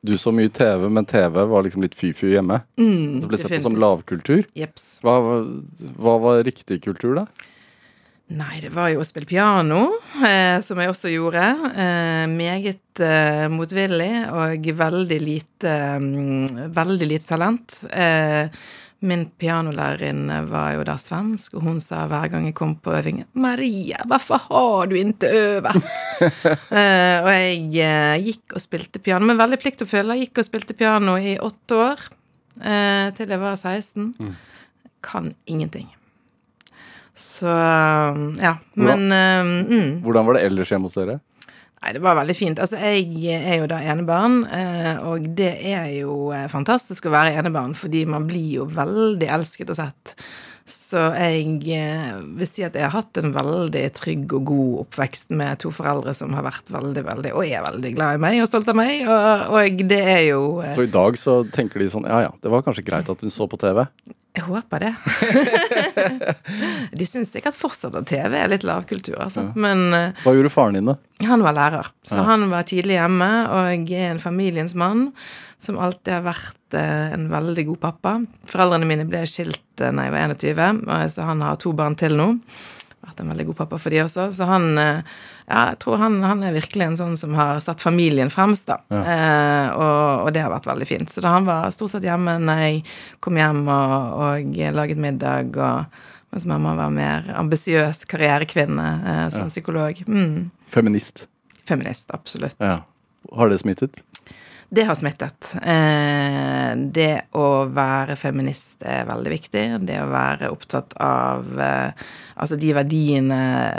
du 0.00 0.14
så 0.18 0.30
mye 0.32 0.48
TV, 0.48 0.86
men 0.88 1.06
TV 1.08 1.42
var 1.50 1.64
liksom 1.66 1.82
litt 1.82 1.96
fy-fy 1.98 2.32
hjemme. 2.36 2.60
Mm, 2.78 3.20
det 3.20 3.30
ble 3.30 3.40
sett 3.40 3.52
på 3.56 3.62
som 3.64 3.78
lavkultur. 3.78 4.46
Hva, 5.04 5.16
hva 5.98 6.18
var 6.22 6.44
riktig 6.46 6.80
kultur, 6.84 7.18
da? 7.18 7.26
Nei, 8.28 8.58
det 8.60 8.74
var 8.74 8.90
jo 8.92 9.00
å 9.00 9.06
spille 9.08 9.28
piano, 9.28 9.86
eh, 10.20 10.58
som 10.60 10.76
jeg 10.76 10.90
også 10.92 11.08
gjorde. 11.08 11.44
Eh, 11.72 12.26
meget 12.28 13.00
eh, 13.00 13.46
motvillig 13.48 14.10
og 14.28 14.68
veldig 14.82 15.18
lite 15.22 15.72
mm, 15.96 16.68
Veldig 16.76 17.08
lite 17.08 17.24
talent. 17.30 17.78
Eh, 17.88 18.52
min 19.08 19.24
pianolærerinne 19.40 20.42
var 20.50 20.74
jo 20.74 20.84
da 20.84 20.98
svensk, 21.00 21.56
og 21.56 21.64
hun 21.70 21.80
sa 21.80 22.02
hver 22.10 22.28
gang 22.34 22.50
jeg 22.50 22.56
kom 22.58 22.76
på 22.76 22.92
øving 22.98 23.24
'Maria, 23.32 24.02
hvorfor 24.10 24.44
har 24.50 24.90
du 24.90 24.96
ikke 24.98 25.32
øvet?' 25.32 25.92
Eh, 26.68 27.18
og 27.24 27.32
jeg 27.32 27.80
eh, 27.80 28.24
gikk 28.28 28.58
og 28.58 28.60
spilte 28.60 29.00
piano 29.00 29.24
med 29.24 29.40
veldig 29.40 29.56
plikt 29.62 29.86
å 29.86 29.88
følge. 29.88 30.18
Jeg 30.18 30.28
gikk 30.28 30.42
og 30.42 30.50
spilte 30.50 30.76
piano 30.76 31.16
i 31.16 31.38
åtte 31.40 31.80
år, 31.80 32.08
til 33.16 33.30
jeg 33.30 33.40
var 33.40 33.56
16. 33.56 34.12
Mm. 34.18 34.34
Kan 35.00 35.32
ingenting. 35.46 35.88
Så 37.18 37.50
ja. 37.50 38.54
Men 38.78 39.08
hvordan, 39.10 39.54
mm. 39.66 39.88
hvordan 40.04 40.28
var 40.28 40.38
det 40.38 40.44
ellers 40.46 40.70
hjemme 40.70 40.86
hos 40.86 40.98
dere? 40.98 41.18
Nei, 41.78 41.92
det 41.94 42.02
var 42.02 42.18
veldig 42.18 42.34
fint. 42.34 42.58
Altså, 42.58 42.78
jeg 42.82 43.38
er 43.38 43.60
jo 43.60 43.68
da 43.70 43.78
enebarn, 43.86 44.40
eh, 44.50 44.98
og 45.06 45.30
det 45.38 45.52
er 45.70 45.92
jo 46.00 46.32
eh, 46.34 46.48
fantastisk 46.50 47.06
å 47.06 47.14
være 47.14 47.36
enebarn, 47.38 47.76
fordi 47.78 48.02
man 48.10 48.26
blir 48.26 48.58
jo 48.58 48.66
veldig 48.74 49.28
elsket 49.38 49.70
og 49.70 49.78
sett. 49.78 50.14
Så 50.68 51.00
jeg 51.14 51.62
eh, 51.78 52.18
vil 52.36 52.50
si 52.50 52.64
at 52.66 52.74
jeg 52.76 52.84
har 52.84 52.92
hatt 52.92 53.20
en 53.22 53.30
veldig 53.32 53.84
trygg 53.96 54.34
og 54.36 54.50
god 54.50 54.74
oppvekst 54.82 55.30
med 55.38 55.62
to 55.62 55.70
foreldre 55.72 56.12
som 56.18 56.34
har 56.36 56.44
vært 56.44 56.68
veldig, 56.74 57.06
veldig 57.06 57.32
og 57.32 57.46
er 57.46 57.64
veldig 57.64 57.94
glad 57.94 58.18
i 58.18 58.22
meg 58.26 58.42
og 58.42 58.50
stolt 58.50 58.68
av 58.68 58.76
meg, 58.76 59.06
og, 59.06 59.54
og 59.54 59.86
det 59.88 60.02
er 60.02 60.22
jo 60.26 60.42
Så 60.74 60.84
i 60.84 60.92
dag 60.98 61.16
så 61.20 61.40
tenker 61.54 61.80
de 61.80 61.88
sånn 61.94 62.10
ja 62.10 62.26
ja, 62.26 62.34
det 62.42 62.52
var 62.52 62.66
kanskje 62.66 62.84
greit 62.84 63.08
at 63.08 63.24
hun 63.24 63.32
så 63.32 63.48
på 63.48 63.56
TV? 63.62 63.86
Jeg 64.38 64.46
håper 64.46 64.84
det. 64.84 64.92
de 66.98 67.08
syns 67.08 67.32
sikkert 67.34 67.58
fortsatt 67.58 67.96
at 67.98 68.06
TV 68.06 68.36
er 68.38 68.52
litt 68.52 68.66
lavkultur, 68.66 69.16
altså. 69.24 69.48
Ja. 69.48 69.58
Men 69.58 69.84
uh, 69.90 70.22
Hva 70.22 70.36
gjorde 70.36 70.52
faren 70.54 70.78
din, 70.78 70.90
da? 70.92 70.94
Han 71.26 71.42
var 71.42 71.56
lærer. 71.56 71.90
Så 72.06 72.20
ja. 72.20 72.26
han 72.30 72.46
var 72.52 72.68
tidlig 72.68 72.94
hjemme, 73.00 73.30
og 73.50 73.90
er 73.90 74.12
en 74.12 74.22
familiens 74.22 74.76
mann 74.78 75.08
som 75.58 75.80
alltid 75.82 76.20
har 76.20 76.26
vært 76.28 76.78
uh, 76.78 77.14
en 77.16 77.26
veldig 77.32 77.66
god 77.72 77.82
pappa. 77.88 78.14
Foreldrene 78.46 78.86
mine 78.86 79.08
ble 79.10 79.24
skilt 79.26 79.64
uh, 79.82 79.90
da 79.90 80.06
jeg 80.06 80.14
var 80.14 80.36
21, 80.38 80.84
så 81.16 81.30
han 81.32 81.42
har 81.42 81.58
to 81.58 81.74
barn 81.74 81.98
til 81.98 82.14
nå 82.18 82.34
vært 83.18 83.26
en 83.26 83.32
veldig 83.34 83.46
god 83.50 83.58
pappa 83.58 83.78
for 83.78 83.90
de 83.94 84.02
også. 84.04 84.28
Så 84.32 84.48
han 84.48 84.78
Ja, 85.48 85.70
jeg 85.70 85.78
tror 85.80 85.96
han, 85.96 86.20
han 86.22 86.42
er 86.44 86.52
virkelig 86.52 86.84
en 86.84 86.96
sånn 86.98 87.16
som 87.16 87.32
har 87.34 87.58
satt 87.64 87.80
familien 87.80 88.28
fremst, 88.28 88.66
da. 88.68 88.76
Ja. 88.92 89.00
Eh, 89.00 89.68
og, 89.72 90.26
og, 90.26 90.32
det 90.36 90.42
har 90.44 90.52
vært 90.52 90.68
veldig 90.68 90.88
fint. 90.88 91.08
Så 91.08 91.22
da 91.24 91.32
han 91.32 91.48
var 91.48 91.70
stort 91.72 91.94
sett 91.94 92.04
hjemme 92.04 92.36
når 92.42 92.60
jeg 92.66 92.82
kom 93.24 93.38
hjem 93.40 93.62
og, 93.64 93.96
og 94.20 94.52
laget 94.76 95.00
middag, 95.00 95.56
og 95.56 95.88
mens 96.34 96.44
mamma 96.44 96.74
var 96.76 96.92
mer 96.92 97.32
ambisiøs 97.40 98.04
karrierekvinne 98.10 98.88
eh, 99.00 99.24
som 99.32 99.46
ja. 99.48 99.54
psykolog. 99.54 100.04
Mm. 100.04 100.50
Feminist. 100.68 101.24
Feminist, 101.64 102.12
absolutt. 102.12 102.60
Ja. 102.60 102.82
Har 103.32 103.48
det 103.48 103.62
smittet? 103.64 103.96
Det 104.70 104.84
har 104.84 104.96
smittet. 104.98 105.54
Eh, 105.62 106.72
det 106.76 107.12
å 107.40 107.64
være 107.72 108.18
feminist 108.20 108.84
er 108.84 109.06
veldig 109.08 109.30
viktig. 109.32 109.62
Det 109.88 109.96
å 110.02 110.10
være 110.12 110.50
opptatt 110.52 110.92
av 111.00 111.62
eh, 111.64 112.02
altså 112.36 112.58
de 112.60 112.74
verdiene 112.76 113.38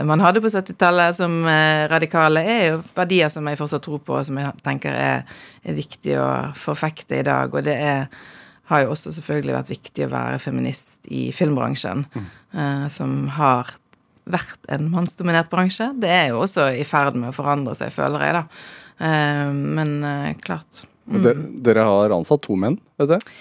man 0.10 0.24
hadde 0.26 0.42
på 0.42 0.50
70-tallet 0.50 1.20
som 1.20 1.44
eh, 1.46 1.86
radikale, 1.92 2.42
er 2.42 2.64
jo 2.72 2.82
verdier 2.98 3.30
som 3.30 3.46
jeg 3.46 3.62
fortsatt 3.62 3.86
tror 3.86 4.02
på, 4.02 4.18
og 4.18 4.26
som 4.26 4.42
jeg 4.42 4.66
tenker 4.66 4.98
er, 4.98 5.30
er 5.62 5.78
viktig 5.78 6.18
å 6.18 6.30
forfekte 6.58 7.22
i 7.22 7.28
dag. 7.30 7.54
Og 7.54 7.70
det 7.70 7.78
er, 7.78 8.10
har 8.74 8.86
jo 8.88 8.96
også 8.96 9.14
selvfølgelig 9.20 9.60
vært 9.60 9.74
viktig 9.76 10.08
å 10.08 10.12
være 10.16 10.42
feminist 10.42 11.06
i 11.06 11.28
filmbransjen, 11.36 12.08
mm. 12.10 12.28
som 12.94 13.28
har 13.38 13.76
vært 14.30 14.70
en 14.74 14.90
mannsdominert 14.90 15.50
bransje. 15.54 15.92
Det 16.02 16.10
er 16.10 16.28
jo 16.32 16.44
også 16.44 16.72
i 16.74 16.86
ferd 16.88 17.18
med 17.18 17.30
å 17.32 17.38
forandre 17.38 17.78
seg, 17.78 17.94
føler 17.94 18.26
jeg, 18.26 18.42
da. 18.42 18.46
Eh, 19.00 19.48
men 19.54 20.04
eh, 20.04 20.36
klart. 20.44 20.84
Mm. 21.10 21.64
Dere 21.66 21.88
har 21.88 22.18
ansatt 22.20 22.44
to 22.46 22.56
menn, 22.60 22.78
vet 23.00 23.16
du? 23.16 23.32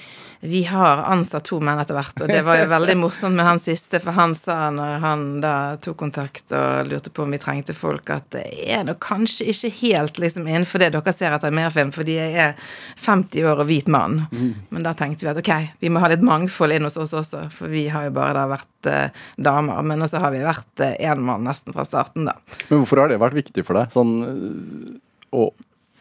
Vi 0.40 0.60
har 0.64 1.00
ansatt 1.10 1.48
to 1.48 1.56
menn 1.58 1.80
etter 1.82 1.96
hvert, 1.96 2.20
og 2.22 2.28
det 2.30 2.44
var 2.46 2.60
jo 2.60 2.68
veldig 2.76 2.94
morsomt 3.00 3.34
med 3.34 3.46
han 3.46 3.58
siste, 3.58 3.98
for 4.02 4.14
han 4.14 4.36
sa 4.38 4.68
når 4.70 5.00
han 5.02 5.24
da 5.42 5.54
tok 5.82 5.96
kontakt 5.98 6.54
og 6.54 6.86
lurte 6.86 7.10
på 7.10 7.24
om 7.24 7.34
vi 7.34 7.40
trengte 7.42 7.74
folk, 7.74 8.12
at 8.14 8.28
det 8.36 8.44
er 8.70 8.84
nok 8.86 9.00
kanskje 9.02 9.48
ikke 9.50 9.72
helt 9.80 10.20
liksom 10.22 10.46
innenfor 10.46 10.84
det 10.84 10.92
dere 10.94 11.14
ser 11.16 11.34
etter 11.34 11.50
mer 11.50 11.66
merfilm, 11.66 11.90
fordi 11.94 12.14
jeg 12.20 12.36
er 12.44 12.70
50 13.02 13.50
år 13.50 13.64
og 13.64 13.70
hvit 13.70 13.90
mann. 13.90 14.20
Mm. 14.30 14.54
Men 14.70 14.86
da 14.86 14.94
tenkte 14.98 15.26
vi 15.26 15.32
at 15.32 15.42
ok, 15.42 15.52
vi 15.82 15.90
må 15.90 16.04
ha 16.04 16.12
litt 16.12 16.22
mangfold 16.26 16.76
inn 16.76 16.86
hos 16.86 17.00
oss 17.02 17.16
også, 17.18 17.48
for 17.58 17.74
vi 17.74 17.88
har 17.90 18.06
jo 18.06 18.14
bare 18.20 18.38
da 18.38 18.46
vært 18.52 18.92
eh, 18.92 19.26
damer. 19.42 19.82
Men 19.90 20.06
også 20.06 20.22
har 20.22 20.36
vi 20.36 20.46
vært 20.46 20.86
én 20.86 21.18
eh, 21.18 21.26
mann 21.32 21.50
nesten 21.50 21.74
fra 21.74 21.82
starten, 21.88 22.30
da. 22.30 22.38
Men 22.70 22.84
hvorfor 22.84 23.02
har 23.02 23.10
det 23.10 23.18
vært 23.18 23.40
viktig 23.40 23.66
for 23.66 23.80
deg? 23.80 23.90
Sånn 23.90 25.02
å, 25.34 25.48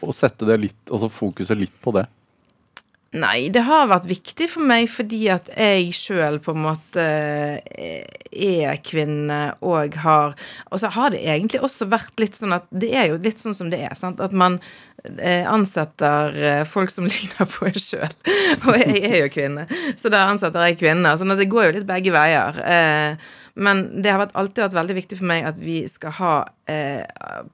å 0.00 0.14
sette 0.14 0.56
litt, 0.60 0.80
altså 0.90 1.10
fokuset 1.12 1.58
litt 1.58 1.74
på 1.82 1.94
det? 1.96 2.06
Nei, 3.16 3.48
det 3.48 3.62
har 3.64 3.86
vært 3.88 4.04
viktig 4.04 4.50
for 4.52 4.68
meg 4.68 4.84
fordi 4.92 5.22
at 5.32 5.46
jeg 5.54 5.94
sjøl 5.96 6.36
på 6.44 6.52
en 6.52 6.60
måte 6.66 7.04
eh, 7.64 8.04
er 8.28 8.82
kvinne 8.84 9.54
og 9.64 9.96
har 10.02 10.34
Og 10.68 10.82
så 10.82 10.90
har 10.92 11.14
det 11.14 11.22
egentlig 11.24 11.62
også 11.64 11.88
vært 11.88 12.20
litt 12.20 12.36
sånn 12.36 12.52
at 12.52 12.68
det 12.68 12.92
er 12.92 13.08
jo 13.08 13.16
litt 13.24 13.40
sånn 13.40 13.56
som 13.56 13.72
det 13.72 13.80
er. 13.86 13.96
sant? 13.96 14.20
At 14.20 14.36
man 14.36 14.58
eh, 15.16 15.48
ansetter 15.48 16.36
eh, 16.36 16.62
folk 16.68 16.92
som 16.92 17.08
ligner 17.12 17.48
på 17.48 17.70
en 17.70 17.80
sjøl. 17.80 18.12
Og 18.68 18.76
jeg 18.76 19.00
er 19.00 19.18
jo 19.22 19.32
kvinne, 19.32 19.64
så 19.96 20.12
da 20.12 20.26
ansetter 20.28 20.68
jeg 20.68 20.80
kvinner. 20.84 21.16
sånn 21.16 21.32
at 21.32 21.40
det 21.40 21.48
går 21.48 21.70
jo 21.70 21.76
litt 21.78 21.88
begge 21.88 22.12
veier. 22.12 22.60
Men 23.58 23.86
det 24.04 24.12
har 24.12 24.28
alltid 24.28 24.68
vært 24.68 24.76
veldig 24.76 25.00
viktig 25.00 25.16
for 25.18 25.32
meg 25.32 25.48
at 25.48 25.56
vi 25.58 25.80
skal 25.90 26.12
ha 26.20 26.34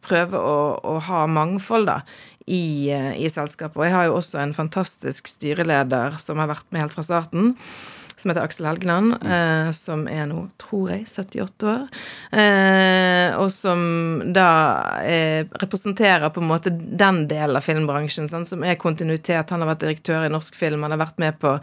prøve 0.05 0.37
å, 0.37 0.59
å 0.83 0.99
ha 1.07 1.25
mangfold, 1.31 1.87
da 1.89 2.03
i, 2.47 2.91
eh, 2.93 3.13
i 3.25 3.31
selskapet. 3.33 3.77
Og 3.79 3.87
jeg 3.87 3.97
har 3.97 4.09
jo 4.09 4.17
også 4.21 4.41
en 4.43 4.55
fantastisk 4.57 5.29
styreleder 5.31 6.19
som 6.23 6.41
har 6.43 6.51
vært 6.53 6.67
med 6.71 6.85
helt 6.85 6.97
fra 6.97 7.07
starten 7.07 7.55
som 8.17 8.31
heter 8.31 8.45
Aksel 8.45 8.67
Helgeland, 8.67 9.15
mm. 9.21 9.33
eh, 9.33 9.71
som 9.75 10.05
er 10.11 10.27
nå, 10.31 10.45
tror 10.61 10.93
jeg, 10.93 11.07
78 11.11 11.71
år. 11.71 11.83
Eh, 12.39 13.35
og 13.41 13.51
som 13.53 13.81
da 14.35 14.49
eh, 15.03 15.47
representerer 15.63 16.31
på 16.35 16.43
en 16.43 16.51
måte 16.51 16.73
den 16.75 17.25
delen 17.31 17.59
av 17.59 17.67
filmbransjen 17.67 18.31
sånn, 18.31 18.47
som 18.49 18.65
er 18.67 18.79
kontinuitet. 18.81 19.51
Han 19.51 19.65
har 19.65 19.73
vært 19.73 19.85
direktør 19.87 20.29
i 20.29 20.33
norsk 20.33 20.57
film, 20.59 20.87
han 20.87 20.95
har 20.95 21.03
vært 21.03 21.21
med 21.23 21.41
på 21.43 21.57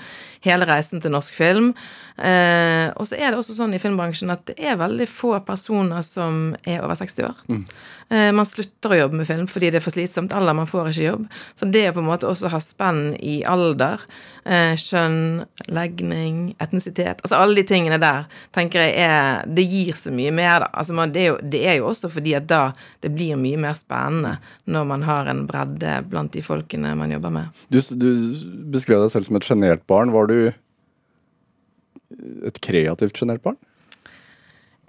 hele 0.45 0.67
reisen 0.69 1.03
til 1.03 1.15
norsk 1.15 1.37
film. 1.37 1.71
Eh, 2.19 2.89
og 2.97 3.07
så 3.07 3.17
er 3.17 3.31
det 3.31 3.39
også 3.39 3.55
sånn 3.55 3.77
i 3.77 3.81
filmbransjen 3.81 4.33
at 4.33 4.43
det 4.51 4.59
er 4.59 4.79
veldig 4.81 5.07
få 5.09 5.37
personer 5.47 6.03
som 6.05 6.51
er 6.67 6.83
over 6.83 6.99
60 6.99 7.29
år. 7.31 7.43
Mm. 7.47 7.65
Eh, 8.11 8.31
man 8.35 8.47
slutter 8.47 8.91
å 8.91 8.97
jobbe 9.05 9.21
med 9.21 9.27
film 9.29 9.45
fordi 9.47 9.69
det 9.71 9.79
er 9.79 9.85
for 9.85 9.95
slitsomt, 9.95 10.33
eller 10.35 10.55
man 10.57 10.67
får 10.67 10.89
ikke 10.91 11.05
jobb. 11.05 11.23
Så 11.55 11.67
det 11.71 11.85
å 11.89 11.95
på 11.95 12.03
en 12.03 12.09
måte 12.09 12.27
også 12.27 12.51
ha 12.51 12.59
spenn 12.63 13.13
i 13.15 13.37
alder, 13.47 14.03
eh, 14.43 14.73
kjønn, 14.75 15.45
legning 15.71 16.55
etnisitet 16.59 17.21
Altså 17.21 17.37
alle 17.37 17.61
de 17.61 17.63
tingene 17.69 17.99
der 18.01 18.25
tenker 18.51 18.81
jeg 18.81 18.95
er 19.05 19.45
Det 19.45 19.63
gir 19.63 19.93
så 19.93 20.11
mye 20.11 20.31
mer, 20.33 20.65
da. 20.65 20.69
Altså 20.73 20.95
man, 20.97 21.13
det, 21.13 21.21
er 21.21 21.29
jo, 21.29 21.37
det 21.53 21.61
er 21.61 21.77
jo 21.79 21.87
også 21.91 22.09
fordi 22.11 22.33
at 22.35 22.49
da 22.49 22.61
det 23.05 23.13
blir 23.13 23.39
mye 23.39 23.59
mer 23.61 23.77
spennende 23.77 24.39
når 24.65 24.87
man 24.89 25.05
har 25.07 25.29
en 25.31 25.45
bredde 25.47 26.01
blant 26.09 26.33
de 26.33 26.43
folkene 26.43 26.95
man 26.97 27.13
jobber 27.13 27.31
med. 27.37 27.63
Du, 27.69 27.79
du 27.79 28.09
beskrev 28.73 29.05
deg 29.05 29.13
selv 29.13 29.29
som 29.29 29.39
et 29.39 29.47
sjenert 29.47 29.85
barn. 29.87 30.11
Var 30.11 30.27
du 30.27 30.37
et 32.49 32.61
kreativt 32.65 33.21
sjenert 33.21 33.45
barn? 33.45 33.59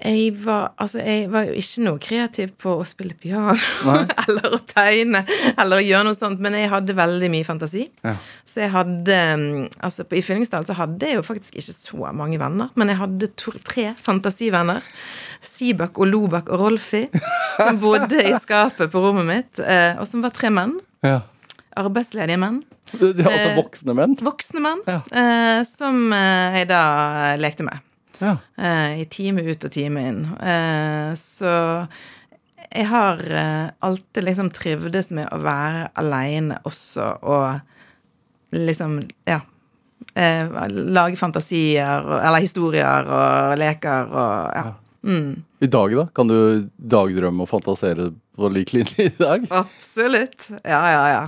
Jeg 0.03 0.33
var, 0.43 0.73
altså, 0.83 0.99
jeg 0.99 1.29
var 1.31 1.45
jo 1.47 1.53
ikke 1.61 1.83
noe 1.87 2.01
kreativ 2.03 2.49
på 2.59 2.73
å 2.81 2.85
spille 2.89 3.15
piano 3.15 3.55
eller 4.25 4.57
å 4.57 4.59
tegne 4.67 5.21
eller 5.53 5.77
å 5.79 5.85
gjøre 5.85 6.09
noe 6.09 6.19
sånt, 6.19 6.41
men 6.43 6.57
jeg 6.59 6.71
hadde 6.73 6.97
veldig 6.99 7.29
mye 7.31 7.47
fantasi. 7.47 7.85
Ja. 8.03 8.17
Så 8.45 8.65
jeg 8.65 8.73
hadde 8.75 9.19
mm, 9.39 9.69
Altså, 9.79 10.03
på, 10.09 10.17
i 10.19 10.23
Fyllingsdal 10.27 10.67
så 10.67 10.75
hadde 10.79 11.07
jeg 11.07 11.21
jo 11.21 11.23
faktisk 11.27 11.55
ikke 11.61 11.75
så 11.77 12.11
mange 12.19 12.41
venner, 12.43 12.73
men 12.75 12.91
jeg 12.91 12.99
hadde 12.99 13.29
to, 13.39 13.55
tre 13.67 13.93
fantasivenner. 14.03 14.83
Sibak 15.43 15.99
og 16.03 16.11
Lobak 16.11 16.51
og 16.55 16.61
Rolfi, 16.67 17.05
som 17.59 17.79
bodde 17.83 18.21
i 18.27 18.35
skapet 18.43 18.91
på 18.93 19.03
rommet 19.03 19.27
mitt, 19.27 19.63
eh, 19.63 19.95
og 20.03 20.07
som 20.11 20.23
var 20.23 20.35
tre 20.35 20.51
menn. 20.55 20.77
Ja. 21.07 21.21
Arbeidsledige 21.79 22.39
menn. 22.43 22.61
De 22.93 23.09
er 23.15 23.31
altså 23.31 23.49
Eh, 23.53 23.57
voksne 23.57 23.95
menn? 23.97 24.19
Voksne 24.23 24.61
menn, 24.67 24.83
Ja. 24.91 24.99
eh, 25.11 25.63
som 25.67 26.11
jeg 26.13 26.69
da 26.71 26.83
lekte 27.41 27.65
med. 27.67 27.79
Ja. 28.23 28.37
eh, 28.57 29.01
i 29.03 29.07
time 29.11 29.43
ut 29.43 29.65
og 29.67 29.73
time 29.75 30.03
inn. 30.09 30.21
Eh, 30.39 31.13
så 31.19 31.53
jeg 32.73 32.87
har 32.89 33.23
eh, 33.27 33.71
alltid 33.85 34.25
liksom 34.29 34.51
trivdes 34.55 35.11
med 35.11 35.29
å 35.35 35.41
være 35.43 35.89
aleine 36.01 36.61
også, 36.69 37.09
og 37.23 38.55
liksom, 38.55 39.03
ja 39.29 39.43
Lage 40.13 41.17
fantasier, 41.17 42.03
eller 42.19 42.43
historier 42.43 43.07
og 43.07 43.55
leker 43.57 44.11
og 44.11 44.57
ja. 44.59 44.65
Mm, 45.07 45.39
I 45.65 45.69
dag, 45.73 45.95
da? 45.97 46.05
Kan 46.15 46.29
du 46.29 46.69
dagdrømme 46.77 47.47
og 47.47 47.49
fantasere 47.49 48.11
på 48.37 48.51
lik 48.53 48.75
linje 48.75 49.07
i 49.07 49.13
dag? 49.17 49.47
absolutt. 49.49 50.51
Ja, 50.67 50.83
ja, 50.91 51.03
ja. 51.15 51.23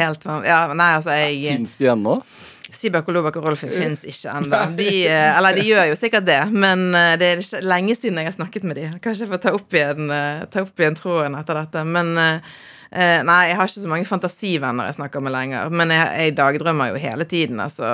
Helt 0.00 0.26
Ja, 0.48 0.58
nei, 0.74 0.90
altså, 0.96 1.14
jeg 1.14 1.38
Fins 1.44 1.76
de 1.78 1.92
ennå? 1.92 2.16
Sibak 2.76 3.08
og 3.08 3.16
Lobak 3.16 3.36
og 3.40 3.48
Rolfi 3.48 3.68
fins 3.72 4.04
ikke 4.06 4.32
ennå. 4.36 4.60
De, 4.78 4.86
eh, 5.08 5.30
eller 5.38 5.56
de 5.56 5.64
gjør 5.66 5.88
jo 5.90 5.96
sikkert 5.98 6.26
det, 6.28 6.38
men 6.52 6.86
eh, 6.94 7.16
det 7.20 7.26
er 7.32 7.42
ikke 7.42 7.60
lenge 7.64 7.96
siden 7.98 8.20
jeg 8.22 8.28
har 8.30 8.36
snakket 8.36 8.64
med 8.68 8.76
de. 8.80 8.86
Kanskje 9.04 9.24
jeg 9.26 9.32
får 9.32 9.42
ta 9.46 9.52
opp 9.56 9.76
igjen, 9.80 10.10
eh, 10.14 10.44
ta 10.52 10.62
opp 10.66 10.80
igjen 10.84 10.96
tråden 10.98 11.36
etter 11.40 11.62
dette. 11.64 11.84
Men 11.96 12.14
Nei, 12.96 13.48
jeg 13.50 13.56
har 13.58 13.66
ikke 13.66 13.82
så 13.82 13.88
mange 13.90 14.06
fantasivenner 14.08 14.86
jeg 14.88 14.94
snakker 14.96 15.20
med 15.20 15.32
lenger. 15.34 15.72
Men 15.74 15.90
jeg, 15.92 16.06
jeg 16.22 16.34
dagdrømmer 16.38 16.92
jo 16.94 17.00
hele 17.02 17.26
tiden, 17.28 17.58
altså. 17.60 17.88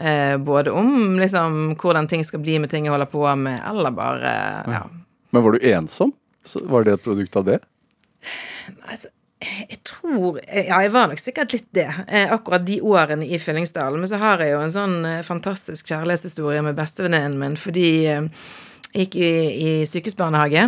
eh, 0.00 0.34
Både 0.40 0.72
om 0.74 1.18
liksom 1.20 1.76
hvordan 1.78 2.08
ting 2.10 2.24
skal 2.26 2.40
bli 2.42 2.56
med 2.58 2.72
ting 2.72 2.88
jeg 2.88 2.94
holder 2.94 3.10
på 3.12 3.22
med, 3.38 3.60
eller 3.68 3.92
bare 3.94 4.32
Ja. 4.72 4.80
Men 5.30 5.44
var 5.44 5.52
du 5.54 5.68
ensom? 5.68 6.14
Så 6.48 6.64
var 6.66 6.82
det 6.88 6.96
et 6.96 7.04
produkt 7.04 7.36
av 7.38 7.44
det? 7.46 7.60
Altså, 8.88 9.11
jeg 9.68 9.78
tror 9.88 10.38
Ja, 10.46 10.80
jeg 10.84 10.92
var 10.94 11.08
nok 11.10 11.20
sikkert 11.22 11.52
litt 11.56 11.68
det. 11.74 11.88
eh, 12.08 12.30
Akkurat 12.32 12.64
de 12.66 12.80
årene 12.82 13.26
i 13.26 13.38
Fyllingsdalen. 13.38 13.98
Men 14.00 14.08
så 14.10 14.18
har 14.22 14.42
jeg 14.44 14.52
jo 14.54 14.60
en 14.64 14.74
sånn 14.74 14.98
eh, 15.08 15.22
fantastisk 15.26 15.86
kjærlighetshistorie 15.90 16.62
med 16.62 16.76
bestevenninnen 16.78 17.38
min 17.40 17.56
fordi 17.60 17.88
eh, 18.06 18.28
jeg 18.92 19.06
gikk 19.06 19.16
i, 19.16 19.32
i 19.66 19.86
sykehusbarnehage. 19.88 20.66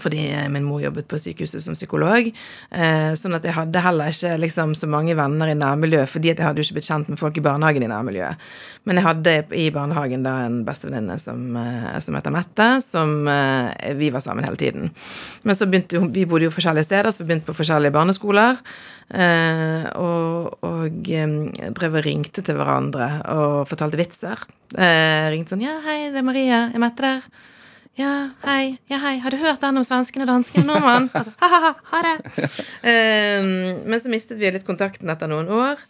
Fordi 0.00 0.22
min 0.48 0.64
mor 0.64 0.80
jobbet 0.80 1.08
på 1.08 1.18
sykehuset 1.20 1.60
som 1.60 1.76
psykolog. 1.76 2.30
Eh, 2.72 3.10
sånn 3.18 3.36
at 3.36 3.44
jeg 3.44 3.52
hadde 3.56 3.82
heller 3.84 4.12
ikke 4.12 4.38
liksom, 4.40 4.72
så 4.78 4.88
mange 4.88 5.16
venner 5.18 5.52
i 5.52 5.56
nærmiljøet, 5.58 6.08
fordi 6.08 6.30
jeg 6.30 6.40
hadde 6.40 6.62
jo 6.62 6.66
ikke 6.66 6.78
blitt 6.78 6.88
kjent 6.88 7.10
med 7.12 7.20
folk 7.20 7.36
i 7.36 7.44
barnehagen 7.44 7.84
i 7.84 7.90
nærmiljøet. 7.90 8.46
Men 8.88 8.98
jeg 8.98 9.06
hadde 9.06 9.34
i 9.58 9.66
barnehagen 9.74 10.24
da 10.24 10.38
en 10.46 10.62
bestevenninne 10.64 11.18
som, 11.20 11.44
eh, 11.60 11.98
som 12.00 12.16
heter 12.16 12.34
Mette, 12.34 12.70
som 12.86 13.28
eh, 13.28 13.92
vi 14.00 14.08
var 14.14 14.24
sammen 14.24 14.48
hele 14.48 14.60
tiden. 14.60 14.88
Men 15.44 15.58
så 15.58 15.68
begynte 15.68 16.00
vi 16.12 16.24
bodde 16.28 16.48
jo 16.48 16.56
forskjellige 16.56 16.88
steder, 16.88 17.12
så 17.12 17.22
vi 17.22 17.28
begynte 17.28 17.50
på 17.50 17.58
forskjellige 17.60 17.94
barneskoler. 17.94 18.60
Og 19.12 20.56
og 20.64 21.08
drev 21.76 21.96
og 21.98 22.04
ringte 22.06 22.42
til 22.44 22.56
hverandre 22.56 23.08
og 23.34 23.68
fortalte 23.68 23.98
vitser. 24.00 24.40
Ringte 24.72 25.52
sånn 25.52 25.64
Ja, 25.66 25.76
hei, 25.84 26.06
det 26.14 26.22
er 26.22 26.26
Maria. 26.26 26.62
Er 26.72 26.80
Mette 26.80 27.04
der? 27.04 27.50
Ja, 28.00 28.30
hei. 28.46 28.78
Ja, 28.88 28.96
hei. 29.02 29.18
Har 29.20 29.34
du 29.34 29.36
hørt 29.36 29.60
den 29.60 29.76
om 29.76 29.84
svensken 29.84 30.24
og 30.24 30.30
dansken? 30.30 30.64
Nordmann? 30.64 31.10
Altså, 31.18 31.34
ha-ha-ha, 31.42 32.00
det. 32.06 32.48
Um, 32.88 33.84
men 33.90 34.00
så 34.00 34.08
mistet 34.12 34.40
vi 34.40 34.48
litt 34.54 34.64
kontakten 34.64 35.12
etter 35.12 35.28
noen 35.28 35.50
år. 35.52 35.82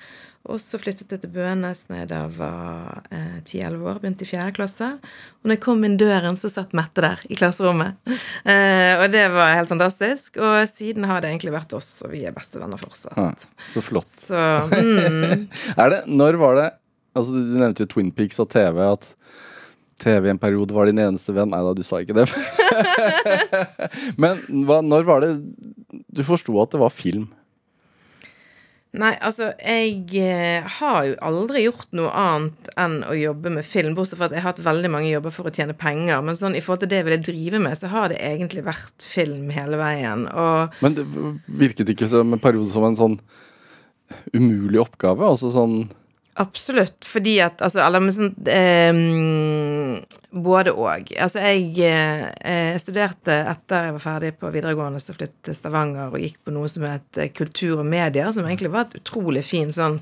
Og 0.50 0.58
så 0.58 0.80
flyttet 0.82 1.12
jeg 1.14 1.20
til 1.22 1.30
Bønes 1.30 1.84
da 1.86 2.00
jeg 2.00 2.30
var 2.34 3.04
ti-elleve 3.46 3.86
år, 3.92 4.00
begynte 4.02 4.26
i 4.26 4.30
fjerde 4.32 4.56
klasse. 4.56 4.88
Og 4.98 5.46
når 5.46 5.54
jeg 5.54 5.62
kom 5.62 5.86
inn 5.86 5.94
døren, 6.00 6.34
så 6.40 6.50
satt 6.50 6.74
Mette 6.74 7.04
der 7.04 7.22
i 7.30 7.38
klasserommet. 7.38 8.00
Eh, 8.10 8.98
og 8.98 9.06
det 9.14 9.28
var 9.30 9.54
helt 9.54 9.70
fantastisk. 9.70 10.40
Og 10.42 10.66
siden 10.66 11.06
har 11.06 11.22
det 11.22 11.30
egentlig 11.30 11.54
vært 11.54 11.76
oss, 11.78 11.92
og 12.02 12.10
vi 12.16 12.24
er 12.26 12.34
bestevenner 12.34 12.82
fortsatt. 12.82 13.14
Ja, 13.14 13.30
så 13.70 13.84
flott. 13.86 14.10
Så 14.10 14.42
mm, 14.74 15.46
Er 15.82 15.94
det, 15.94 16.02
Når 16.10 16.42
var 16.42 16.58
det 16.58 16.68
Altså, 17.14 17.30
Du 17.36 17.54
nevnte 17.60 17.84
jo 17.84 17.92
Twin 17.92 18.10
Peaks 18.16 18.42
og 18.42 18.50
TV, 18.50 18.82
at 18.88 19.12
TV 20.02 20.30
en 20.32 20.40
periode 20.42 20.74
var 20.74 20.90
din 20.90 21.00
eneste 21.02 21.34
venn. 21.36 21.52
Nei 21.52 21.62
da, 21.64 21.74
du 21.76 21.84
sa 21.86 22.02
ikke 22.02 22.16
det. 22.18 22.26
Men 24.22 24.42
hva, 24.66 24.80
når 24.84 25.06
var 25.08 25.24
det 25.24 25.36
du 26.12 26.24
forsto 26.26 26.58
at 26.62 26.74
det 26.74 26.82
var 26.82 26.92
film? 26.94 27.30
Nei, 28.92 29.14
altså, 29.24 29.54
jeg 29.56 30.18
eh, 30.20 30.66
har 30.76 31.06
jo 31.08 31.14
aldri 31.24 31.62
gjort 31.64 31.94
noe 31.96 32.10
annet 32.12 32.68
enn 32.76 32.98
å 33.08 33.14
jobbe 33.16 33.54
med 33.54 33.64
film, 33.64 33.94
bortsett 33.96 34.18
fra 34.20 34.28
at 34.28 34.34
jeg 34.36 34.44
har 34.44 34.52
hatt 34.52 34.60
veldig 34.66 34.90
mange 34.92 35.08
jobber 35.08 35.32
for 35.32 35.48
å 35.48 35.52
tjene 35.54 35.72
penger. 35.78 36.20
Men 36.20 36.36
sånn 36.36 36.58
i 36.58 36.60
forhold 36.60 36.82
til 36.84 36.90
det 36.92 36.98
jeg 37.00 37.06
ville 37.08 37.24
drive 37.24 37.62
med, 37.64 37.78
så 37.80 37.88
har 37.94 38.12
det 38.12 38.20
egentlig 38.20 38.66
vært 38.66 39.06
film 39.06 39.48
hele 39.56 39.80
veien. 39.80 40.26
Og 40.28 40.76
Men 40.84 40.98
det 40.98 41.06
virket 41.62 41.94
ikke 41.94 42.10
som 42.12 42.36
en 42.36 42.42
periode 42.42 42.68
som 42.74 42.84
en 42.84 42.98
sånn 42.98 43.16
umulig 44.36 44.82
oppgave? 44.84 45.24
Altså 45.24 45.48
sånn 45.56 45.86
Absolutt, 46.34 47.04
fordi 47.04 47.34
at 47.44 47.60
altså, 47.60 47.82
Eller 47.84 48.00
men 48.00 48.14
sånn 48.16 48.30
eh, 48.48 49.00
Både 50.32 50.72
og. 50.72 51.10
Altså, 51.20 51.42
jeg 51.44 51.74
eh, 51.84 52.78
studerte 52.80 53.34
etter 53.50 53.90
jeg 53.90 53.96
var 53.98 54.00
ferdig 54.00 54.30
på 54.40 54.48
videregående, 54.54 55.00
så 55.02 55.12
flyttet 55.12 55.42
til 55.44 55.56
Stavanger 55.58 56.08
og 56.08 56.22
gikk 56.22 56.38
på 56.46 56.54
noe 56.54 56.70
som 56.72 56.86
het 56.88 57.20
eh, 57.20 57.28
kultur 57.36 57.82
og 57.82 57.84
medier, 57.84 58.30
som 58.32 58.48
egentlig 58.48 58.70
var 58.72 58.86
et 58.86 58.96
utrolig 59.02 59.42
fint 59.44 59.76
sånn 59.76 59.98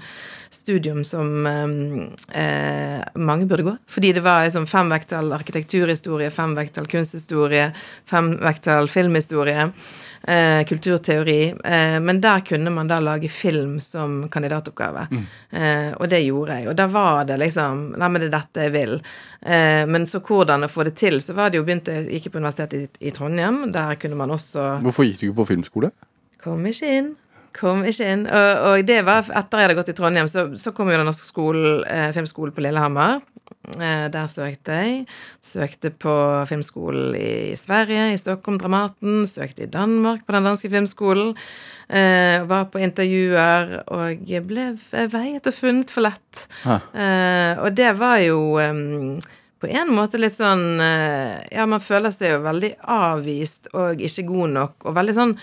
studium 0.54 1.02
som 1.06 1.48
eh, 1.50 3.02
mange 3.18 3.48
burde 3.50 3.66
gå. 3.66 3.74
Fordi 3.90 4.12
det 4.14 4.22
var 4.22 4.44
liksom 4.46 4.70
fem 4.70 4.94
vekttall 4.94 5.34
arkitekturhistorie, 5.34 6.30
fem 6.30 6.54
vekttall 6.58 6.86
kunsthistorie, 6.94 7.72
fem 8.06 8.36
vekttall 8.38 8.86
filmhistorie. 8.92 9.66
Eh, 10.22 10.64
kulturteori. 10.64 11.54
Eh, 11.64 12.00
men 12.00 12.20
der 12.20 12.40
kunne 12.40 12.70
man 12.70 12.88
da 12.88 13.00
lage 13.00 13.28
film 13.28 13.80
som 13.80 14.28
kandidatoppgave. 14.28 15.06
Eh, 15.50 15.92
og 15.96 16.08
det 16.08 16.20
gjorde 16.20 16.58
jeg. 16.58 16.68
Og 16.68 16.76
da 16.76 16.86
var 16.92 17.24
det 17.24 17.38
liksom 17.40 17.94
Nei, 17.96 18.08
men 18.08 18.20
det 18.20 18.28
er 18.28 18.36
dette 18.36 18.66
jeg 18.66 18.74
vil. 18.74 18.94
Eh, 19.40 19.86
men 19.88 20.06
så 20.06 20.20
hvordan 20.20 20.66
å 20.66 20.70
få 20.70 20.84
det 20.84 20.94
til, 21.00 21.20
så 21.24 21.34
var 21.34 21.50
det 21.50 21.60
jo 21.60 21.64
begynte 21.64 21.94
Jeg 22.02 22.20
gikk 22.20 22.34
på 22.34 22.42
universitetet 22.42 23.00
i, 23.00 23.08
i 23.08 23.14
Trondheim. 23.16 23.72
Der 23.72 23.96
kunne 23.96 24.20
man 24.20 24.36
også 24.36 24.76
Hvorfor 24.84 25.08
gikk 25.08 25.20
du 25.20 25.26
ikke 25.30 25.40
på 25.40 25.50
filmskole? 25.54 25.92
Kom 26.40 26.66
ikke 26.68 26.92
inn. 26.98 27.10
Kom 27.56 27.82
ikke 27.88 28.12
inn. 28.14 28.26
Og, 28.30 28.50
og 28.68 28.86
det 28.86 29.00
var 29.06 29.26
etter 29.26 29.60
jeg 29.60 29.68
hadde 29.68 29.78
gått 29.80 29.90
i 29.92 29.96
Trondheim, 29.98 30.28
så, 30.30 30.46
så 30.60 30.72
kom 30.76 30.90
jo 30.92 31.00
den 31.00 31.08
norske 31.08 31.26
skolen, 31.26 31.82
eh, 31.90 32.10
filmskolen 32.14 32.54
på 32.56 32.64
Lillehammer. 32.64 33.18
Eh, 33.76 34.06
der 34.12 34.28
søkte 34.30 34.76
jeg. 34.78 35.00
Søkte 35.44 35.90
på 35.90 36.14
filmskolen 36.48 37.16
i 37.18 37.56
Sverige, 37.58 38.12
i 38.14 38.20
Stockholm, 38.20 38.60
Dramaten. 38.60 39.26
Søkte 39.30 39.66
i 39.66 39.70
Danmark, 39.70 40.22
på 40.26 40.36
den 40.36 40.46
danske 40.46 40.70
filmskolen. 40.72 41.34
Eh, 41.88 42.38
var 42.50 42.70
på 42.70 42.82
intervjuer 42.82 43.80
og 43.90 44.32
ble 44.46 44.70
veiet 45.10 45.50
og 45.50 45.56
funnet 45.56 45.90
for 45.90 46.06
lett. 46.06 46.46
Eh, 46.64 47.58
og 47.58 47.74
det 47.74 47.92
var 47.98 48.22
jo 48.22 48.38
på 49.60 49.68
en 49.68 49.90
måte 49.92 50.20
litt 50.20 50.36
sånn 50.36 50.80
eh, 50.80 51.40
Ja, 51.52 51.66
man 51.68 51.82
føler 51.84 52.14
seg 52.14 52.36
jo 52.36 52.44
veldig 52.46 52.72
avvist 52.88 53.68
og 53.74 54.00
ikke 54.00 54.28
god 54.30 54.54
nok, 54.56 54.78
og 54.86 54.96
veldig 54.96 55.16
sånn 55.16 55.34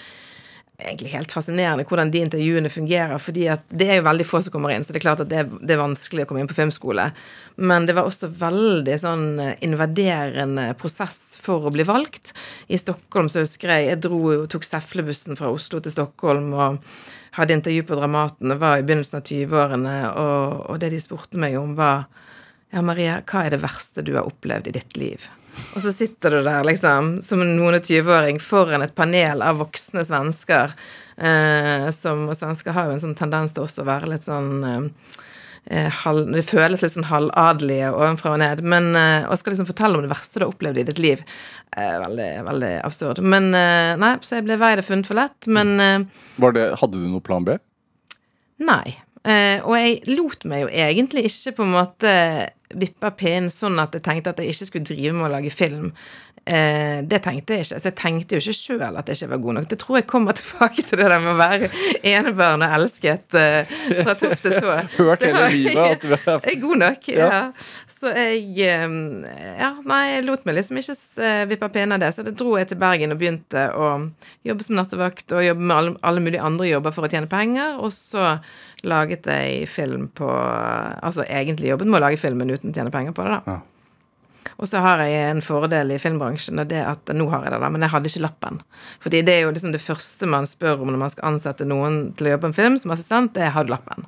egentlig 0.78 1.09
helt 1.09 1.32
fascinerende 1.34 1.86
hvordan 1.89 2.11
de 2.13 2.19
intervjuene 2.21 2.69
fungerer. 2.69 3.17
fordi 3.17 3.47
at 3.49 3.63
det 3.73 3.88
er 3.89 3.95
jo 3.97 4.05
veldig 4.05 4.25
få 4.30 4.41
som 4.45 4.53
kommer 4.53 4.73
inn, 4.73 4.84
så 4.86 4.93
det 4.93 4.99
er 4.99 5.07
klart 5.07 5.23
at 5.23 5.32
det 5.32 5.47
det 5.57 5.73
er 5.73 5.82
vanskelig 5.82 6.23
å 6.23 6.30
komme 6.30 6.43
inn 6.43 6.49
på 6.49 6.57
filmskole. 6.57 7.09
Men 7.57 7.88
det 7.88 7.95
var 7.97 8.05
også 8.05 8.30
veldig 8.30 8.97
sånn 9.01 9.25
eh, 9.41 9.55
invaderende 9.65 10.69
prosess 10.78 11.39
for 11.41 11.65
å 11.65 11.73
bli 11.73 11.86
valgt. 11.88 12.34
I 12.69 12.78
Stockholm 12.78 13.30
så 13.30 13.41
husker 13.41 13.73
jeg 13.73 13.88
jeg 13.89 14.03
dro 14.05 14.21
og 14.36 14.49
tok 14.53 14.67
Seflebussen 14.67 15.39
fra 15.39 15.49
Oslo 15.49 15.82
til 15.82 15.95
Stockholm 15.95 16.53
og 16.53 16.78
hadde 17.39 17.57
intervju 17.57 17.88
på 17.88 17.97
Dramaten. 17.97 18.53
Det 18.53 18.59
var 18.61 18.78
i 18.78 18.86
begynnelsen 18.86 19.17
av 19.17 19.25
20-årene, 19.25 19.97
og, 20.13 20.61
og 20.69 20.80
det 20.82 20.93
de 20.93 21.01
spurte 21.01 21.41
meg 21.41 21.57
om, 21.57 21.73
var 21.78 22.05
ja, 22.73 22.84
Maria, 22.86 23.19
hva 23.25 23.45
er 23.45 23.55
det 23.55 23.63
verste 23.63 24.05
du 24.05 24.13
har 24.17 24.30
opplevd 24.30 24.69
i 24.69 24.78
ditt 24.78 24.97
liv? 24.99 25.25
Og 25.76 25.82
så 25.84 25.91
sitter 25.93 26.38
du 26.38 26.41
der, 26.45 26.66
liksom, 26.66 27.18
som 27.26 27.41
og 27.41 27.78
20-åring 27.78 28.39
foran 28.41 28.86
et 28.86 28.95
panel 28.97 29.43
av 29.45 29.60
voksne 29.62 30.03
svensker. 30.08 30.74
Eh, 31.18 31.88
som, 31.93 32.28
og 32.30 32.38
svensker 32.38 32.76
har 32.76 32.89
jo 32.89 32.97
en 32.97 33.03
sånn 33.08 33.18
tendens 33.18 33.55
til 33.55 33.66
også 33.66 33.84
å 33.84 33.88
være 33.88 34.10
litt 34.12 34.26
sånn 34.26 34.51
eh, 34.68 35.16
eh, 35.72 35.88
halv, 36.03 36.28
Det 36.36 36.43
føles 36.45 36.84
litt 36.84 36.93
sånn 36.93 37.10
halvadelige 37.10 37.89
ovenfra 37.93 38.36
og 38.36 38.41
ned. 38.43 38.62
Men 38.66 38.91
eh, 38.97 39.26
og 39.26 39.39
skal 39.39 39.55
liksom 39.55 39.70
fortelle 39.70 39.97
om 39.97 40.05
det 40.05 40.14
verste 40.14 40.39
du 40.39 40.45
har 40.45 40.53
opplevd 40.53 40.82
i 40.82 40.86
ditt 40.89 41.01
liv, 41.01 41.24
er 41.78 42.03
veldig, 42.05 42.30
veldig 42.51 42.76
absurd. 42.84 43.24
Men 43.26 43.49
eh, 43.58 43.95
nei, 44.01 44.14
så 44.22 44.39
jeg 44.39 44.47
ble 44.49 44.60
vei 44.62 44.76
det 44.80 44.86
funnet 44.88 45.10
for 45.10 45.20
lett. 45.20 45.49
Men 45.49 45.76
eh, 45.82 45.97
Var 46.41 46.58
det, 46.58 46.70
hadde 46.82 47.01
du 47.01 47.10
noe 47.10 47.26
plan 47.26 47.47
B? 47.47 47.58
Nei. 48.66 48.97
Eh, 49.28 49.60
og 49.66 49.74
jeg 49.76 50.18
lot 50.18 50.45
meg 50.47 50.66
jo 50.66 50.70
egentlig 50.72 51.28
ikke 51.28 51.58
på 51.58 51.66
en 51.66 51.74
måte 51.76 52.14
vippe 52.76 53.07
av 53.07 53.15
pinnen 53.20 53.51
sånn 53.53 53.80
at 53.80 53.93
jeg 53.95 54.03
tenkte 54.03 54.34
at 54.34 54.39
jeg 54.43 54.51
ikke 54.55 54.65
skulle 54.72 54.89
drive 54.89 55.13
med 55.15 55.30
å 55.30 55.36
lage 55.38 55.51
film. 55.53 55.91
Eh, 56.47 57.01
det 57.03 57.18
tenkte 57.26 57.57
jeg 57.57 57.65
ikke. 57.65 57.80
Så 57.82 57.89
jeg 57.89 57.95
tenkte 57.99 58.38
jo 58.38 58.39
ikke 58.43 58.55
sjøl 58.55 58.95
at 58.99 59.09
jeg 59.11 59.18
ikke 59.20 59.30
var 59.34 59.41
god 59.43 59.55
nok. 59.57 59.65
Det 59.72 59.78
tror 59.82 59.97
jeg 59.97 60.05
kommer 60.07 60.36
tilbake 60.39 60.84
til 60.88 61.01
det 61.01 61.09
der 61.11 61.24
med 61.24 61.34
å 61.34 61.39
være 61.39 61.70
enebarn 62.07 62.63
og 62.63 62.76
elsket 62.78 63.36
eh, 63.39 63.74
fra 64.01 64.15
topp 64.20 64.38
til 64.45 64.55
tå. 64.55 64.78
Hørt 64.99 65.26
hele 65.28 65.49
livet 65.51 65.82
at 65.97 66.05
du 66.05 66.13
er 66.53 66.61
god 66.61 66.84
nok, 66.84 67.09
Ja. 67.11 67.28
ja. 67.28 67.41
Så 67.91 68.13
jeg 68.15 68.45
eh, 68.63 68.88
Ja, 69.59 69.74
nei, 69.88 70.01
jeg 70.13 70.28
lot 70.28 70.47
meg 70.47 70.59
liksom 70.59 70.80
ikke 70.80 70.95
eh, 71.26 71.43
vippe 71.51 71.72
pinnen 71.74 71.97
av 71.97 72.05
det. 72.05 72.13
Så 72.15 72.24
da 72.28 72.32
dro 72.32 72.55
jeg 72.59 72.72
til 72.72 72.80
Bergen 72.80 73.15
og 73.15 73.20
begynte 73.20 73.68
å 73.76 73.91
jobbe 74.47 74.68
som 74.68 74.80
nattevakt 74.80 75.36
og 75.36 75.43
jobbe 75.43 75.68
med 75.68 75.78
alle, 75.82 75.95
alle 76.07 76.24
mulige 76.24 76.47
andre 76.47 76.72
jobber 76.72 76.95
for 76.95 77.07
å 77.07 77.11
tjene 77.11 77.32
penger. 77.32 77.76
Og 77.84 77.91
så 77.95 78.38
laget 78.86 79.28
ei 79.32 79.65
film 79.69 80.07
på 80.13 80.28
Altså 80.28 81.25
egentlig 81.25 81.71
jobben 81.71 81.89
med 81.89 82.01
å 82.01 82.05
lage 82.05 82.21
filmen 82.21 82.51
uten 82.51 82.71
å 82.71 82.78
tjene 82.78 82.93
penger 82.93 83.15
på 83.17 83.25
det, 83.25 83.39
da. 83.39 83.57
Ja. 83.57 83.78
Og 84.57 84.69
så 84.69 84.82
har 84.82 85.03
jeg 85.05 85.30
en 85.30 85.43
fordel 85.45 85.93
i 85.93 85.99
filmbransjen, 86.01 86.57
og 86.61 86.69
det 86.71 86.82
at 86.82 87.11
nå 87.13 87.28
har 87.30 87.45
jeg 87.45 87.53
det, 87.53 87.61
da, 87.61 87.69
men 87.73 87.84
jeg 87.86 87.93
hadde 87.93 88.09
ikke 88.09 88.23
lappen. 88.23 88.59
Fordi 89.03 89.21
det 89.25 89.36
er 89.36 89.45
jo 89.45 89.53
liksom 89.53 89.75
det 89.75 89.84
første 89.84 90.30
man 90.30 90.49
spør 90.49 90.82
om 90.82 90.91
når 90.93 91.01
man 91.03 91.13
skal 91.13 91.30
ansette 91.34 91.67
noen 91.67 92.07
til 92.17 92.30
å 92.30 92.36
jobbe 92.36 92.47
på 92.47 92.51
en 92.53 92.57
film 92.57 92.78
som 92.82 92.93
assistent, 92.95 93.36
det 93.36 93.45
er 93.45 93.53
har 93.53 93.67
du 93.67 93.73
lappen. 93.75 94.07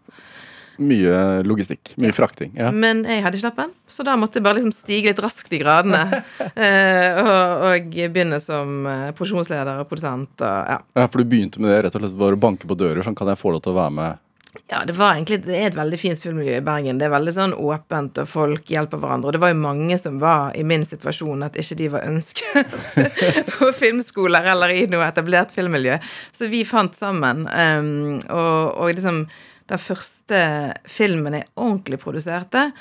Mye 0.79 1.43
logistikk. 1.43 1.91
Mye 1.99 2.13
frakting. 2.15 2.53
Ja. 2.55 2.69
Men 2.71 3.03
jeg 3.03 3.19
hadde 3.25 3.35
ikke 3.37 3.49
lappen, 3.49 3.73
så 3.91 4.05
da 4.07 4.15
måtte 4.17 4.39
jeg 4.39 4.45
bare 4.47 4.61
liksom 4.61 4.73
stige 4.73 5.11
litt 5.11 5.19
raskt 5.21 5.51
i 5.53 5.59
gradene. 5.59 6.21
eh, 6.55 7.19
og, 7.19 7.65
og 7.67 7.91
begynne 7.99 8.39
som 8.41 8.87
eh, 8.87 9.09
produksjonsleder 9.11 9.83
og 9.83 9.89
produsent 9.91 10.39
og 10.39 10.71
ja. 10.71 10.79
ja, 10.79 11.05
For 11.11 11.19
du 11.19 11.29
begynte 11.29 11.61
med 11.61 11.73
det 11.73 11.81
rett 11.83 11.99
og 11.99 12.05
slett 12.05 12.17
bare 12.23 12.39
å 12.39 12.41
banke 12.47 12.69
på 12.69 12.79
dører. 12.79 13.03
Sånn 13.03 13.17
kan 13.19 13.29
jeg 13.29 13.41
få 13.41 13.53
lov 13.53 13.65
til 13.65 13.75
å 13.75 13.79
være 13.81 13.95
med. 13.99 14.23
Ja, 14.67 14.85
det 14.85 14.93
var 14.97 15.13
egentlig 15.13 15.43
Det 15.45 15.55
er 15.57 15.67
et 15.69 15.77
veldig 15.77 15.97
fint 16.01 16.21
filmmiljø 16.21 16.55
i 16.57 16.63
Bergen. 16.65 16.97
Det 16.97 17.05
er 17.05 17.13
veldig 17.13 17.33
sånn 17.35 17.53
åpent, 17.53 18.17
og 18.21 18.29
folk 18.29 18.71
hjelper 18.71 19.01
hverandre. 19.01 19.29
Og 19.29 19.35
det 19.35 19.41
var 19.43 19.53
jo 19.53 19.59
mange 19.61 19.97
som 20.01 20.17
var 20.21 20.55
i 20.57 20.63
min 20.65 20.85
situasjon, 20.85 21.45
at 21.45 21.57
ikke 21.59 21.77
de 21.79 21.89
var 21.93 22.07
ønsket 22.09 22.73
på 23.53 23.69
filmskoler 23.77 24.49
eller 24.53 24.73
i 24.73 24.87
noe 24.89 25.05
etablert 25.05 25.53
filmmiljø. 25.53 25.99
Så 26.33 26.49
vi 26.49 26.63
fant 26.65 26.97
sammen. 26.97 27.45
Um, 27.45 28.17
og, 28.25 28.81
og 28.81 28.93
liksom 28.97 29.23
den 29.69 29.81
første 29.81 30.41
filmen 30.89 31.37
jeg 31.37 31.49
ordentlig 31.53 32.01
produserte, 32.01 32.71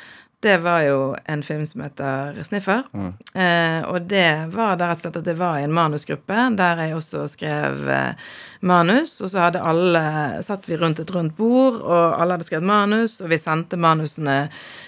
det 0.40 0.56
var 0.62 0.82
jo 0.86 1.16
en 1.24 1.42
film 1.42 1.66
som 1.66 1.80
heter 1.82 2.42
Sniffer. 2.46 2.82
Eh, 3.34 3.80
og 3.90 4.04
det 4.06 4.46
var 4.54 4.76
da 4.78 4.92
rett 4.92 5.00
og 5.00 5.08
slett 5.08 5.18
at 5.18 5.26
det 5.26 5.34
var 5.38 5.58
en 5.58 5.74
manusgruppe 5.74 6.44
der 6.58 6.82
jeg 6.84 6.94
også 6.94 7.24
skrev 7.32 7.90
eh, 7.90 8.28
manus. 8.60 9.16
Og 9.18 9.32
så 9.32 9.48
hadde 9.48 9.64
alle 9.66 10.04
satt 10.46 10.68
vi 10.70 10.78
rundt 10.78 11.02
et 11.02 11.10
rundt 11.14 11.34
bord, 11.36 11.80
og 11.82 12.20
alle 12.20 12.36
hadde 12.36 12.46
skrevet 12.46 12.70
manus, 12.70 13.18
og 13.18 13.32
vi 13.32 13.40
sendte 13.42 13.80
manusene 13.82 14.38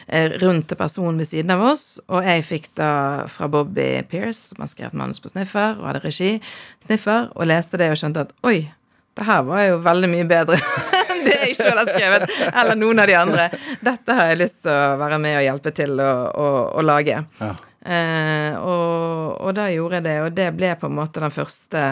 eh, 0.07 0.39
rundt 0.39 0.71
til 0.71 0.79
personen 0.79 1.19
ved 1.19 1.33
siden 1.33 1.51
av 1.57 1.67
oss. 1.73 1.87
Og 2.07 2.31
jeg 2.31 2.47
fikk 2.47 2.71
da 2.79 2.93
fra 3.27 3.51
Bobby 3.51 3.91
Pierce, 4.07 4.53
som 4.53 4.63
har 4.63 4.71
skrevet 4.71 4.99
manus 5.03 5.19
på 5.19 5.35
Sniffer, 5.35 5.81
og 5.81 5.91
hadde 5.91 6.07
regi, 6.07 6.37
Sniffer, 6.87 7.27
og 7.35 7.51
leste 7.51 7.81
det 7.81 7.91
og 7.91 7.99
skjønte 7.99 8.29
at 8.29 8.37
oi, 8.47 8.71
det 9.19 9.27
her 9.27 9.43
var 9.51 9.67
jo 9.67 9.83
veldig 9.83 10.15
mye 10.15 10.31
bedre 10.31 10.63
det 11.27 11.39
jeg 11.45 11.57
sjøl 11.61 11.81
har 11.81 11.89
skrevet, 11.89 12.37
eller 12.51 12.79
noen 12.79 13.03
av 13.03 13.11
de 13.11 13.19
andre. 13.19 13.49
Dette 13.81 14.21
har 14.21 14.31
jeg 14.33 14.43
lyst 14.43 14.63
til 14.67 14.75
å 14.75 15.01
være 15.01 15.21
med 15.23 15.41
og 15.41 15.47
hjelpe 15.49 15.75
til 15.77 15.99
å, 16.05 16.13
å, 16.31 16.47
å 16.81 16.87
lage. 16.87 17.25
Ja. 17.41 17.53
Eh, 17.81 18.57
og, 18.61 19.41
og 19.41 19.55
da 19.57 19.71
gjorde 19.73 19.97
jeg 20.01 20.05
det, 20.05 20.17
og 20.21 20.35
det 20.37 20.49
ble 20.53 20.75
på 20.77 20.91
en 20.91 20.99
måte 20.99 21.23
den 21.23 21.33
første 21.33 21.85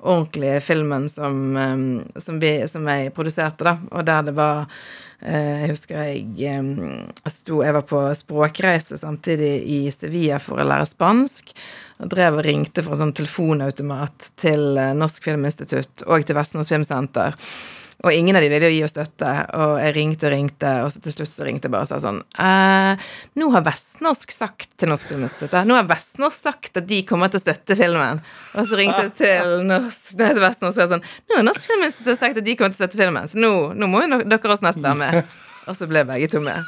ordentlige 0.00 0.62
filmen 0.64 1.10
som, 1.12 1.36
som, 2.16 2.38
vi, 2.40 2.54
som 2.70 2.88
jeg 2.88 3.12
produserte, 3.16 3.66
da. 3.66 3.76
Og 3.92 4.06
der 4.08 4.24
det 4.30 4.34
var 4.38 4.64
eh, 5.20 5.66
Jeg 5.66 5.74
husker 5.74 6.00
jeg, 6.00 6.24
jeg 6.40 7.34
sto 7.34 7.60
Jeg 7.64 7.76
var 7.76 7.84
på 7.88 8.00
språkreise 8.16 8.96
samtidig 9.00 9.52
i 9.68 9.80
Sevilla 9.92 10.40
for 10.40 10.62
å 10.62 10.68
lære 10.68 10.88
spansk. 10.88 11.52
Og 12.02 12.10
drev 12.10 12.40
og 12.40 12.46
ringte 12.46 12.82
fra 12.82 12.96
sånn 12.98 13.12
telefonautomat 13.14 14.32
til 14.40 14.78
eh, 14.80 14.94
Norsk 14.96 15.28
Filminstitutt 15.28 16.08
og 16.08 16.24
til 16.24 16.40
Vestlands 16.40 16.72
Filmsenter. 16.72 17.36
Og 18.02 18.12
ingen 18.12 18.36
av 18.36 18.42
de 18.44 18.50
ville 18.52 18.68
jo 18.68 18.74
gi 18.74 18.82
oss 18.86 18.94
støtte, 18.94 19.30
og 19.56 19.76
jeg 19.80 19.94
ringte 19.96 20.28
og 20.28 20.34
ringte, 20.34 20.72
og 20.84 20.90
så 20.92 21.00
til 21.04 21.14
slutt 21.14 21.30
så 21.30 21.46
ringte 21.46 21.68
jeg 21.68 21.74
bare 21.74 21.86
og 21.86 21.90
sa 21.90 22.00
sånn 22.02 22.20
eh, 22.42 23.06
Nå 23.40 23.48
har 23.54 23.64
Vestnorsk 23.66 24.34
sagt 24.34 24.74
til 24.80 24.90
Norsk 24.90 25.08
Filminstitutt 25.12 25.56
Nå 25.68 25.78
har 25.78 25.88
Vestnorsk 25.88 26.48
sagt 26.48 26.82
at 26.82 26.88
de 26.90 27.00
kommer 27.08 27.32
til 27.32 27.40
å 27.40 27.44
støtte 27.44 27.78
filmen. 27.78 28.20
Og 28.58 28.68
så 28.68 28.80
ringte 28.80 29.06
jeg 29.06 29.14
til, 29.22 29.56
norsk, 29.70 30.18
nei, 30.20 30.34
til 30.34 30.44
Vestnorsk 30.44 30.74
og 30.74 30.82
sa 30.82 30.90
sånn 30.96 31.06
Nå 31.30 31.40
har 31.40 31.48
Norsk 31.48 31.70
Filminstitutt 31.70 32.20
sagt 32.20 32.42
at 32.42 32.46
de 32.46 32.58
kommer 32.58 32.74
til 32.74 32.80
å 32.80 32.82
støtte 32.84 33.00
filmen, 33.00 33.30
så 33.30 33.40
nå, 33.40 33.54
nå 33.78 33.90
må 33.90 34.04
jo 34.04 34.22
dere 34.24 34.54
også 34.56 34.68
nesten 34.68 34.86
være 34.86 35.00
med. 35.00 35.34
Og 35.64 35.72
så 35.72 35.86
ble 35.88 36.02
begge 36.04 36.28
to 36.28 36.42
med. 36.44 36.66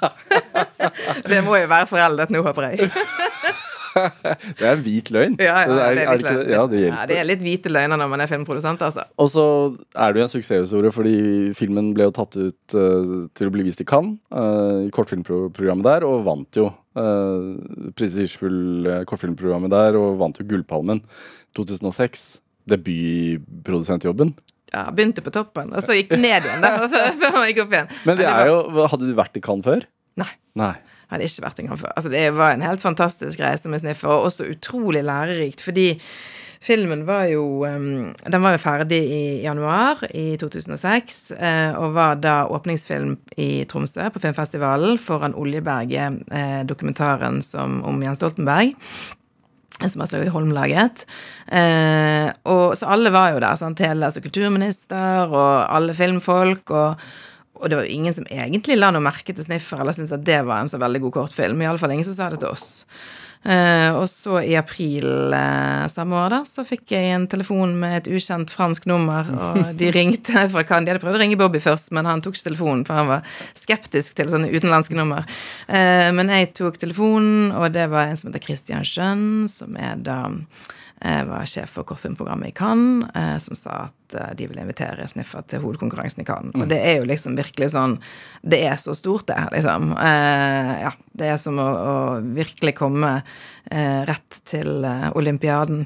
Det 1.31 1.43
må 1.45 1.59
jo 1.61 1.69
være 1.69 1.89
foreldet 1.91 2.33
nå, 2.33 2.41
håper 2.47 2.71
jeg. 2.71 2.89
Det 4.59 4.65
er 4.67 4.73
en 4.77 4.83
hvit 4.85 5.11
løgn. 5.15 5.37
Ja, 5.41 5.57
ja, 5.65 5.67
Det 5.67 5.77
er- 5.83 5.95
det 5.97 6.03
er 6.05 6.11
er 6.13 6.17
litt 6.21 6.27
det? 6.27 6.47
Ja, 6.53 6.63
det 6.71 6.81
Ja, 6.87 7.07
det 7.11 7.19
er 7.21 7.29
litt 7.29 7.43
hvite 7.45 7.73
løgner 7.73 8.01
når 8.01 8.11
man 8.13 8.21
er 8.25 8.31
filmprodusent, 8.31 8.83
altså. 8.85 9.05
Og 9.19 9.29
så 9.33 9.45
er 9.97 10.13
det 10.13 10.21
jo 10.23 10.27
en 10.29 10.33
suksesshistorie, 10.35 10.93
fordi 10.95 11.17
filmen 11.59 11.93
ble 11.97 12.09
jo 12.09 12.15
tatt 12.17 12.37
ut 12.37 12.77
uh, 12.77 13.27
til 13.37 13.49
å 13.51 13.55
bli 13.55 13.67
vist 13.67 13.81
i 13.81 13.89
Cannes, 13.89 14.19
uh, 14.35 14.85
i 14.87 14.91
kortfilmprogrammet 14.95 15.87
der, 15.89 16.07
og 16.09 16.25
vant 16.29 16.61
jo 16.61 16.69
uh, 16.71 17.91
prestisjefull 17.97 19.05
kortfilmprogrammet 19.09 19.73
der, 19.73 19.97
og 20.01 20.19
vant 20.21 20.39
jo 20.41 20.47
Gullpalmen 20.49 21.03
2006. 21.57 22.27
Debutprodusentjobben. 22.67 24.35
Ja, 24.75 24.89
begynte 24.91 25.23
på 25.23 25.31
toppen, 25.33 25.71
og 25.73 25.85
så 25.85 25.95
gikk 25.95 26.11
det 26.13 26.19
ned 26.25 26.47
igjen 26.49 26.65
da, 26.65 26.73
før, 26.93 27.13
før 27.21 27.37
man 27.39 27.47
gikk 27.49 27.63
opp 27.65 27.75
igjen. 27.77 27.91
Men 28.09 28.19
det 28.19 28.27
er 28.29 28.51
jo 28.51 28.87
Hadde 28.91 29.07
du 29.09 29.15
vært 29.17 29.39
i 29.39 29.43
Cannes 29.45 29.65
før? 29.67 29.87
Nei. 30.19 30.29
Nei. 30.59 30.73
Hadde 31.13 31.27
ikke 31.29 31.45
vært 31.45 31.61
engang 31.63 31.81
før. 31.81 31.93
Altså, 31.95 32.13
det 32.13 32.25
var 32.37 32.55
en 32.55 32.65
helt 32.67 32.83
fantastisk 32.83 33.43
reise 33.43 33.71
med 33.71 33.83
Sniffer, 33.83 34.13
og 34.13 34.31
også 34.31 34.49
utrolig 34.51 35.05
lærerikt, 35.07 35.63
fordi 35.65 35.93
filmen 36.67 37.05
var 37.07 37.29
jo 37.31 37.45
um, 37.69 38.15
Den 38.27 38.43
var 38.43 38.57
jo 38.57 38.63
ferdig 38.63 38.99
i 38.99 39.21
januar 39.45 40.03
i 40.11 40.37
2006, 40.41 41.21
eh, 41.37 41.77
og 41.79 41.95
var 41.95 42.17
da 42.23 42.41
åpningsfilm 42.51 43.17
i 43.39 43.51
Tromsø, 43.71 44.09
på 44.11 44.23
filmfestivalen, 44.25 44.99
foran 44.99 45.37
Oljeberget, 45.39 46.25
eh, 46.33 46.65
dokumentaren 46.67 47.43
som, 47.45 47.83
om 47.87 48.03
Jens 48.03 48.23
Stoltenberg. 48.23 48.75
Som 49.77 50.01
Aslaug 50.01 50.31
Holm 50.33 50.55
laget. 50.57 51.03
Eh, 51.53 52.31
og, 52.49 52.73
så 52.81 52.89
alle 52.89 53.11
var 53.13 53.35
jo 53.35 53.43
der. 53.45 53.59
Sant? 53.61 53.83
Hele 53.85 54.09
altså, 54.09 54.23
kulturminister 54.25 55.29
og 55.29 55.67
alle 55.69 55.93
filmfolk. 55.95 56.73
og 56.73 57.03
og 57.61 57.71
det 57.71 57.79
var 57.79 57.87
jo 57.87 57.99
ingen 57.99 58.15
som 58.15 58.27
egentlig 58.31 58.79
la 58.79 58.93
noe 58.95 59.05
merke 59.05 59.35
til 59.35 59.47
Sniffer 59.47 59.81
eller 59.83 59.97
syntes 59.97 60.15
at 60.17 60.27
det 60.27 60.43
var 60.47 60.63
en 60.63 60.71
så 60.71 60.81
veldig 60.83 61.07
god 61.07 61.15
kortfilm. 61.21 61.63
Iallfall 61.65 61.95
ingen 61.97 62.09
som 62.09 62.17
sa 62.19 62.29
det 62.33 62.43
til 62.43 62.53
oss. 62.53 62.69
Uh, 63.47 63.95
og 64.01 64.09
så 64.11 64.41
i 64.43 64.57
april 64.59 65.31
uh, 65.31 65.85
samme 65.91 66.17
år 66.19 66.33
da, 66.33 66.39
så 66.49 66.65
fikk 66.67 66.91
jeg 66.97 67.13
en 67.15 67.29
telefon 67.31 67.77
med 67.79 68.01
et 68.01 68.09
ukjent 68.11 68.51
fransk 68.51 68.89
nummer, 68.91 69.29
og 69.31 69.69
de 69.81 69.91
ringte 69.95 70.49
fra 70.51 70.65
Cannes. 70.67 70.89
De 70.89 70.95
hadde 70.97 71.03
prøvd 71.05 71.19
å 71.21 71.21
ringe 71.23 71.39
Bobby 71.39 71.61
først, 71.63 71.93
men 71.95 72.09
han 72.11 72.25
tok 72.25 72.35
ikke 72.35 72.49
telefonen, 72.49 72.83
for 72.89 72.99
han 72.99 73.13
var 73.13 73.37
skeptisk 73.55 74.19
til 74.19 74.33
sånne 74.33 74.51
utenlandske 74.51 74.99
nummer. 74.99 75.29
Uh, 75.71 76.11
men 76.17 76.33
jeg 76.35 76.57
tok 76.59 76.81
telefonen, 76.83 77.53
og 77.55 77.71
det 77.77 77.87
var 77.93 78.11
en 78.11 78.19
som 78.19 78.33
heter 78.33 78.43
Christian 78.49 78.83
Schjønn, 78.89 79.47
som 79.53 79.79
er 79.79 79.95
da 80.03 80.25
eh, 81.07 81.23
var 81.29 81.47
sjef 81.49 81.77
for 81.77 81.87
kortfilmprogrammet 81.89 82.51
i 82.51 82.57
Cannes, 82.57 83.07
eh, 83.15 83.37
som 83.43 83.59
sa 83.59 83.79
at 83.87 84.17
eh, 84.19 84.35
de 84.39 84.49
ville 84.51 84.63
invitere 84.65 85.07
Sniffer 85.09 85.47
til 85.49 85.63
hovedkonkurransen 85.65 86.25
i 86.25 86.29
Cannes. 86.29 86.57
Og 86.59 86.69
det 86.71 86.81
er 86.83 87.01
jo 87.01 87.09
liksom 87.09 87.39
virkelig 87.39 87.73
sånn 87.75 87.99
Det 88.43 88.61
er 88.67 88.77
så 88.83 88.95
stort, 88.97 89.29
det, 89.31 89.39
liksom. 89.55 89.93
Eh, 89.97 90.73
ja, 90.85 90.93
det 91.19 91.33
er 91.33 91.41
som 91.43 91.59
å, 91.63 91.67
å 91.67 91.97
virkelig 92.37 92.77
komme 92.79 93.19
eh, 93.19 94.03
rett 94.09 94.41
til 94.47 94.85
eh, 94.85 95.11
olympiaden. 95.15 95.85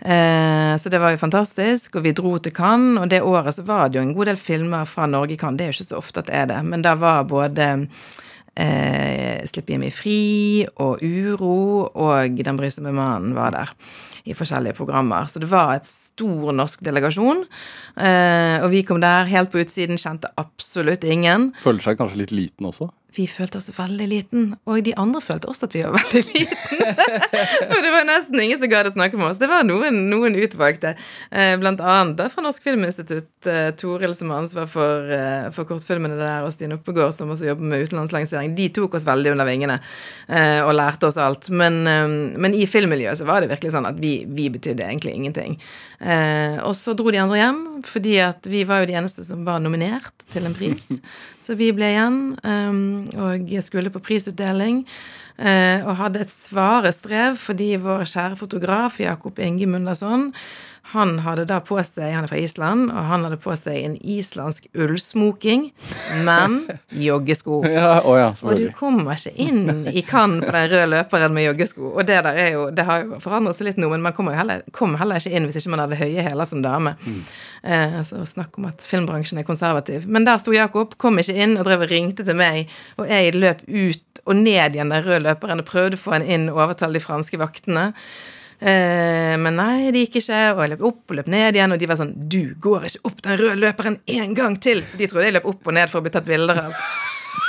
Eh, 0.00 0.76
så 0.80 0.88
det 0.88 0.98
var 1.02 1.12
jo 1.12 1.20
fantastisk, 1.20 1.98
og 1.98 2.06
vi 2.06 2.14
dro 2.16 2.36
til 2.40 2.54
Cannes, 2.56 3.02
og 3.02 3.10
det 3.12 3.20
året 3.26 3.56
så 3.56 3.66
var 3.68 3.88
det 3.88 4.00
jo 4.00 4.06
en 4.06 4.14
god 4.16 4.32
del 4.32 4.40
filmer 4.40 4.88
fra 4.88 5.08
Norge 5.10 5.36
i 5.36 5.40
Cannes. 5.40 5.58
Det 5.60 5.66
er 5.66 5.72
jo 5.72 5.78
ikke 5.78 5.90
så 5.90 6.00
ofte 6.00 6.22
at 6.22 6.30
det 6.30 6.38
er 6.38 6.50
det, 6.54 6.60
men 6.70 6.84
da 6.86 6.94
var 6.96 7.28
både 7.28 7.68
eh, 8.56 9.40
Slipp 9.50 9.70
Jimmy 9.70 9.90
fri 9.92 10.64
og 10.80 11.02
Uro 11.04 11.90
og 11.90 12.40
Den 12.44 12.60
brysomme 12.60 12.94
mannen 12.96 13.36
var 13.36 13.54
der 13.56 13.74
i 14.24 14.36
forskjellige 14.36 14.76
programmer. 14.78 15.28
Så 15.30 15.42
det 15.42 15.50
var 15.50 15.74
et 15.74 15.88
stor 15.88 16.54
norsk 16.56 16.82
delegasjon. 16.86 17.44
Eh, 17.96 18.56
og 18.60 18.70
vi 18.74 18.84
kom 18.86 19.02
der 19.02 19.28
helt 19.30 19.52
på 19.52 19.62
utsiden, 19.64 20.00
kjente 20.00 20.32
absolutt 20.40 21.04
ingen. 21.04 21.50
Føler 21.64 21.84
seg 21.84 22.00
kanskje 22.00 22.24
litt 22.24 22.34
liten 22.34 22.70
også? 22.70 22.90
vi 23.16 23.26
følte 23.26 23.58
oss 23.58 23.70
veldig 23.74 24.06
liten, 24.10 24.50
og 24.68 24.82
de 24.86 24.92
andre 25.00 25.20
følte 25.24 25.48
også 25.50 25.66
at 25.66 25.74
vi 25.74 25.82
var 25.82 25.96
veldig 26.12 26.22
liten. 26.30 26.82
For 27.70 27.82
det 27.84 27.92
var 27.94 28.06
nesten 28.08 28.42
ingen 28.42 28.60
som 28.60 28.70
gadd 28.70 28.90
å 28.90 28.94
snakke 28.94 29.18
med 29.18 29.30
oss. 29.30 29.40
Det 29.40 29.48
var 29.50 29.66
noen, 29.66 30.04
noen 30.10 30.36
utvalgte, 30.38 30.94
eh, 31.30 31.54
blant 31.60 31.82
annet 31.82 32.22
fra 32.32 32.44
Norsk 32.44 32.66
Filminstitutt, 32.66 33.32
eh, 33.50 33.70
Toril 33.80 34.14
som 34.16 34.30
har 34.30 34.44
ansvar 34.44 34.68
for, 34.70 35.14
for, 35.54 35.68
kortfilmene 35.68 36.18
der, 36.18 36.46
og 36.46 36.54
Stine 36.54 36.78
Oppegård 36.78 37.14
som 37.16 37.32
også 37.32 37.50
jobber 37.50 37.66
med 37.72 37.88
utenlandslansering. 37.88 38.54
De 38.58 38.68
tok 38.74 38.94
oss 38.98 39.08
veldig 39.08 39.34
under 39.34 39.48
vingene 39.48 39.78
og 40.66 40.72
lærte 40.74 41.08
oss 41.08 41.18
alt. 41.20 41.48
Men, 41.54 41.82
men, 41.84 42.54
i 42.54 42.66
filmmiljøet 42.70 43.20
så 43.20 43.26
var 43.28 43.42
det 43.42 43.50
virkelig 43.50 43.72
sånn 43.74 43.88
at 43.88 43.98
vi, 44.00 44.09
vi 44.28 44.48
betydde 44.52 44.86
egentlig 44.86 45.14
ingenting. 45.16 45.56
og 46.64 46.72
så 46.76 46.94
dro 46.96 47.10
de 47.12 47.20
andre 47.20 47.40
hjem, 47.40 47.62
fordi 47.84 48.14
at 48.24 48.46
vi 48.48 48.64
var 48.68 48.82
jo 48.82 48.90
de 48.90 48.96
eneste 49.00 49.24
som 49.26 49.44
var 49.44 49.60
nominert 49.60 50.24
til 50.32 50.48
en 50.48 50.56
pris. 50.56 50.92
Så 51.44 51.56
vi 51.56 51.70
ble 51.72 51.88
igjen 51.88 52.18
um, 52.44 52.82
og 53.18 53.48
skulle 53.64 53.90
på 53.90 54.02
prisutdeling. 54.04 54.84
Eh, 55.40 55.86
og 55.88 55.96
hadde 55.96 56.20
et 56.20 56.32
svare 56.32 56.90
strev 56.92 57.38
fordi 57.40 57.70
vår 57.80 58.02
kjære 58.10 58.36
fotograf 58.36 58.98
Jakob 59.00 59.38
Inge 59.40 59.64
Mundarsson 59.70 60.26
han 60.92 61.18
hadde 61.24 61.44
da 61.46 61.60
på 61.62 61.78
seg 61.86 62.14
Han 62.14 62.26
er 62.26 62.30
fra 62.30 62.38
Island, 62.40 62.90
og 62.90 63.08
han 63.10 63.26
hadde 63.26 63.38
på 63.40 63.54
seg 63.58 63.78
en 63.84 63.96
islandsk 64.00 64.66
ullsmoking, 64.74 65.68
men 66.26 66.56
joggesko. 67.06 67.60
Ja, 67.70 68.00
å 68.02 68.16
ja, 68.18 68.30
og 68.42 68.58
du 68.58 68.66
kommer 68.76 69.18
ikke 69.18 69.34
inn 69.40 69.86
i 69.90 70.02
Cannes 70.06 70.44
på 70.46 70.54
den 70.56 70.70
røde 70.72 70.88
løperen 70.90 71.36
med 71.36 71.46
joggesko. 71.46 71.92
Og 71.94 72.08
det 72.08 72.18
der 72.26 72.40
er 72.46 72.50
jo 72.56 72.66
Det 72.74 72.86
har 72.88 73.04
jo 73.04 73.20
forandret 73.22 73.58
seg 73.58 73.70
litt 73.70 73.80
nå, 73.80 73.90
men 73.92 74.02
man 74.04 74.16
kommer 74.16 74.34
jo 74.34 74.42
heller, 74.42 74.66
kom 74.76 74.96
heller 75.00 75.22
ikke 75.22 75.34
inn 75.36 75.46
hvis 75.48 75.60
ikke 75.60 75.74
man 75.76 75.84
hadde 75.84 76.00
høye 76.00 76.26
hæler 76.26 76.50
som 76.50 76.64
dame. 76.64 76.96
Mm. 77.06 77.22
Eh, 77.62 77.96
så 78.08 78.24
snakk 78.26 78.58
om 78.58 78.68
at 78.70 78.84
filmbransjen 78.86 79.40
er 79.40 79.46
konservativ. 79.48 80.06
Men 80.10 80.26
der 80.28 80.40
sto 80.42 80.54
Jakob, 80.54 80.96
kom 81.00 81.20
ikke 81.20 81.36
inn, 81.36 81.58
og 81.60 81.66
drev 81.68 81.86
og 81.86 81.92
ringte 81.92 82.26
til 82.26 82.38
meg, 82.38 82.70
og 82.98 83.10
jeg 83.10 83.36
løp 83.36 83.64
ut 83.68 84.24
og 84.26 84.36
ned 84.36 84.76
igjen 84.76 84.92
den 84.92 85.04
røde 85.04 85.22
løperen 85.24 85.62
og 85.62 85.68
prøvde 85.68 85.98
å 85.98 86.00
få 86.00 86.18
han 86.18 86.26
inn 86.26 86.50
og 86.50 86.60
overtale 86.66 86.98
de 86.98 87.04
franske 87.04 87.40
vaktene. 87.40 87.90
Eh, 88.60 89.36
men 89.40 89.56
nei, 89.56 89.90
det 89.92 90.06
gikk 90.06 90.20
ikke. 90.20 90.40
Og 90.54 90.64
jeg 90.64 90.74
løp 90.74 90.88
opp 90.90 91.12
og 91.12 91.20
løp 91.20 91.30
ned 91.32 91.56
igjen, 91.56 91.72
og 91.72 91.80
de 91.80 91.88
var 91.88 92.00
sånn 92.00 92.16
Du 92.30 92.42
går 92.60 92.90
ikke 92.90 93.06
opp 93.08 93.22
den 93.24 93.40
røde 93.40 93.60
løperen 93.62 94.00
en 94.20 94.34
gang 94.36 94.58
til! 94.60 94.84
For 94.84 95.00
de 95.00 95.08
trodde 95.10 95.30
jeg 95.30 95.38
løp 95.38 95.48
opp 95.54 95.70
og 95.70 95.78
ned 95.78 95.92
for 95.92 96.00
å 96.00 96.06
bli 96.06 96.12
tatt 96.14 96.28
bilder 96.28 96.66
av. 96.66 96.84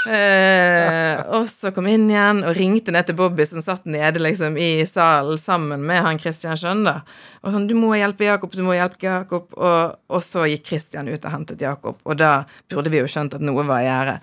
Eh, 0.10 1.20
og 1.36 1.46
så 1.50 1.70
kom 1.74 1.86
jeg 1.86 2.00
inn 2.00 2.08
igjen 2.10 2.40
og 2.46 2.56
ringte 2.58 2.94
ned 2.94 3.06
til 3.06 3.18
Bobby, 3.18 3.46
som 3.46 3.62
satt 3.62 3.86
nede 3.90 4.22
liksom 4.22 4.56
i 4.58 4.86
salen 4.90 5.38
sammen 5.42 5.84
med 5.86 6.02
han 6.06 6.20
Christian 6.22 6.58
Schjønn. 6.58 6.88
Og 6.88 7.54
sånn 7.54 7.68
'Du 7.68 7.76
må 7.78 7.94
hjelpe 7.98 8.26
Jakob, 8.26 8.54
du 8.56 8.64
må 8.66 8.78
hjelpe 8.78 9.06
Jakob.' 9.06 9.54
Og, 9.58 10.00
og, 10.10 10.22
så 10.26 10.48
gikk 10.50 10.66
Christian 10.72 11.10
ut 11.10 11.26
og 11.26 11.32
hentet 11.32 11.62
Jakob, 11.62 11.98
og 12.06 12.18
da 12.18 12.46
burde 12.70 12.90
vi 12.90 13.02
jo 13.02 13.10
skjønt 13.10 13.36
at 13.38 13.46
noe 13.46 13.66
var 13.68 13.82
i 13.82 13.90
gjære. 13.90 14.18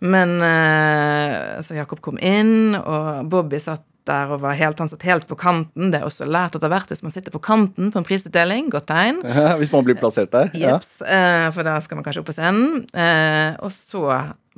Men 0.00 0.40
eh, 0.40 1.60
Så 1.60 1.76
Jakob 1.76 2.00
kom 2.00 2.18
inn, 2.18 2.74
og 2.76 3.28
Bobby 3.28 3.58
satt 3.60 3.84
der 4.10 4.34
og 4.34 4.42
var 4.42 4.58
helt, 4.58 4.82
han 4.82 4.90
satt 4.90 5.06
helt 5.08 5.28
på 5.30 5.38
kanten. 5.38 5.92
Det 5.94 6.02
er 6.02 6.08
også 6.08 6.28
lært 6.28 6.58
etter 6.58 6.72
hvert 6.72 6.90
hvis 6.90 7.04
man 7.06 7.14
sitter 7.14 7.34
på 7.34 7.42
kanten 7.42 7.92
på 7.94 8.02
en 8.02 8.06
prisutdeling. 8.06 8.70
Godt 8.74 8.90
tegn. 8.90 9.22
Ja, 9.24 9.54
hvis 9.60 9.72
man 9.72 9.86
blir 9.86 9.98
plassert 10.00 10.32
der. 10.34 10.50
Jeps. 10.58 10.98
Ja. 11.04 11.46
Eh, 11.46 11.48
for 11.54 11.66
da 11.66 11.78
skal 11.84 12.00
man 12.00 12.06
kanskje 12.06 12.24
opp 12.24 12.30
på 12.30 12.36
scenen. 12.36 12.84
Eh, 12.90 13.54
og 13.62 13.72
så 13.74 14.04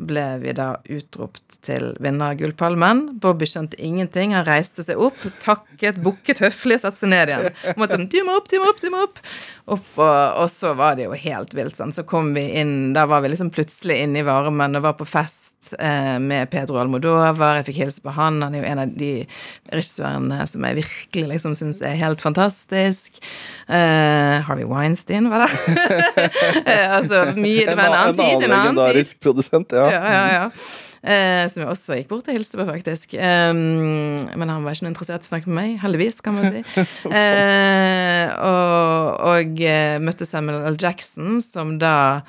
ble 0.00 0.24
vi 0.40 0.54
da 0.56 0.68
utropt 0.88 1.58
til 1.66 1.90
vinner 2.02 2.32
av 2.32 2.38
Gullpalmen. 2.40 3.02
Bobby 3.20 3.46
skjønte 3.48 3.76
ingenting. 3.82 4.32
Han 4.32 4.46
reiste 4.46 4.84
seg 4.86 5.00
opp, 5.00 5.20
takket, 5.42 6.00
bukket 6.02 6.40
høflig 6.42 6.78
og 6.78 6.84
satte 6.86 7.02
seg 7.02 7.12
ned 7.12 7.32
igjen. 7.32 7.48
Måtte 7.80 7.98
sånn, 7.98 8.08
du 8.08 8.18
må 8.24 8.38
opp, 8.40 8.48
du 8.48 8.56
må 8.62 8.70
opp, 8.72 8.80
du 8.80 8.88
må 8.92 9.02
opp. 9.04 9.20
opp 9.76 10.00
og, 10.00 10.16
og, 10.42 10.48
så 10.50 10.72
var 10.78 10.96
det 10.96 11.06
jo 11.06 11.18
helt 11.18 11.52
vilt. 11.56 11.76
Sånn. 11.76 11.92
Så 11.92 12.06
kom 12.08 12.32
vi 12.36 12.46
inn 12.60 12.92
Da 12.96 13.04
var 13.10 13.22
vi 13.24 13.32
liksom 13.32 13.52
plutselig 13.54 14.00
inne 14.06 14.22
i 14.22 14.26
varmen 14.26 14.78
og 14.78 14.86
var 14.86 14.96
på 14.98 15.06
fest 15.08 15.74
eh, 15.78 16.16
med 16.22 16.50
Pedro 16.52 16.80
Almodovar. 16.80 17.60
Jeg 17.60 17.68
fikk 17.68 17.82
hilse 17.84 18.04
på 18.04 18.16
han. 18.16 18.40
Han 18.42 18.56
er 18.56 18.64
jo 18.64 18.70
en 18.72 18.82
av 18.86 18.96
de 18.96 19.12
regissørene 19.72 20.40
som 20.48 20.66
jeg 20.68 20.80
virkelig 20.80 21.28
liksom 21.36 21.56
syns 21.58 21.82
er 21.84 22.00
helt 22.00 22.24
fantastisk. 22.24 23.20
Eh, 23.68 24.40
Harvey 24.48 24.66
Weinstein, 24.68 25.28
var 25.32 25.44
det? 25.44 25.52
eh, 26.66 26.88
altså 26.96 27.24
mye 27.36 27.68
Det 27.68 27.76
var 27.76 27.86
en 27.86 27.98
annen 28.00 28.18
tid, 28.18 28.48
en 28.48 28.56
annen 28.56 28.82
tid. 28.96 29.14
produsent, 29.22 29.72
ja. 29.76 29.91
Ja, 29.92 30.02
ja, 30.16 30.24
ja. 30.36 30.48
Eh, 31.02 31.48
som 31.50 31.64
jeg 31.64 31.66
også 31.66 31.96
gikk 31.98 32.12
bort 32.12 32.28
og 32.30 32.36
hilste 32.36 32.60
på, 32.60 32.66
faktisk. 32.68 33.16
Eh, 33.18 33.50
men 33.52 34.52
han 34.52 34.62
var 34.62 34.76
ikke 34.76 34.86
noe 34.86 34.94
interessert 34.94 35.24
i 35.24 35.26
å 35.26 35.32
snakke 35.32 35.50
med 35.50 35.58
meg, 35.58 35.74
heldigvis, 35.82 36.22
kan 36.22 36.38
man 36.38 36.48
si. 36.50 36.62
Eh, 37.22 38.28
og, 38.46 39.18
og 39.32 39.58
uh, 39.58 39.96
møtte 40.02 40.26
Samuel 40.26 40.62
L. 40.70 40.76
Jackson, 40.80 41.40
som 41.44 41.74
da 41.82 42.22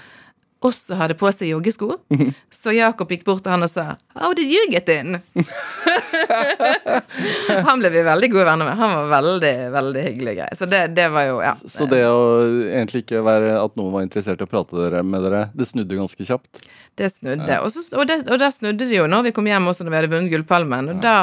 også 0.68 0.98
hadde 1.00 1.16
på 1.20 1.32
seg 1.36 1.52
joggesko. 1.52 1.98
Så 2.64 2.74
Jakob 2.76 3.12
gikk 3.12 3.26
bort 3.28 3.44
til 3.46 3.54
han 3.54 3.66
og 3.66 3.72
sa 3.72 3.96
'How 4.14 4.34
did 4.38 4.52
you 4.52 4.64
get 4.72 4.90
in?' 4.90 5.20
han 7.68 7.82
ble 7.82 7.90
vi 7.90 8.04
veldig 8.06 8.30
gode 8.32 8.46
venner 8.46 8.70
med. 8.70 8.78
Han 8.78 8.96
var 8.98 9.10
veldig, 9.16 9.54
veldig 9.74 10.06
hyggelig 10.08 10.36
grei. 10.38 10.50
Så 10.56 10.70
det, 10.70 10.86
det, 10.96 11.08
var 11.14 11.28
jo, 11.30 11.42
ja. 11.44 11.54
Så 11.56 11.88
det 11.90 12.04
å 12.08 12.22
egentlig 12.70 13.04
ikke 13.06 13.26
være 13.26 13.58
at 13.60 13.76
noen 13.80 13.94
var 13.96 14.06
interessert 14.06 14.42
i 14.42 14.48
å 14.48 14.52
prate 14.52 15.04
med 15.04 15.26
dere, 15.26 15.48
det 15.58 15.70
snudde 15.70 16.00
ganske 16.00 16.30
kjapt? 16.30 16.64
Det 16.96 17.10
snudde. 17.10 17.50
Ja. 17.50 17.62
Og, 17.66 17.74
så, 17.74 17.84
og, 17.98 18.08
det, 18.08 18.24
og 18.30 18.40
da 18.42 18.52
snudde 18.54 18.86
det 18.86 18.98
jo 18.98 19.10
når 19.10 19.30
vi 19.30 19.36
kom 19.36 19.48
hjem 19.50 19.70
også 19.72 19.86
når 19.86 19.94
vi 19.94 20.02
hadde 20.02 20.14
vunnet 20.14 20.34
Gullpalmen. 20.34 20.92
Og 20.94 21.00
ja. 21.02 21.04
da 21.04 21.18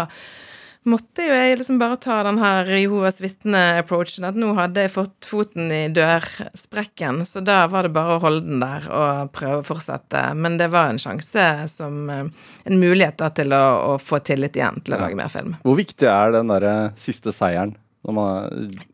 måtte 0.88 1.24
jo 1.26 1.34
jeg 1.34 1.58
liksom 1.60 1.78
bare 1.80 1.98
ta 2.00 2.20
den 2.24 2.38
her 2.40 2.68
Jehovas 2.72 3.20
vitne-approachen. 3.20 4.24
At 4.28 4.38
nå 4.38 4.52
hadde 4.56 4.86
jeg 4.86 4.92
fått 4.94 5.28
foten 5.28 5.72
i 5.74 5.82
dørsprekken, 5.92 7.22
så 7.28 7.42
da 7.44 7.62
var 7.70 7.86
det 7.86 7.92
bare 7.96 8.16
å 8.16 8.22
holde 8.22 8.46
den 8.46 8.64
der 8.64 8.86
og 8.88 9.32
prøve 9.36 9.60
å 9.60 9.68
fortsette. 9.72 10.22
Men 10.38 10.56
det 10.60 10.70
var 10.72 10.92
en 10.92 11.02
sjanse 11.02 11.46
som 11.70 12.08
eh, 12.10 12.24
En 12.64 12.80
mulighet 12.80 13.18
da 13.18 13.30
til 13.34 13.52
å, 13.56 13.62
å 13.92 13.98
få 13.98 14.20
tillit 14.24 14.56
igjen 14.56 14.80
til 14.84 14.94
å 14.94 15.00
lage 15.00 15.16
mer 15.18 15.30
film. 15.32 15.54
Hvor 15.64 15.78
viktig 15.78 16.06
er 16.08 16.34
den 16.34 16.52
derre 16.52 16.74
siste 17.00 17.32
seieren? 17.34 17.76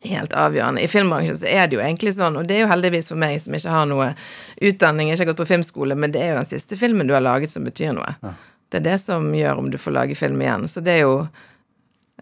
Helt 0.02 0.32
avgjørende. 0.34 0.82
I 0.82 0.90
filmbransjen 0.90 1.36
så 1.38 1.46
er 1.46 1.68
det 1.68 1.78
jo 1.78 1.82
egentlig 1.82 2.14
sånn, 2.16 2.38
og 2.40 2.48
det 2.48 2.56
er 2.56 2.64
jo 2.64 2.70
heldigvis 2.72 3.10
for 3.12 3.20
meg 3.20 3.38
som 3.42 3.54
ikke 3.54 3.74
har 3.74 3.86
noe 3.90 4.08
utdanning, 4.58 5.12
ikke 5.12 5.22
har 5.22 5.30
gått 5.30 5.42
på 5.44 5.50
filmskole, 5.52 5.94
men 5.94 6.14
det 6.14 6.24
er 6.24 6.32
jo 6.32 6.40
den 6.40 6.48
siste 6.50 6.78
filmen 6.80 7.06
du 7.06 7.14
har 7.14 7.22
laget 7.22 7.54
som 7.54 7.66
betyr 7.66 7.94
noe. 7.94 8.16
Ja. 8.22 8.32
Det 8.72 8.80
er 8.80 8.86
det 8.88 8.96
som 8.98 9.28
gjør 9.34 9.62
om 9.62 9.70
du 9.70 9.78
får 9.78 9.94
lage 9.94 10.18
film 10.18 10.42
igjen. 10.42 10.66
Så 10.66 10.82
det 10.82 10.96
er 10.96 11.04
jo 11.04 11.20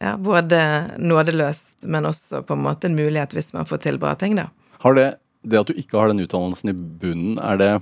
ja, 0.01 0.17
både 0.19 0.61
nådeløst, 0.99 1.85
men 1.87 2.09
også 2.09 2.43
på 2.47 2.57
en 2.57 2.65
måte 2.67 2.91
en 2.91 2.99
mulighet 2.99 3.35
hvis 3.37 3.53
man 3.55 3.69
får 3.69 3.85
til 3.87 4.01
bra 4.03 4.15
ting, 4.19 4.37
da. 4.39 4.49
Har 4.85 4.99
det, 4.99 5.09
det 5.47 5.61
at 5.61 5.71
du 5.71 5.79
ikke 5.79 6.01
har 6.01 6.11
den 6.11 6.25
utdannelsen 6.25 6.73
i 6.73 6.77
bunnen, 6.77 7.39
er 7.39 7.61
det, 7.61 7.73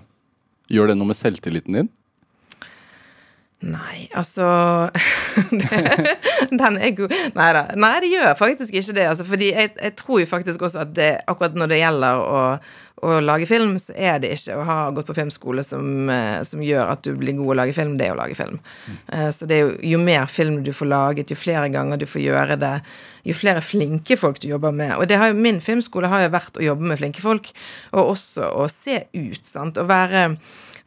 gjør 0.73 0.93
det 0.93 0.99
noe 0.99 1.11
med 1.11 1.19
selvtilliten 1.19 1.79
din? 1.79 1.91
Nei, 3.63 4.09
altså 4.19 4.45
Den 6.51 6.79
er 6.83 6.95
god 6.99 7.13
Nei 7.37 7.51
da. 7.55 7.67
Nei, 7.79 7.93
det 8.03 8.11
gjør 8.11 8.33
faktisk 8.39 8.75
ikke 8.75 8.95
det. 8.97 9.05
Altså, 9.07 9.27
fordi 9.27 9.53
jeg, 9.53 9.71
jeg, 9.77 9.95
tror 9.99 10.23
jo 10.23 10.27
faktisk 10.27 10.65
også 10.67 10.83
at 10.83 10.97
det, 10.97 11.11
akkurat 11.31 11.55
når 11.55 11.71
det 11.71 11.79
gjelder 11.79 12.23
å, 12.23 12.41
å 13.07 13.13
lage 13.23 13.47
film, 13.47 13.77
så 13.83 13.95
er 13.95 14.19
det 14.23 14.33
ikke 14.35 14.57
å 14.59 14.65
ha 14.67 14.79
gått 14.95 15.07
på 15.13 15.17
filmskole 15.17 15.63
som, 15.67 16.11
eh, 16.11 16.41
som 16.49 16.65
gjør 16.65 16.91
at 16.91 17.05
du 17.07 17.13
blir 17.19 17.39
god 17.39 17.55
å 17.55 17.59
lage 17.61 17.77
film, 17.77 17.95
det 18.01 18.09
er 18.09 18.17
å 18.17 18.19
lage 18.19 18.37
film. 18.39 18.59
Mm. 18.59 18.99
Så 19.37 19.47
det 19.51 19.59
er 19.59 19.63
jo, 19.63 19.77
jo 19.93 20.03
mer 20.03 20.27
film 20.31 20.59
du 20.67 20.73
får 20.75 20.91
laget, 20.91 21.31
jo 21.31 21.39
flere 21.39 21.71
ganger 21.73 22.03
du 22.03 22.07
får 22.11 22.25
gjøre 22.25 22.59
det, 22.63 22.75
jo 23.31 23.39
flere 23.39 23.63
flinke 23.63 24.19
folk 24.19 24.43
du 24.43 24.49
jobber 24.51 24.75
med. 24.75 24.97
Og 24.99 25.07
jo, 25.07 25.31
min 25.39 25.63
filmskole 25.63 26.11
har 26.11 26.27
jo 26.27 26.35
vært 26.35 26.59
å 26.59 26.67
jobbe 26.67 26.91
med 26.91 26.99
flinke 26.99 27.23
folk, 27.23 27.53
og 27.95 28.17
også 28.17 28.51
å 28.59 28.67
se 28.71 29.05
ut, 29.15 29.43
sant. 29.47 29.79
Å 29.79 29.87
være 29.87 30.33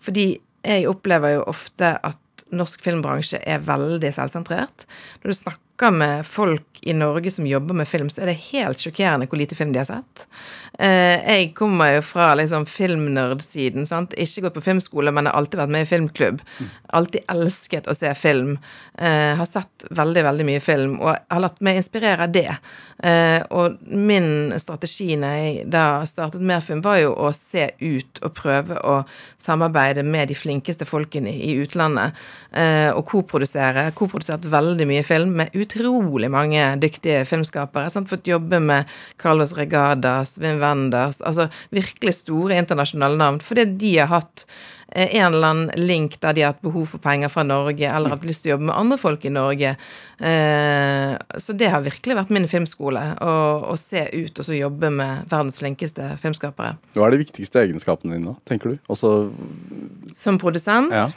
Fordi 0.06 0.36
jeg 0.66 0.86
opplever 0.90 1.38
jo 1.38 1.48
ofte 1.50 1.96
at 2.04 2.20
norsk 2.58 2.84
filmbransje 2.84 3.42
er 3.44 3.64
veldig 3.66 4.12
selvsentrert. 4.16 4.88
Når 5.22 5.32
du 5.32 5.38
snakker 5.38 5.65
med 5.92 6.26
folk 6.26 6.80
i 6.82 6.94
Norge 6.94 7.32
som 7.32 7.48
jobber 7.48 7.74
med 7.74 7.88
film, 7.88 8.10
så 8.10 8.22
er 8.22 8.32
det 8.32 8.42
helt 8.52 8.80
sjokkerende 8.80 9.28
hvor 9.28 9.40
lite 9.40 9.56
film 9.58 9.74
de 9.74 9.82
har 9.82 9.90
sett. 9.90 10.28
Eh, 10.80 11.22
jeg 11.24 11.54
kommer 11.56 11.96
jo 11.96 12.02
fra 12.04 12.34
liksom 12.36 12.66
filmnerdsiden. 12.68 13.88
sant? 13.88 14.14
Ikke 14.14 14.46
gått 14.46 14.58
på 14.58 14.66
filmskole, 14.66 15.12
men 15.12 15.26
har 15.26 15.38
alltid 15.40 15.60
vært 15.60 15.74
med 15.74 15.86
i 15.86 15.90
filmklubb. 15.90 16.42
Alltid 16.94 17.26
elsket 17.32 17.88
å 17.88 17.96
se 17.96 18.12
film. 18.16 18.58
Eh, 18.98 19.36
har 19.36 19.46
sett 19.46 19.88
veldig, 19.90 20.24
veldig 20.24 20.46
mye 20.46 20.64
film, 20.64 21.00
og 21.02 21.16
har 21.16 21.42
latt 21.42 21.62
meg 21.62 21.80
inspirere 21.80 22.28
av 22.28 22.32
det. 22.36 22.58
Eh, 23.04 23.42
og 23.52 23.80
min 23.90 24.54
strategi 24.60 25.16
når 25.20 25.40
jeg 25.40 25.66
da 25.72 25.86
startet 26.06 26.42
Merfilm, 26.42 26.84
var 26.84 27.00
jo 27.02 27.16
å 27.16 27.32
se 27.34 27.72
ut 27.80 28.22
og 28.22 28.36
prøve 28.36 28.80
å 28.84 29.02
samarbeide 29.42 30.04
med 30.04 30.30
de 30.30 30.36
flinkeste 30.36 30.86
folkene 30.86 31.32
i 31.32 31.56
utlandet. 31.62 32.16
Og 32.96 33.04
koprodusere. 33.06 33.90
Koprodusert 33.92 34.46
veldig 34.48 34.86
mye 34.88 35.04
film 35.04 35.34
med 35.42 35.52
utrolig 35.66 36.30
mange 36.34 36.64
dyktige 36.82 37.26
filmskapere. 37.28 37.92
Sant? 37.94 38.10
Fått 38.12 38.30
jobbe 38.30 38.62
med 38.64 38.90
Carlos 39.22 39.56
Regadas, 39.58 40.38
Wim 40.42 40.62
Wenders, 40.64 41.22
altså 41.26 41.50
virkelig 41.76 42.16
store 42.22 42.62
internasjonale 42.62 43.20
navn. 43.20 43.42
Fordi 43.44 43.68
de 43.82 43.98
har 44.00 44.14
hatt 44.14 44.46
en 44.88 45.34
eller 45.34 45.48
annen 45.48 45.72
link 45.76 46.20
der 46.22 46.36
de 46.36 46.44
har 46.46 46.54
hatt 46.54 46.62
behov 46.64 46.86
for 46.94 47.02
penger 47.04 47.32
fra 47.34 47.44
Norge, 47.44 47.88
eller 47.90 48.14
hatt 48.14 48.26
lyst 48.28 48.44
til 48.46 48.52
å 48.52 48.56
jobbe 48.56 48.68
med 48.70 48.78
andre 48.78 48.98
folk 49.02 49.26
i 49.26 49.32
Norge. 49.34 49.72
Eh, 50.20 51.16
så 51.42 51.56
det 51.58 51.72
har 51.74 51.84
virkelig 51.84 52.16
vært 52.20 52.32
min 52.36 52.48
filmskole. 52.48 53.02
Å, 53.20 53.76
se 53.80 54.06
ut 54.14 54.40
og 54.40 54.48
så 54.48 54.56
jobbe 54.56 54.92
med 54.94 55.26
verdens 55.32 55.60
flinkeste 55.60 56.14
filmskapere. 56.22 56.78
Hva 56.96 57.10
er 57.10 57.16
de 57.16 57.22
viktigste 57.26 57.66
egenskapene 57.66 58.16
dine, 58.16 58.36
tenker 58.48 58.76
du? 58.76 58.78
Også 58.94 59.12
Som 60.16 60.40
produsent? 60.40 60.94
Ja. 60.94 61.10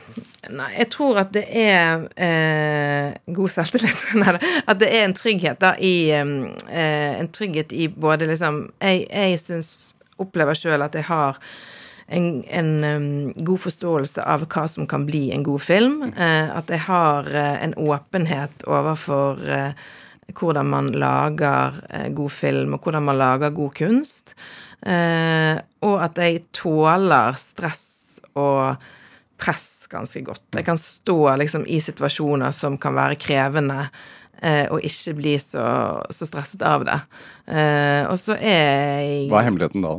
Nei, 0.49 0.71
jeg 0.79 0.91
tror 0.95 1.21
at 1.23 1.33
det 1.37 1.45
er 1.53 2.09
eh, 2.17 3.15
god 3.37 3.53
selvtillit. 3.53 4.05
At 4.71 4.79
det 4.81 4.89
er 4.91 5.05
en 5.05 5.15
trygghet 5.17 5.61
da 5.61 5.75
i 5.81 6.11
eh, 6.15 7.21
En 7.21 7.29
trygghet 7.33 7.73
i 7.73 7.89
både 7.89 8.29
liksom 8.31 8.61
Jeg, 8.81 9.07
jeg 9.09 9.41
syns 9.43 9.71
Opplever 10.19 10.57
sjøl 10.59 10.83
at 10.83 10.97
jeg 10.99 11.07
har 11.07 11.39
en, 12.09 12.45
en 12.49 12.85
um, 12.85 13.33
god 13.37 13.61
forståelse 13.61 14.25
av 14.25 14.47
hva 14.49 14.65
som 14.71 14.89
kan 14.89 15.05
bli 15.09 15.29
en 15.35 15.45
god 15.47 15.63
film. 15.63 16.01
Uh, 16.17 16.49
at 16.57 16.71
jeg 16.73 16.85
har 16.87 17.29
uh, 17.29 17.57
en 17.63 17.75
åpenhet 17.77 18.65
overfor 18.69 19.43
uh, 19.45 19.89
hvordan 20.39 20.69
man 20.69 20.91
lager 20.93 21.79
god 22.13 22.33
film, 22.33 22.75
og 22.77 22.85
hvordan 22.85 23.07
man 23.07 23.17
lager 23.17 23.55
god 23.57 23.71
kunst. 23.79 24.35
Og 24.85 25.95
at 26.05 26.19
jeg 26.21 26.43
tåler 26.53 27.33
stress 27.41 28.21
og 28.37 28.85
press 29.41 29.89
ganske 29.89 30.21
godt. 30.27 30.45
Jeg 30.53 30.67
kan 30.67 30.77
stå 30.77 31.17
liksom 31.41 31.65
i 31.65 31.81
situasjoner 31.81 32.53
som 32.53 32.77
kan 32.77 32.93
være 32.95 33.17
krevende. 33.17 33.89
og 34.69 34.85
ikke 34.85 35.15
bli 35.17 35.39
så, 35.41 35.65
så 36.13 36.29
stresset 36.29 36.61
av 36.63 36.85
det. 36.85 37.01
Og 38.13 38.19
så 38.21 38.37
er 38.37 39.01
jeg 39.01 39.31
Hva 39.33 39.41
er 39.41 39.49
hemmeligheten 39.49 39.89
da? 39.89 39.97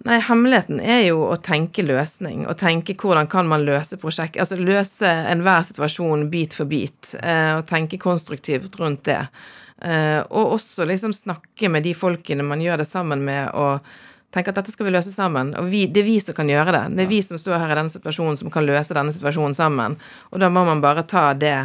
Nei, 0.00 0.16
hemmeligheten 0.24 0.78
er 0.80 1.02
jo 1.10 1.26
å 1.28 1.36
tenke 1.44 1.82
løsning, 1.84 2.46
og 2.48 2.56
tenke 2.60 2.94
hvordan 2.96 3.26
kan 3.28 3.48
man 3.50 3.66
løse 3.66 3.98
prosjekt 4.00 4.38
Altså 4.40 4.56
løse 4.56 5.08
enhver 5.28 5.66
situasjon 5.68 6.30
bit 6.32 6.56
for 6.56 6.70
bit, 6.70 7.14
eh, 7.20 7.58
og 7.58 7.66
tenke 7.68 8.00
konstruktivt 8.00 8.78
rundt 8.80 9.04
det. 9.10 9.20
Eh, 9.84 10.20
og 10.24 10.54
også 10.56 10.88
liksom 10.88 11.12
snakke 11.16 11.68
med 11.68 11.84
de 11.84 11.92
folkene 11.92 12.46
man 12.48 12.64
gjør 12.64 12.80
det 12.80 12.88
sammen 12.88 13.26
med, 13.28 13.52
og 13.52 13.84
tenke 14.32 14.54
at 14.54 14.62
dette 14.62 14.72
skal 14.72 14.88
vi 14.88 14.96
løse 14.96 15.12
sammen. 15.12 15.52
Og 15.60 15.68
vi, 15.68 15.84
det 15.84 16.00
er 16.00 16.08
vi 16.08 16.16
som 16.24 16.36
kan 16.38 16.48
gjøre 16.48 16.78
det. 16.78 16.84
Det 16.96 17.04
er 17.04 17.12
vi 17.12 17.20
som 17.26 17.40
står 17.40 17.60
her 17.60 17.74
i 17.74 17.80
denne 17.82 17.92
situasjonen, 17.92 18.40
som 18.40 18.52
kan 18.54 18.64
løse 18.64 18.96
denne 18.96 19.12
situasjonen 19.12 19.56
sammen. 19.58 20.00
Og 20.32 20.40
da 20.40 20.48
må 20.48 20.64
man 20.64 20.80
bare 20.80 21.04
ta 21.04 21.30
det 21.36 21.58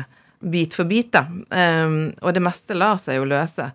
bit 0.44 0.76
for 0.76 0.92
bit, 0.92 1.14
da. 1.16 1.24
Eh, 1.56 2.02
og 2.20 2.36
det 2.36 2.44
meste 2.44 2.76
lar 2.76 3.00
seg 3.00 3.22
jo 3.22 3.32
løse. 3.32 3.72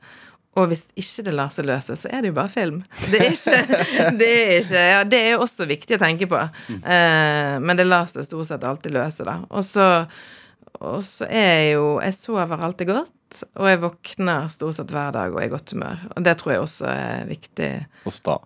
Og 0.59 0.67
hvis 0.67 0.89
ikke 0.99 1.23
det 1.29 1.35
lar 1.39 1.53
seg 1.55 1.69
løse, 1.69 1.95
så 1.97 2.09
er 2.11 2.25
det 2.25 2.33
jo 2.33 2.37
bare 2.41 2.51
film. 2.51 2.81
Det 3.13 3.21
er 3.23 3.31
ikke, 3.37 3.79
det 4.21 4.31
er 4.35 4.53
ikke 4.59 4.83
Ja, 4.83 5.05
det 5.07 5.21
er 5.29 5.39
også 5.45 5.67
viktig 5.71 5.95
å 5.97 6.03
tenke 6.03 6.27
på. 6.31 6.41
Eh, 6.75 7.55
men 7.63 7.79
det 7.79 7.87
lar 7.87 8.11
seg 8.11 8.27
stort 8.27 8.51
sett 8.51 8.67
alltid 8.67 8.97
løse, 8.99 9.27
da. 9.29 9.39
Og 9.55 9.63
så, 9.67 9.87
og 10.83 11.01
så 11.07 11.29
er 11.31 11.49
jeg 11.53 11.73
jo 11.77 11.87
Jeg 12.03 12.17
sover 12.19 12.67
alltid 12.67 12.91
godt, 12.91 13.43
og 13.55 13.71
jeg 13.71 13.83
våkner 13.87 14.51
stort 14.51 14.81
sett 14.81 14.91
hver 14.95 15.15
dag 15.15 15.31
og 15.31 15.39
er 15.39 15.47
i 15.47 15.55
godt 15.55 15.77
humør. 15.77 16.03
Og 16.17 16.27
det 16.27 16.35
tror 16.41 16.57
jeg 16.57 16.65
også 16.67 16.91
er 16.91 17.29
viktig. 17.31 17.73
Og 18.11 18.17
sta. 18.19 18.41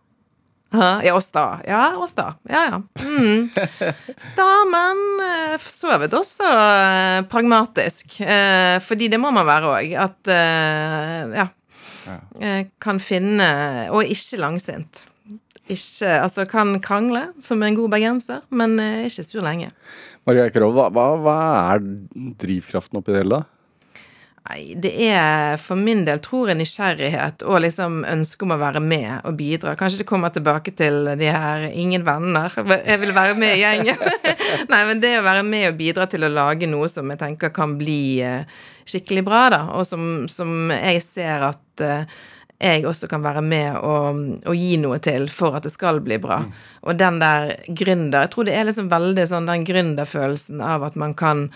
Ja, 0.74 1.12
og 1.14 1.22
sta. 1.22 1.44
Ja, 1.68 1.82
og 1.96 2.08
sta. 2.10 2.32
Ja, 2.50 2.64
ja. 2.68 2.78
Mm. 3.00 3.48
Sta, 4.18 4.46
men 4.68 5.02
sovet 5.22 5.62
for 5.62 5.72
så 5.72 5.98
vidt 6.02 6.16
også 6.18 6.48
eh, 6.50 7.18
pragmatisk. 7.30 8.16
Eh, 8.20 8.76
fordi 8.82 9.08
det 9.12 9.20
må 9.22 9.30
man 9.34 9.46
være 9.48 9.70
òg. 9.78 9.94
At 10.04 10.34
eh, 10.34 11.38
Ja. 11.40 11.48
Eh, 12.40 12.66
Kan 12.80 13.00
finne 13.00 13.48
Og 13.94 14.04
ikke 14.04 14.40
langsint. 14.40 15.06
Ikke 15.68 16.10
Altså, 16.20 16.44
kan 16.48 16.76
krangle 16.84 17.30
som 17.40 17.62
en 17.62 17.76
god 17.78 17.94
bergenser, 17.96 18.42
men 18.50 18.78
eh, 18.82 19.06
ikke 19.08 19.24
sur 19.24 19.44
lenge. 19.44 19.70
Maria 20.28 20.48
Ekerov, 20.48 20.76
hva, 20.76 20.90
hva, 20.92 21.08
hva 21.20 21.38
er 21.74 21.84
drivkraften 22.40 23.00
oppi 23.00 23.14
det 23.14 23.24
hele? 23.24 23.40
da? 23.40 23.50
Nei, 24.44 24.74
det 24.76 24.90
er 25.06 25.54
for 25.56 25.80
min 25.80 26.02
del, 26.04 26.18
tror 26.20 26.50
jeg, 26.50 26.58
nysgjerrighet 26.58 27.46
og 27.48 27.62
liksom 27.64 28.02
ønske 28.04 28.44
om 28.44 28.52
å 28.52 28.58
være 28.60 28.82
med 28.84 29.24
og 29.24 29.38
bidra. 29.38 29.72
Kanskje 29.80 30.02
det 30.02 30.08
kommer 30.10 30.34
tilbake 30.34 30.74
til 30.76 31.08
de 31.16 31.30
her 31.32 31.70
'ingen 31.70 32.04
venner'. 32.04 32.52
Jeg 32.84 33.00
vil 33.00 33.14
være 33.16 33.38
med 33.40 33.56
i 33.56 33.62
gjengen. 33.62 33.96
Nei, 34.72 34.82
men 34.84 35.00
det 35.00 35.14
å 35.18 35.24
være 35.24 35.42
med 35.48 35.70
og 35.70 35.78
bidra 35.78 36.04
til 36.06 36.24
å 36.24 36.28
lage 36.28 36.68
noe 36.68 36.88
som 36.92 37.08
jeg 37.08 37.18
tenker 37.18 37.48
kan 37.48 37.78
bli 37.78 38.20
eh, 38.20 38.44
skikkelig 38.88 39.24
bra, 39.26 39.42
da, 39.52 39.60
og 39.78 39.86
som, 39.88 40.24
som 40.30 40.72
jeg 40.74 41.02
ser 41.04 41.44
at 41.50 41.84
eh, 41.84 42.16
jeg 42.64 42.84
også 42.86 43.08
kan 43.10 43.22
være 43.24 43.42
med 43.44 43.76
og, 43.82 44.20
og 44.46 44.56
gi 44.56 44.76
noe 44.80 45.00
til 45.02 45.26
for 45.32 45.56
at 45.58 45.66
det 45.66 45.72
skal 45.74 45.98
bli 46.04 46.18
bra. 46.22 46.40
Og 46.86 46.96
den 46.98 47.18
der 47.20 47.56
gründer 47.66 48.24
Jeg 48.24 48.32
tror 48.32 48.46
det 48.48 48.54
er 48.56 48.68
liksom 48.68 48.90
veldig 48.92 49.26
sånn 49.28 49.48
den 49.50 49.66
gründerfølelsen 49.66 50.62
av 50.64 50.86
at 50.86 50.96
man 51.00 51.16
kan 51.18 51.48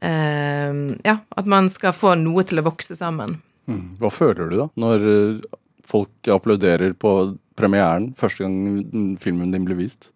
eh, 0.00 0.72
Ja, 1.04 1.18
at 1.36 1.46
man 1.46 1.70
skal 1.74 1.94
få 1.96 2.16
noe 2.18 2.46
til 2.48 2.62
å 2.62 2.66
vokse 2.70 2.96
sammen. 2.98 3.38
Mm. 3.68 3.98
Hva 4.00 4.10
føler 4.12 4.48
du 4.48 4.56
da, 4.64 4.68
når 4.80 5.08
eh, 5.12 5.58
folk 5.88 6.32
applauderer 6.32 6.96
på 6.96 7.14
premieren 7.58 8.12
første 8.16 8.46
gang 8.46 8.56
mm, 8.80 9.16
filmen 9.20 9.52
din 9.52 9.66
blir 9.68 9.78
vist? 9.78 10.10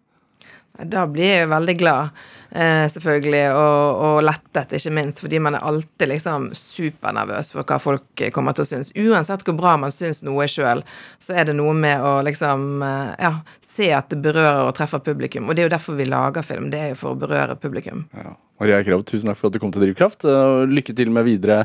Da 0.73 1.05
blir 1.11 1.29
jeg 1.29 1.43
jo 1.45 1.53
veldig 1.53 1.75
glad, 1.77 2.23
eh, 2.55 2.85
selvfølgelig, 2.93 3.45
og, 3.57 4.03
og 4.07 4.19
lettet, 4.27 4.77
ikke 4.79 4.95
minst, 4.95 5.23
fordi 5.25 5.41
man 5.43 5.57
er 5.59 5.67
alltid 5.69 6.13
liksom 6.13 6.51
supernervøs 6.57 7.53
for 7.57 7.69
hva 7.69 7.81
folk 7.83 8.25
kommer 8.35 8.57
til 8.57 8.67
å 8.67 8.71
synes. 8.73 8.93
Uansett 8.99 9.45
hvor 9.47 9.59
bra 9.59 9.75
man 9.81 9.95
syns 9.95 10.23
noe 10.27 10.47
sjøl, 10.51 10.85
så 11.23 11.37
er 11.39 11.51
det 11.51 11.57
noe 11.59 11.75
med 11.77 12.05
å 12.05 12.15
liksom 12.27 12.85
eh, 12.87 13.13
ja, 13.23 13.35
se 13.65 13.91
at 13.97 14.13
det 14.13 14.23
berører 14.25 14.69
og 14.69 14.77
treffer 14.79 15.03
publikum. 15.05 15.49
Og 15.49 15.57
det 15.57 15.65
er 15.65 15.71
jo 15.71 15.77
derfor 15.77 15.99
vi 15.99 16.09
lager 16.09 16.47
film. 16.47 16.71
Det 16.73 16.81
er 16.81 16.95
jo 16.95 17.03
for 17.03 17.17
å 17.17 17.23
berøre 17.25 17.59
publikum. 17.61 18.07
Ja. 18.17 18.37
Maria 18.63 18.79
Krav, 18.87 19.01
tusen 19.03 19.27
takk 19.27 19.41
for 19.41 19.51
at 19.51 19.57
du 19.57 19.59
kom 19.59 19.73
til 19.75 19.83
Drivkraft. 19.83 20.23
og 20.29 20.71
Lykke 20.71 20.95
til 20.95 21.11
med 21.11 21.27
videre 21.27 21.65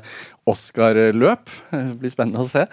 Oscar-løp. 0.49 1.51
Det 1.71 1.97
blir 2.01 2.09
spennende 2.09 2.41
å 2.41 2.49
se. 2.49 2.63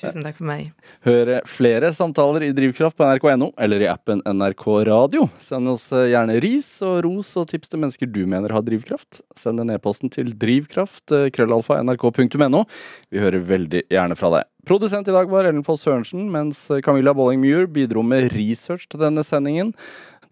Tusen 0.00 0.24
takk 0.24 0.38
for 0.38 0.48
meg. 0.48 0.70
Hør 1.04 1.34
flere 1.48 1.90
samtaler 1.92 2.46
i 2.46 2.54
Drivkraft 2.56 2.96
på 2.96 3.04
nrk.no 3.04 3.50
eller 3.60 3.84
i 3.84 3.90
appen 3.90 4.22
NRK 4.24 4.64
Radio. 4.88 5.26
Send 5.42 5.68
oss 5.74 5.90
gjerne 5.92 6.38
ris 6.40 6.70
og 6.86 7.02
ros 7.04 7.34
og 7.36 7.50
tips 7.52 7.55
til 7.64 7.80
mennesker 7.80 8.10
du 8.12 8.26
mener 8.28 8.52
har 8.52 8.64
drivkraft. 8.66 9.22
Send 9.38 9.62
en 9.62 9.72
e-posten 9.72 10.12
til 10.12 10.34
drivkraft 10.36 11.14
krøllalfa 11.32 11.80
nrk.no. 11.80 12.64
Vi 13.08 13.22
hører 13.22 13.46
veldig 13.48 13.86
gjerne 13.88 14.18
fra 14.18 14.32
deg. 14.36 14.50
Produsent 14.66 15.08
i 15.08 15.14
dag 15.14 15.30
var 15.30 15.46
Ellen 15.48 15.64
Foss 15.64 15.86
Sørensen, 15.86 16.26
mens 16.34 16.66
Camilla 16.84 17.14
Bolling 17.16 17.40
Muir 17.40 17.70
bidro 17.70 18.02
med 18.02 18.32
research 18.34 18.88
til 18.90 19.00
denne 19.00 19.24
sendingen. 19.24 19.72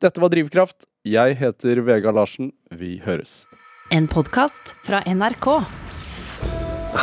Dette 0.03 0.21
var 0.21 0.35
Drivkraft. 0.35 0.85
Jeg 1.07 1.39
heter 1.41 1.81
Vega 1.87 2.13
Larsen. 2.13 2.53
Vi 2.75 2.99
høres. 3.07 3.45
En 3.95 4.09
podkast 4.11 4.75
fra 4.85 5.01
NRK. 5.07 5.49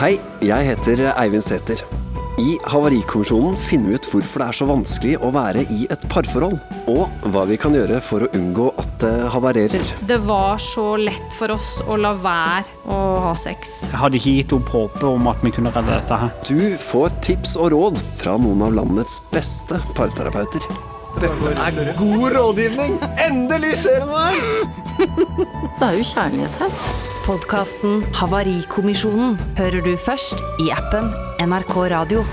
Hei, 0.01 0.15
jeg 0.43 0.71
heter 0.73 1.11
Eivind 1.15 1.45
Sæther. 1.45 2.10
I 2.39 2.57
Havarikommisjonen 2.63 3.57
finner 3.59 3.91
vi 3.91 3.97
ut 3.99 4.07
hvorfor 4.07 4.41
det 4.41 4.45
er 4.47 4.55
så 4.55 4.67
vanskelig 4.69 5.15
å 5.19 5.31
være 5.35 5.65
i 5.73 5.83
et 5.91 6.05
parforhold, 6.11 6.55
og 6.91 7.27
hva 7.33 7.43
vi 7.49 7.57
kan 7.59 7.75
gjøre 7.75 7.99
for 8.03 8.23
å 8.23 8.29
unngå 8.37 8.69
at 8.79 8.93
det 9.03 9.11
havarerer. 9.33 9.91
Det 10.07 10.19
var 10.23 10.61
så 10.63 10.85
lett 11.01 11.35
for 11.35 11.51
oss 11.57 11.73
å 11.83 11.97
la 11.99 12.13
være 12.15 12.71
å 12.87 13.01
ha 13.27 13.33
sex. 13.35 13.81
Jeg 13.89 13.99
hadde 13.99 14.21
ikke 14.21 14.35
gitt 14.37 14.55
opp 14.55 14.71
håpet 14.77 15.05
om 15.11 15.27
at 15.31 15.43
vi 15.43 15.53
kunne 15.57 15.73
redde 15.75 15.91
dette 15.91 16.21
her. 16.23 16.33
Du 16.47 16.77
får 16.79 17.11
tips 17.27 17.57
og 17.59 17.73
råd 17.75 18.01
fra 18.21 18.37
noen 18.39 18.63
av 18.69 18.79
landets 18.79 19.19
beste 19.33 19.81
parterapeuter. 19.97 20.63
Dette 21.19 21.55
er 21.59 21.93
god 21.99 22.27
rådgivning! 22.37 22.99
Endelig 23.19 23.75
skjer 23.83 24.05
det 24.05 24.11
noe! 24.11 24.69
Det 25.01 25.87
er 25.89 25.97
jo 25.99 26.11
kjærlighet 26.15 26.61
her. 26.63 27.10
Podkasten 27.21 28.01
Havarikommisjonen 28.17 29.35
hører 29.59 29.83
du 29.85 29.91
først 30.05 30.41
i 30.63 30.71
appen 30.73 31.11
NRK 31.43 31.75
Radio. 31.93 32.25